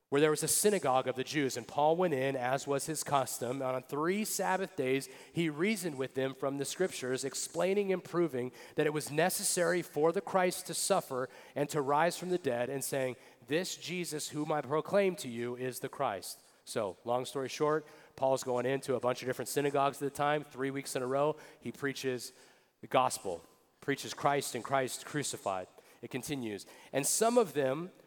where 0.08 0.20
there 0.20 0.30
was 0.30 0.42
a 0.42 0.48
synagogue 0.48 1.08
of 1.08 1.16
the 1.16 1.24
Jews. 1.24 1.56
And 1.56 1.66
Paul 1.66 1.96
went 1.96 2.14
in, 2.14 2.36
as 2.36 2.66
was 2.66 2.86
his 2.86 3.02
custom. 3.02 3.60
On 3.60 3.82
three 3.82 4.24
Sabbath 4.24 4.76
days, 4.76 5.08
he 5.32 5.48
reasoned 5.48 5.96
with 5.96 6.14
them 6.14 6.34
from 6.34 6.58
the 6.58 6.64
scriptures, 6.64 7.24
explaining 7.24 7.92
and 7.92 8.02
proving 8.02 8.52
that 8.76 8.86
it 8.86 8.92
was 8.92 9.10
necessary 9.10 9.82
for 9.82 10.12
the 10.12 10.20
Christ 10.20 10.66
to 10.68 10.74
suffer 10.74 11.28
and 11.56 11.68
to 11.70 11.80
rise 11.80 12.16
from 12.16 12.30
the 12.30 12.38
dead, 12.38 12.68
and 12.68 12.84
saying, 12.84 13.16
This 13.48 13.76
Jesus, 13.76 14.28
whom 14.28 14.52
I 14.52 14.60
proclaim 14.60 15.16
to 15.16 15.28
you, 15.28 15.56
is 15.56 15.80
the 15.80 15.88
Christ. 15.88 16.38
So, 16.64 16.96
long 17.04 17.24
story 17.24 17.48
short, 17.48 17.86
Paul's 18.16 18.42
going 18.42 18.66
into 18.66 18.94
a 18.94 19.00
bunch 19.00 19.22
of 19.22 19.28
different 19.28 19.48
synagogues 19.48 19.96
at 20.02 20.12
the 20.12 20.16
time. 20.16 20.44
Three 20.44 20.70
weeks 20.70 20.96
in 20.96 21.02
a 21.02 21.06
row, 21.06 21.36
he 21.60 21.70
preaches 21.70 22.32
the 22.80 22.86
gospel, 22.86 23.42
preaches 23.80 24.14
Christ 24.14 24.54
and 24.54 24.64
Christ 24.64 25.04
crucified. 25.04 25.66
It 26.02 26.10
continues. 26.10 26.66
And 26.92 27.06
some 27.06 27.38
of 27.38 27.54
them 27.54 27.90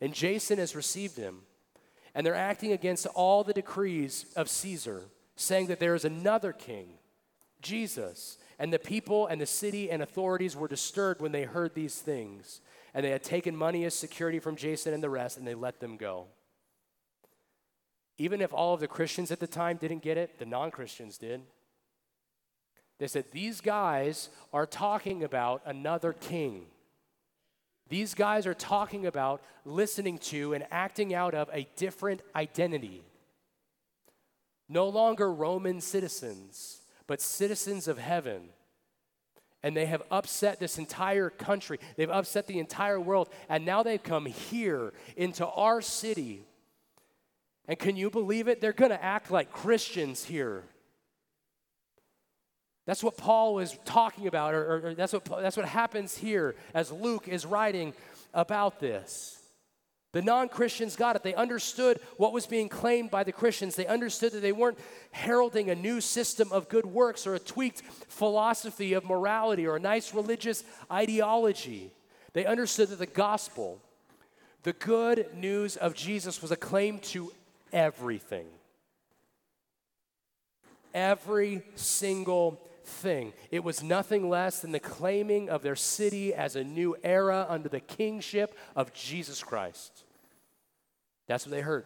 And 0.00 0.14
Jason 0.14 0.58
has 0.58 0.76
received 0.76 1.16
them. 1.16 1.42
And 2.14 2.24
they're 2.26 2.34
acting 2.34 2.72
against 2.72 3.06
all 3.06 3.44
the 3.44 3.52
decrees 3.52 4.26
of 4.36 4.48
Caesar, 4.48 5.04
saying 5.36 5.66
that 5.66 5.78
there 5.78 5.94
is 5.94 6.04
another 6.04 6.52
king, 6.52 6.94
Jesus 7.60 8.38
and 8.58 8.72
the 8.72 8.78
people 8.78 9.26
and 9.28 9.40
the 9.40 9.46
city 9.46 9.90
and 9.90 10.02
authorities 10.02 10.56
were 10.56 10.68
disturbed 10.68 11.20
when 11.20 11.32
they 11.32 11.44
heard 11.44 11.74
these 11.74 12.00
things. 12.00 12.60
And 12.92 13.04
they 13.04 13.10
had 13.10 13.22
taken 13.22 13.54
money 13.54 13.84
as 13.84 13.94
security 13.94 14.40
from 14.40 14.56
Jason 14.56 14.92
and 14.92 15.02
the 15.02 15.10
rest, 15.10 15.38
and 15.38 15.46
they 15.46 15.54
let 15.54 15.78
them 15.78 15.96
go. 15.96 16.26
Even 18.16 18.40
if 18.40 18.52
all 18.52 18.74
of 18.74 18.80
the 18.80 18.88
Christians 18.88 19.30
at 19.30 19.38
the 19.38 19.46
time 19.46 19.76
didn't 19.76 20.02
get 20.02 20.18
it, 20.18 20.38
the 20.38 20.46
non 20.46 20.72
Christians 20.72 21.18
did. 21.18 21.42
They 22.98 23.06
said, 23.06 23.26
These 23.30 23.60
guys 23.60 24.30
are 24.52 24.66
talking 24.66 25.22
about 25.22 25.62
another 25.64 26.12
king. 26.12 26.66
These 27.88 28.14
guys 28.14 28.46
are 28.46 28.54
talking 28.54 29.06
about 29.06 29.42
listening 29.64 30.18
to 30.18 30.54
and 30.54 30.66
acting 30.70 31.14
out 31.14 31.34
of 31.34 31.48
a 31.52 31.66
different 31.76 32.22
identity. 32.36 33.02
No 34.68 34.88
longer 34.88 35.32
Roman 35.32 35.80
citizens, 35.80 36.82
but 37.06 37.20
citizens 37.20 37.88
of 37.88 37.98
heaven. 37.98 38.50
And 39.62 39.76
they 39.76 39.86
have 39.86 40.02
upset 40.10 40.60
this 40.60 40.78
entire 40.78 41.30
country. 41.30 41.80
They've 41.96 42.10
upset 42.10 42.46
the 42.46 42.58
entire 42.58 43.00
world. 43.00 43.28
And 43.48 43.64
now 43.64 43.82
they've 43.82 44.02
come 44.02 44.26
here 44.26 44.92
into 45.16 45.46
our 45.46 45.80
city. 45.80 46.42
And 47.66 47.78
can 47.78 47.96
you 47.96 48.10
believe 48.10 48.48
it? 48.48 48.60
They're 48.60 48.72
going 48.72 48.90
to 48.90 49.02
act 49.02 49.30
like 49.30 49.50
Christians 49.50 50.24
here. 50.24 50.62
That's 52.88 53.04
what 53.04 53.18
Paul 53.18 53.52
was 53.52 53.76
talking 53.84 54.28
about, 54.28 54.54
or, 54.54 54.64
or, 54.64 54.86
or 54.86 54.94
that's, 54.94 55.12
what, 55.12 55.26
that's 55.42 55.58
what 55.58 55.66
happens 55.66 56.16
here 56.16 56.54
as 56.72 56.90
Luke 56.90 57.28
is 57.28 57.44
writing 57.44 57.92
about 58.32 58.80
this. 58.80 59.38
The 60.12 60.22
non 60.22 60.48
Christians 60.48 60.96
got 60.96 61.14
it. 61.14 61.22
They 61.22 61.34
understood 61.34 62.00
what 62.16 62.32
was 62.32 62.46
being 62.46 62.70
claimed 62.70 63.10
by 63.10 63.24
the 63.24 63.30
Christians. 63.30 63.76
They 63.76 63.86
understood 63.86 64.32
that 64.32 64.40
they 64.40 64.52
weren't 64.52 64.78
heralding 65.10 65.68
a 65.68 65.74
new 65.74 66.00
system 66.00 66.50
of 66.50 66.70
good 66.70 66.86
works 66.86 67.26
or 67.26 67.34
a 67.34 67.38
tweaked 67.38 67.82
philosophy 68.08 68.94
of 68.94 69.04
morality 69.04 69.66
or 69.66 69.76
a 69.76 69.80
nice 69.80 70.14
religious 70.14 70.64
ideology. 70.90 71.92
They 72.32 72.46
understood 72.46 72.88
that 72.88 73.00
the 73.00 73.04
gospel, 73.04 73.82
the 74.62 74.72
good 74.72 75.26
news 75.34 75.76
of 75.76 75.92
Jesus, 75.92 76.40
was 76.40 76.52
a 76.52 76.56
claim 76.56 77.00
to 77.00 77.34
everything. 77.70 78.46
Every 80.94 81.64
single 81.74 82.58
thing. 82.88 83.32
It 83.50 83.62
was 83.62 83.82
nothing 83.82 84.28
less 84.28 84.60
than 84.60 84.72
the 84.72 84.80
claiming 84.80 85.48
of 85.48 85.62
their 85.62 85.76
city 85.76 86.34
as 86.34 86.56
a 86.56 86.64
new 86.64 86.96
era 87.04 87.46
under 87.48 87.68
the 87.68 87.80
kingship 87.80 88.56
of 88.74 88.92
Jesus 88.92 89.42
Christ. 89.42 90.04
That's 91.26 91.46
what 91.46 91.52
they 91.52 91.60
heard. 91.60 91.84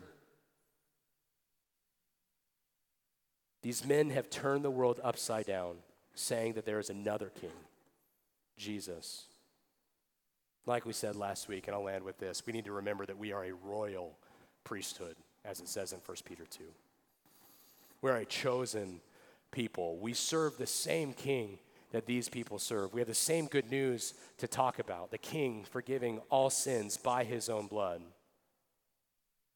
These 3.63 3.85
men 3.85 4.11
have 4.11 4.29
turned 4.31 4.65
the 4.65 4.71
world 4.71 5.01
upside 5.05 5.47
down, 5.47 5.77
saying 6.15 6.55
that 6.55 6.67
there 6.67 6.81
is 6.81 6.91
another 6.91 7.31
king, 7.41 7.51
Jesus. 8.57 9.25
Like 10.67 10.85
we 10.85 10.93
said 10.93 11.17
last 11.17 11.49
week, 11.49 11.67
and 11.67 11.75
I'll 11.75 11.85
land 11.85 12.05
with 12.05 12.19
this 12.19 12.45
we 12.47 12.53
need 12.53 12.65
to 12.65 12.73
remember 12.73 13.07
that 13.07 13.19
we 13.19 13.33
are 13.33 13.45
a 13.45 13.53
royal 13.53 14.17
priesthood, 14.65 15.17
as 15.45 15.61
it 15.61 15.69
says 15.69 15.93
in 15.93 15.99
1 16.05 16.17
Peter 16.25 16.45
2. 16.51 16.63
We're 18.01 18.17
a 18.17 18.25
chosen 18.25 19.01
people. 19.53 19.99
We 19.99 20.15
serve 20.15 20.59
the 20.59 20.67
same 20.67 21.13
king 21.13 21.59
that 21.93 22.07
these 22.07 22.29
people 22.29 22.59
serve. 22.59 22.93
We 22.93 23.01
have 23.01 23.09
the 23.09 23.15
same 23.15 23.47
good 23.47 23.71
news 23.71 24.15
to 24.39 24.49
talk 24.49 24.79
about 24.79 25.11
the 25.11 25.19
king 25.19 25.65
forgiving 25.71 26.21
all 26.31 26.51
sins 26.51 26.97
by 26.97 27.23
his 27.23 27.49
own 27.49 27.67
blood. 27.67 28.03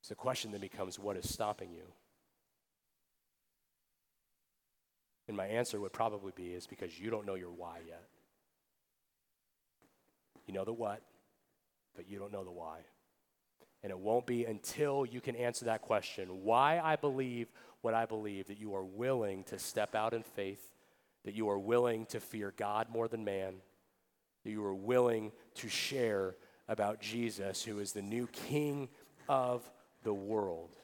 So 0.03 0.15
the 0.15 0.17
question 0.17 0.53
then 0.53 0.61
becomes 0.61 0.99
what 0.99 1.17
is 1.17 1.29
stopping 1.29 1.73
you? 1.73 1.83
And 5.27 5.37
my 5.37 5.47
answer 5.47 5.81
would 5.81 5.93
probably 5.93 6.33
be 6.37 6.55
is 6.55 6.67
because 6.67 7.01
you 7.01 7.11
don't 7.11 7.27
know 7.27 7.35
your 7.35 7.51
why 7.51 7.79
yet. 7.87 8.05
You 10.47 10.55
know 10.55 10.65
the 10.65 10.73
what, 10.73 11.03
but 11.97 12.09
you 12.09 12.19
don't 12.19 12.33
know 12.33 12.45
the 12.45 12.53
why. 12.53 12.79
And 13.83 13.91
it 13.91 13.99
won't 13.99 14.27
be 14.27 14.45
until 14.45 15.05
you 15.05 15.21
can 15.21 15.35
answer 15.37 15.65
that 15.65 15.83
question 15.83 16.45
why 16.45 16.81
I 16.83 16.97
believe 16.97 17.49
what 17.83 17.95
I 17.95 18.07
believe 18.07 18.49
that 18.49 18.59
you 18.59 18.75
are 18.75 18.85
willing 18.85 19.45
to 19.45 19.59
step 19.59 19.95
out 19.95 20.15
in 20.15 20.23
faith, 20.23 20.73
that 21.25 21.35
you 21.35 21.49
are 21.49 21.59
willing 21.59 22.07
to 22.07 22.21
fear 22.21 22.53
God 22.57 22.89
more 22.91 23.09
than 23.09 23.25
man, 23.25 23.55
that 24.45 24.51
you 24.51 24.65
are 24.65 24.75
willing 24.75 25.33
to 25.57 25.69
share 25.69 26.37
about 26.69 27.01
Jesus, 27.01 27.63
who 27.63 27.79
is 27.79 27.93
the 27.93 28.03
new 28.03 28.27
King 28.29 28.89
of 29.29 29.71
the 30.03 30.15
world. 30.15 30.77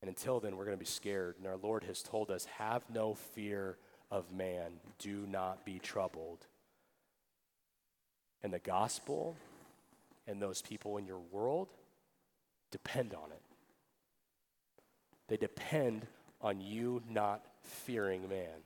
And 0.00 0.08
until 0.08 0.38
then, 0.40 0.56
we're 0.56 0.64
going 0.64 0.76
to 0.76 0.80
be 0.80 0.86
scared. 0.86 1.36
And 1.38 1.46
our 1.46 1.56
Lord 1.56 1.84
has 1.84 2.02
told 2.02 2.30
us 2.30 2.44
have 2.56 2.82
no 2.92 3.14
fear 3.14 3.76
of 4.10 4.32
man, 4.32 4.72
do 4.98 5.26
not 5.28 5.64
be 5.64 5.78
troubled. 5.78 6.46
And 8.42 8.52
the 8.52 8.58
gospel 8.58 9.36
and 10.26 10.40
those 10.40 10.62
people 10.62 10.96
in 10.96 11.06
your 11.06 11.20
world 11.32 11.68
depend 12.70 13.14
on 13.14 13.30
it. 13.32 13.42
They 15.28 15.36
depend 15.36 16.06
on 16.40 16.60
you 16.60 17.02
not 17.08 17.44
fearing 17.62 18.28
man. 18.28 18.64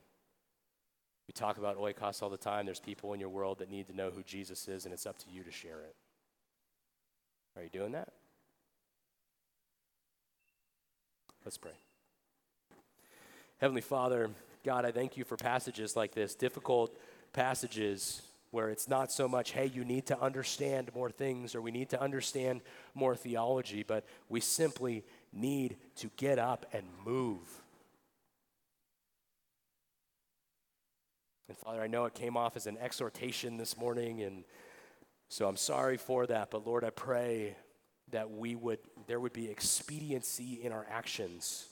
We 1.27 1.33
talk 1.33 1.57
about 1.57 1.77
oikos 1.77 2.21
all 2.21 2.29
the 2.29 2.37
time. 2.37 2.65
There's 2.65 2.79
people 2.79 3.13
in 3.13 3.19
your 3.19 3.29
world 3.29 3.59
that 3.59 3.69
need 3.69 3.87
to 3.87 3.95
know 3.95 4.09
who 4.09 4.23
Jesus 4.23 4.67
is, 4.67 4.85
and 4.85 4.93
it's 4.93 5.05
up 5.05 5.17
to 5.19 5.25
you 5.29 5.43
to 5.43 5.51
share 5.51 5.79
it. 5.81 5.95
Are 7.55 7.63
you 7.63 7.69
doing 7.69 7.91
that? 7.93 8.09
Let's 11.45 11.57
pray. 11.57 11.71
Heavenly 13.59 13.81
Father, 13.81 14.29
God, 14.65 14.85
I 14.85 14.91
thank 14.91 15.17
you 15.17 15.23
for 15.23 15.37
passages 15.37 15.95
like 15.95 16.13
this, 16.13 16.35
difficult 16.35 16.97
passages 17.33 18.21
where 18.51 18.69
it's 18.69 18.87
not 18.87 19.11
so 19.11 19.27
much, 19.27 19.51
hey, 19.51 19.65
you 19.65 19.83
need 19.83 20.05
to 20.05 20.21
understand 20.21 20.91
more 20.93 21.09
things 21.09 21.55
or 21.55 21.61
we 21.61 21.71
need 21.71 21.89
to 21.89 21.99
understand 21.99 22.61
more 22.93 23.15
theology, 23.15 23.83
but 23.83 24.05
we 24.29 24.39
simply 24.39 25.03
need 25.33 25.77
to 25.97 26.09
get 26.17 26.39
up 26.39 26.65
and 26.73 26.83
move. 27.05 27.47
And 31.49 31.57
Father, 31.57 31.81
I 31.81 31.87
know 31.87 32.05
it 32.05 32.13
came 32.13 32.37
off 32.37 32.55
as 32.55 32.67
an 32.67 32.77
exhortation 32.77 33.57
this 33.57 33.77
morning, 33.77 34.21
and 34.21 34.43
so 35.29 35.47
I'm 35.47 35.57
sorry 35.57 35.97
for 35.97 36.25
that. 36.27 36.51
But 36.51 36.65
Lord, 36.65 36.83
I 36.83 36.89
pray 36.89 37.55
that 38.11 38.31
we 38.31 38.55
would 38.55 38.79
there 39.07 39.19
would 39.19 39.33
be 39.33 39.49
expediency 39.49 40.59
in 40.63 40.71
our 40.71 40.85
actions 40.89 41.67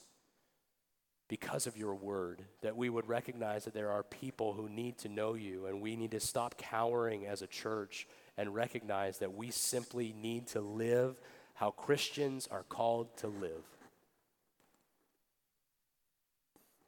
because 1.29 1.65
of 1.65 1.77
your 1.77 1.95
word, 1.95 2.43
that 2.61 2.75
we 2.75 2.89
would 2.89 3.07
recognize 3.07 3.63
that 3.63 3.73
there 3.73 3.89
are 3.89 4.03
people 4.03 4.51
who 4.51 4.67
need 4.67 4.97
to 4.97 5.07
know 5.07 5.33
you, 5.33 5.65
and 5.65 5.79
we 5.79 5.95
need 5.95 6.11
to 6.11 6.19
stop 6.19 6.57
cowering 6.57 7.25
as 7.25 7.41
a 7.41 7.47
church 7.47 8.05
and 8.37 8.53
recognize 8.53 9.19
that 9.19 9.33
we 9.33 9.49
simply 9.49 10.13
need 10.13 10.47
to 10.47 10.59
live 10.59 11.15
how 11.61 11.69
Christians 11.69 12.47
are 12.49 12.63
called 12.63 13.15
to 13.17 13.27
live. 13.27 13.63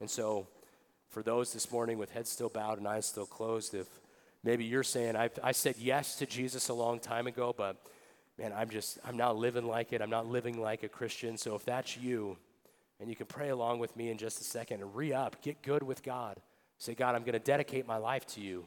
And 0.01 0.09
so, 0.09 0.47
for 1.11 1.21
those 1.21 1.53
this 1.53 1.71
morning 1.71 1.99
with 1.99 2.09
heads 2.09 2.31
still 2.31 2.49
bowed 2.49 2.79
and 2.79 2.87
eyes 2.87 3.05
still 3.05 3.27
closed, 3.27 3.75
if 3.75 3.85
maybe 4.43 4.65
you're 4.65 4.81
saying, 4.81 5.15
i 5.15 5.51
said 5.51 5.75
yes 5.77 6.15
to 6.15 6.25
Jesus 6.25 6.69
a 6.69 6.73
long 6.73 6.99
time 6.99 7.27
ago, 7.27 7.53
but 7.55 7.77
man, 8.39 8.51
I'm 8.51 8.71
just, 8.71 8.97
I'm 9.05 9.15
not 9.15 9.37
living 9.37 9.67
like 9.67 9.93
it. 9.93 10.01
I'm 10.01 10.09
not 10.09 10.25
living 10.25 10.59
like 10.59 10.81
a 10.81 10.89
Christian. 10.89 11.37
So 11.37 11.53
if 11.53 11.63
that's 11.65 11.95
you, 11.95 12.35
and 12.99 13.11
you 13.11 13.15
can 13.15 13.27
pray 13.27 13.49
along 13.49 13.77
with 13.77 13.95
me 13.95 14.09
in 14.09 14.17
just 14.17 14.41
a 14.41 14.43
second 14.43 14.81
and 14.81 14.95
re 14.95 15.13
up, 15.13 15.39
get 15.43 15.61
good 15.61 15.83
with 15.83 16.01
God. 16.01 16.39
Say, 16.79 16.95
God, 16.95 17.13
I'm 17.13 17.21
going 17.21 17.33
to 17.33 17.39
dedicate 17.39 17.85
my 17.85 17.97
life 17.97 18.25
to 18.29 18.41
you. 18.41 18.65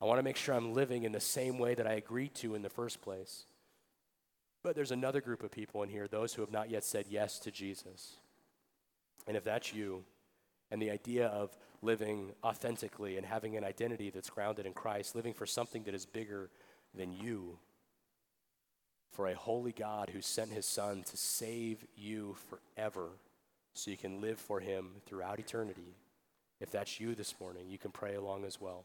I 0.00 0.04
want 0.04 0.20
to 0.20 0.22
make 0.22 0.36
sure 0.36 0.54
I'm 0.54 0.74
living 0.74 1.02
in 1.02 1.10
the 1.10 1.18
same 1.18 1.58
way 1.58 1.74
that 1.74 1.88
I 1.88 1.94
agreed 1.94 2.36
to 2.36 2.54
in 2.54 2.62
the 2.62 2.70
first 2.70 3.02
place. 3.02 3.46
But 4.62 4.76
there's 4.76 4.92
another 4.92 5.20
group 5.20 5.42
of 5.42 5.50
people 5.50 5.82
in 5.82 5.88
here, 5.88 6.06
those 6.06 6.34
who 6.34 6.42
have 6.42 6.52
not 6.52 6.70
yet 6.70 6.84
said 6.84 7.06
yes 7.08 7.38
to 7.40 7.50
Jesus. 7.50 8.16
And 9.26 9.36
if 9.36 9.44
that's 9.44 9.74
you, 9.74 10.04
and 10.70 10.80
the 10.80 10.90
idea 10.90 11.26
of 11.26 11.56
living 11.82 12.32
authentically 12.44 13.16
and 13.16 13.26
having 13.26 13.56
an 13.56 13.64
identity 13.64 14.10
that's 14.10 14.30
grounded 14.30 14.66
in 14.66 14.72
Christ, 14.72 15.14
living 15.14 15.34
for 15.34 15.46
something 15.46 15.82
that 15.84 15.94
is 15.94 16.06
bigger 16.06 16.48
than 16.94 17.12
you, 17.12 17.58
for 19.10 19.28
a 19.28 19.34
holy 19.34 19.72
God 19.72 20.10
who 20.10 20.22
sent 20.22 20.50
his 20.50 20.64
Son 20.64 21.02
to 21.02 21.16
save 21.16 21.84
you 21.94 22.36
forever 22.48 23.10
so 23.74 23.90
you 23.90 23.96
can 23.96 24.20
live 24.20 24.38
for 24.38 24.60
him 24.60 24.92
throughout 25.06 25.38
eternity. 25.38 25.96
If 26.60 26.70
that's 26.70 27.00
you 27.00 27.14
this 27.14 27.34
morning, 27.40 27.68
you 27.68 27.78
can 27.78 27.90
pray 27.90 28.14
along 28.14 28.44
as 28.44 28.60
well. 28.60 28.84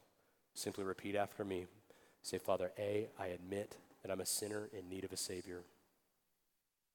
Simply 0.54 0.84
repeat 0.84 1.14
after 1.14 1.44
me. 1.44 1.66
Say, 2.22 2.38
Father, 2.38 2.72
A, 2.78 3.08
I 3.18 3.28
admit 3.28 3.76
that 4.02 4.10
I'm 4.10 4.20
a 4.20 4.26
sinner 4.26 4.68
in 4.72 4.88
need 4.88 5.04
of 5.04 5.12
a 5.12 5.16
Savior, 5.16 5.62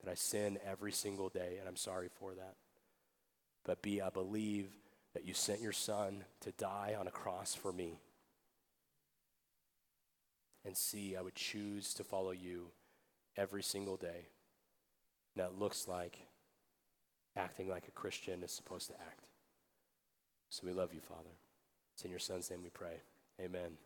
that 0.03 0.11
I 0.11 0.15
sin 0.15 0.57
every 0.65 0.91
single 0.91 1.29
day, 1.29 1.57
and 1.59 1.67
I'm 1.67 1.75
sorry 1.75 2.09
for 2.19 2.33
that. 2.33 2.55
But 3.65 3.81
B, 3.81 4.01
I 4.01 4.09
believe 4.09 4.67
that 5.13 5.25
you 5.25 5.33
sent 5.33 5.61
your 5.61 5.71
Son 5.71 6.23
to 6.41 6.51
die 6.51 6.95
on 6.99 7.07
a 7.07 7.11
cross 7.11 7.55
for 7.55 7.71
me. 7.71 7.99
And 10.65 10.75
C, 10.75 11.15
I 11.15 11.21
would 11.21 11.35
choose 11.35 11.93
to 11.95 12.03
follow 12.03 12.31
you 12.31 12.67
every 13.37 13.63
single 13.63 13.97
day. 13.97 14.27
That 15.35 15.57
looks 15.57 15.87
like 15.87 16.19
acting 17.35 17.67
like 17.67 17.87
a 17.87 17.91
Christian 17.91 18.43
is 18.43 18.51
supposed 18.51 18.87
to 18.87 18.93
act. 18.93 19.25
So 20.49 20.63
we 20.65 20.73
love 20.73 20.93
you, 20.93 21.01
Father. 21.01 21.31
It's 21.93 22.05
in 22.05 22.11
your 22.11 22.19
Son's 22.19 22.49
name 22.49 22.63
we 22.63 22.69
pray. 22.69 23.01
Amen. 23.41 23.77